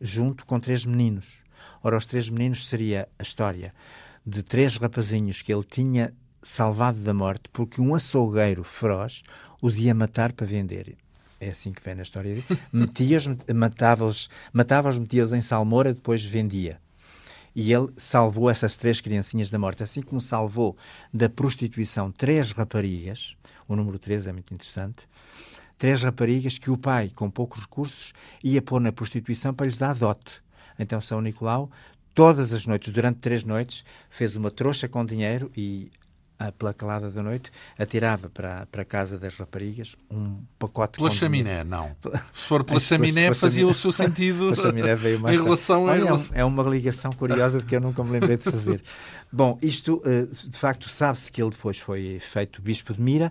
junto 0.00 0.44
com 0.46 0.60
três 0.60 0.84
meninos. 0.84 1.42
Ora, 1.82 1.96
os 1.96 2.06
três 2.06 2.28
meninos 2.28 2.66
seria 2.66 3.08
a 3.18 3.22
história 3.22 3.74
de 4.26 4.42
três 4.42 4.76
rapazinhos 4.76 5.42
que 5.42 5.52
ele 5.52 5.64
tinha 5.64 6.14
salvado 6.42 6.98
da 7.00 7.12
morte 7.12 7.48
porque 7.52 7.80
um 7.80 7.94
açougueiro 7.94 8.64
feroz 8.64 9.22
os 9.60 9.78
ia 9.78 9.94
matar 9.94 10.32
para 10.32 10.46
vender. 10.46 10.96
É 11.40 11.50
assim 11.50 11.72
que 11.72 11.82
vem 11.82 11.94
na 11.94 12.02
história. 12.02 12.36
Metia-os, 12.72 13.26
matava-os, 13.54 14.30
matava-os, 14.52 14.98
metia-os 14.98 15.32
em 15.32 15.42
salmoura, 15.42 15.92
depois 15.92 16.24
vendia. 16.24 16.78
E 17.54 17.72
ele 17.72 17.88
salvou 17.96 18.50
essas 18.50 18.76
três 18.76 19.00
criancinhas 19.00 19.48
da 19.48 19.58
morte, 19.58 19.82
assim 19.82 20.02
como 20.02 20.20
salvou 20.20 20.76
da 21.12 21.28
prostituição 21.28 22.10
três 22.10 22.50
raparigas, 22.50 23.36
o 23.68 23.76
número 23.76 23.98
3 23.98 24.26
é 24.26 24.32
muito 24.32 24.52
interessante, 24.52 25.08
três 25.84 26.02
raparigas 26.02 26.56
que 26.56 26.70
o 26.70 26.78
pai, 26.78 27.10
com 27.14 27.28
poucos 27.28 27.60
recursos, 27.60 28.14
ia 28.42 28.62
pôr 28.62 28.80
na 28.80 28.90
prostituição 28.90 29.52
para 29.52 29.66
lhes 29.66 29.76
dar 29.76 29.94
dote. 29.94 30.42
Então 30.78 30.98
São 30.98 31.20
Nicolau 31.20 31.70
todas 32.14 32.54
as 32.54 32.64
noites, 32.64 32.90
durante 32.90 33.18
três 33.18 33.44
noites, 33.44 33.84
fez 34.08 34.34
uma 34.34 34.50
trouxa 34.50 34.88
com 34.88 35.04
dinheiro 35.04 35.52
e, 35.54 35.90
pela 36.56 36.72
calada 36.72 37.10
da 37.10 37.22
noite, 37.22 37.52
atirava 37.78 38.30
para, 38.30 38.64
para 38.72 38.80
a 38.80 38.84
casa 38.86 39.18
das 39.18 39.36
raparigas 39.36 39.94
um 40.10 40.38
pacote 40.58 40.96
pela 40.96 41.10
chaminé, 41.10 41.62
dinheiro. 41.62 41.68
não. 41.68 41.94
Se 42.32 42.46
for 42.46 42.64
pela 42.64 42.80
chaminé, 42.80 43.34
fazia 43.34 43.66
o 43.66 43.74
seu 43.74 43.92
sentido 43.92 44.52
a 44.52 44.54
chaminé 44.54 44.94
veio 44.94 45.20
mais 45.20 45.38
em 45.38 45.42
relação 45.42 45.86
a... 45.86 45.96
É 46.32 46.44
uma 46.46 46.62
ligação 46.62 47.12
curiosa 47.12 47.58
de 47.58 47.66
que 47.66 47.76
eu 47.76 47.80
nunca 47.80 48.02
me 48.02 48.10
lembrei 48.10 48.38
de 48.38 48.44
fazer. 48.44 48.82
Bom, 49.30 49.58
isto, 49.60 50.00
eh, 50.06 50.28
de 50.48 50.56
facto, 50.56 50.88
sabe-se 50.88 51.30
que 51.30 51.42
ele 51.42 51.50
depois 51.50 51.78
foi 51.78 52.20
feito 52.20 52.62
bispo 52.62 52.94
de 52.94 53.02
Mira 53.02 53.30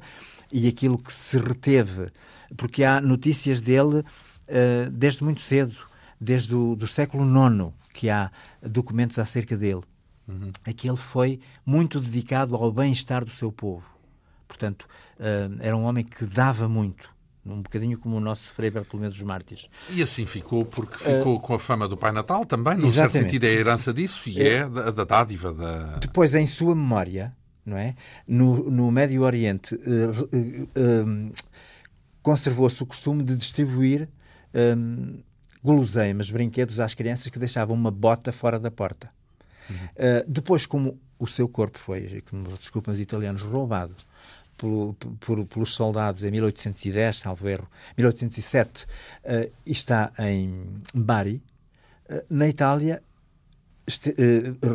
e 0.52 0.68
aquilo 0.68 1.00
que 1.00 1.12
se 1.12 1.40
reteve, 1.40 2.12
porque 2.56 2.84
há 2.84 3.02
notícias 3.02 3.60
dele 3.60 4.04
eh, 4.48 4.90
desde 4.92 5.24
muito 5.24 5.42
cedo, 5.42 5.76
desde 6.20 6.54
o 6.54 6.76
do 6.76 6.88
século 6.88 7.24
IX, 7.26 7.74
que 7.94 8.10
há 8.10 8.32
documentos 8.62 9.18
acerca 9.20 9.58
dele. 9.58 9.82
Uhum. 10.28 10.52
É 10.66 10.74
que 10.74 10.88
ele 10.88 10.98
foi 10.98 11.40
muito 11.66 12.00
dedicado 12.00 12.56
ao 12.56 12.72
bem-estar 12.72 13.26
do 13.26 13.32
seu 13.32 13.52
povo. 13.52 13.84
Portanto, 14.48 14.88
uh, 15.20 15.58
era 15.60 15.76
um 15.76 15.84
homem 15.84 16.04
que 16.04 16.26
dava 16.26 16.70
muito. 16.70 17.12
Um 17.46 17.62
bocadinho 17.62 17.98
como 17.98 18.16
o 18.16 18.20
nosso 18.22 18.48
Frei 18.54 18.72
Bartolomeu 18.72 19.10
dos 19.10 19.22
Mártires. 19.22 19.68
E 19.90 20.02
assim 20.02 20.26
ficou, 20.26 20.64
porque 20.64 20.98
ficou 20.98 21.36
uh, 21.36 21.40
com 21.40 21.54
a 21.56 21.60
fama 21.60 21.90
do 21.90 21.98
Pai 21.98 22.14
Natal 22.14 22.46
também, 22.46 22.78
no 22.78 22.90
certo 22.90 23.14
sentido 23.14 23.44
é 23.44 23.50
a 23.50 23.52
herança 23.52 23.94
disso, 23.94 24.30
e 24.30 24.42
é, 24.42 24.54
é 24.60 24.70
da, 24.70 24.92
da 24.92 25.04
dádiva. 25.04 25.54
Da... 25.54 25.98
Depois, 25.98 26.34
em 26.36 26.46
sua 26.46 26.74
memória, 26.74 27.36
não 27.66 27.76
é? 27.76 27.96
no, 28.26 28.70
no 28.70 28.90
Médio 28.92 29.24
Oriente, 29.24 29.76
uh, 29.76 31.34
conservou-se 32.24 32.82
o 32.82 32.86
costume 32.86 33.22
de 33.22 33.36
distribuir 33.36 34.10
guloseimas, 35.64 36.30
brinquedos 36.30 36.80
às 36.80 36.94
crianças 36.94 37.30
que 37.30 37.40
deixavam 37.40 37.76
uma 37.76 37.90
bota 37.90 38.32
fora 38.32 38.60
da 38.60 38.70
porta. 38.70 39.10
Uhum. 39.70 39.76
Uh, 39.76 40.24
depois, 40.28 40.66
como 40.66 41.00
o 41.18 41.26
seu 41.26 41.48
corpo 41.48 41.80
foi, 41.80 42.22
como 42.30 42.58
desculpam 42.58 42.94
os 42.94 43.00
italianos, 43.00 43.42
roubado 43.42 43.96
por, 44.58 44.94
por, 45.22 45.46
pelos 45.46 45.74
soldados 45.74 46.24
em 46.24 46.32
1810, 46.32 47.18
salvo 47.18 47.48
erro, 47.48 47.70
1807, 47.98 48.84
uh, 48.84 49.52
e 49.66 49.72
está 49.72 50.12
em 50.20 50.66
Bari, 50.94 51.42
uh, 52.10 52.26
na 52.30 52.48
Itália 52.50 53.02
este, 53.88 54.14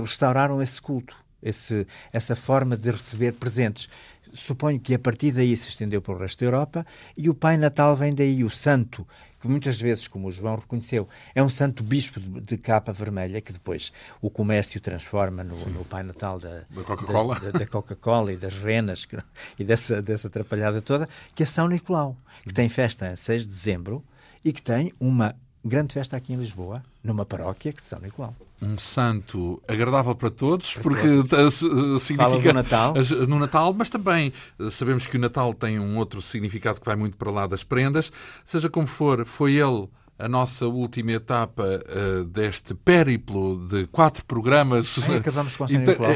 restauraram 0.02 0.60
esse 0.62 0.80
culto, 0.80 1.16
esse, 1.42 1.86
essa 2.12 2.34
forma 2.34 2.76
de 2.76 2.90
receber 2.90 3.32
presentes. 3.32 3.88
Suponho 4.32 4.80
que 4.80 4.94
a 4.94 4.98
partir 4.98 5.32
daí 5.32 5.56
se 5.56 5.68
estendeu 5.68 6.00
para 6.00 6.14
o 6.14 6.18
resto 6.18 6.40
da 6.40 6.46
Europa 6.46 6.86
e 7.16 7.28
o 7.28 7.34
Pai 7.34 7.56
Natal 7.56 7.94
vem 7.96 8.14
daí, 8.14 8.44
o 8.44 8.50
santo, 8.50 9.06
que 9.40 9.48
muitas 9.48 9.80
vezes, 9.80 10.08
como 10.08 10.28
o 10.28 10.32
João 10.32 10.56
reconheceu, 10.56 11.08
é 11.34 11.42
um 11.42 11.48
santo 11.48 11.82
bispo 11.82 12.18
de, 12.20 12.40
de 12.40 12.58
capa 12.58 12.92
vermelha 12.92 13.40
que 13.40 13.52
depois 13.52 13.92
o 14.20 14.28
comércio 14.28 14.80
transforma 14.80 15.44
no, 15.44 15.56
no 15.66 15.84
Pai 15.84 16.02
Natal 16.02 16.38
da, 16.38 16.64
da 16.68 16.82
Coca-Cola. 16.82 17.38
da, 17.38 17.50
da 17.50 17.66
Coca-Cola 17.66 18.32
e 18.32 18.36
das 18.36 18.54
renas 18.54 19.04
que, 19.04 19.16
e 19.58 19.64
dessa, 19.64 20.02
dessa 20.02 20.28
atrapalhada 20.28 20.82
toda, 20.82 21.08
que 21.34 21.42
é 21.42 21.46
São 21.46 21.68
Nicolau, 21.68 22.16
que 22.42 22.52
tem 22.52 22.68
festa 22.68 23.08
a 23.08 23.16
6 23.16 23.42
de 23.42 23.48
dezembro 23.48 24.04
e 24.44 24.52
que 24.52 24.62
tem 24.62 24.92
uma 24.98 25.36
grande 25.68 25.92
festa 25.92 26.16
aqui 26.16 26.32
em 26.32 26.36
Lisboa, 26.36 26.82
numa 27.02 27.24
paróquia 27.24 27.72
que 27.72 27.82
São 27.82 28.00
Nicolau 28.00 28.34
um 28.60 28.76
santo 28.76 29.62
agradável 29.68 30.14
para 30.14 30.30
todos, 30.30 30.74
para 30.74 30.82
porque 30.82 31.22
todos. 31.28 31.62
Eh, 31.68 31.98
significa 32.00 32.52
Natal. 32.52 32.94
no 33.28 33.38
Natal, 33.38 33.72
mas 33.72 33.88
também 33.90 34.32
eh, 34.58 34.70
sabemos 34.70 35.06
que 35.06 35.16
o 35.16 35.20
Natal 35.20 35.54
tem 35.54 35.78
um 35.78 35.96
outro 35.96 36.20
significado 36.20 36.80
que 36.80 36.86
vai 36.86 36.96
muito 36.96 37.16
para 37.16 37.30
lá 37.30 37.46
das 37.46 37.62
prendas. 37.62 38.10
Seja 38.44 38.68
como 38.68 38.86
for, 38.86 39.24
foi 39.24 39.54
ele 39.54 39.88
a 40.18 40.28
nossa 40.28 40.66
última 40.66 41.12
etapa 41.12 41.62
uh, 41.62 42.24
deste 42.24 42.74
périplo 42.74 43.64
de 43.68 43.86
quatro 43.86 44.24
programas. 44.24 44.98
Ai, 45.08 45.18
acabamos 45.18 45.56
com 45.56 45.68
São 45.68 45.78
Nicolau. 45.78 46.12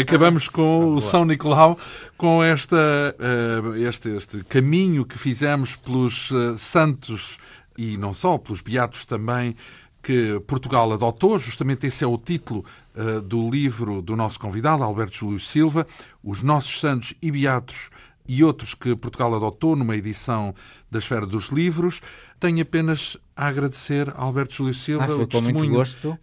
acabamos 0.00 0.48
com 0.48 0.82
ah, 0.82 0.96
o 0.96 1.00
São 1.00 1.24
Nicolau, 1.24 1.78
com 2.16 2.42
esta, 2.42 2.76
uh, 2.76 3.76
este, 3.76 4.08
este 4.10 4.42
caminho 4.44 5.04
que 5.04 5.16
fizemos 5.16 5.76
pelos 5.76 6.32
uh, 6.32 6.58
santos 6.58 7.38
e 7.76 7.96
não 7.96 8.14
só, 8.14 8.38
pelos 8.38 8.60
beatos 8.60 9.04
também 9.04 9.56
que 10.02 10.38
Portugal 10.46 10.92
adotou, 10.92 11.38
justamente 11.38 11.86
esse 11.86 12.04
é 12.04 12.06
o 12.06 12.18
título 12.18 12.64
uh, 12.94 13.22
do 13.22 13.50
livro 13.50 14.02
do 14.02 14.14
nosso 14.14 14.38
convidado, 14.38 14.82
Alberto 14.82 15.16
Júlio 15.16 15.40
Silva, 15.40 15.86
Os 16.22 16.42
Nossos 16.42 16.78
Santos 16.78 17.14
e 17.22 17.30
Beatos 17.30 17.88
e 18.28 18.44
outros 18.44 18.74
que 18.74 18.94
Portugal 18.94 19.34
adotou 19.34 19.74
numa 19.74 19.96
edição 19.96 20.54
da 20.90 20.98
Esfera 20.98 21.26
dos 21.26 21.48
Livros. 21.48 22.00
Tenho 22.38 22.60
apenas 22.60 23.16
a 23.34 23.46
agradecer 23.46 24.10
a 24.10 24.22
Alberto 24.22 24.54
Júlio 24.54 24.74
Silva 24.74 25.06
ah, 25.06 25.16
o 25.16 25.26
testemunho 25.26 25.82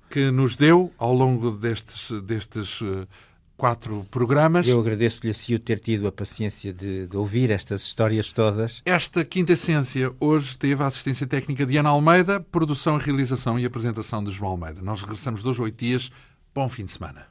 que 0.10 0.30
nos 0.30 0.56
deu 0.56 0.92
ao 0.98 1.14
longo 1.14 1.52
destes, 1.52 2.12
destes 2.22 2.82
uh, 2.82 3.08
quatro 3.62 4.04
programas. 4.10 4.68
Eu 4.68 4.80
agradeço-lhe 4.80 5.30
assim 5.30 5.54
o 5.54 5.60
ter 5.60 5.78
tido 5.78 6.08
a 6.08 6.12
paciência 6.12 6.74
de, 6.74 7.06
de, 7.06 7.16
ouvir 7.16 7.52
estas 7.52 7.84
histórias 7.84 8.32
todas. 8.32 8.82
Esta 8.84 9.24
quinta 9.24 9.54
essência 9.54 10.12
hoje 10.20 10.58
teve 10.58 10.82
a 10.82 10.88
assistência 10.88 11.28
técnica 11.28 11.64
de 11.64 11.78
Ana 11.78 11.90
Almeida, 11.90 12.40
produção, 12.40 12.98
realização 12.98 13.60
e 13.60 13.66
apresentação 13.66 14.24
de 14.24 14.32
João 14.32 14.54
Almeida. 14.54 14.82
Nós 14.82 15.02
regressamos 15.02 15.44
dois 15.44 15.60
oito 15.60 15.78
dias. 15.78 16.12
Bom 16.56 16.68
fim 16.68 16.86
de 16.86 16.92
semana. 16.92 17.31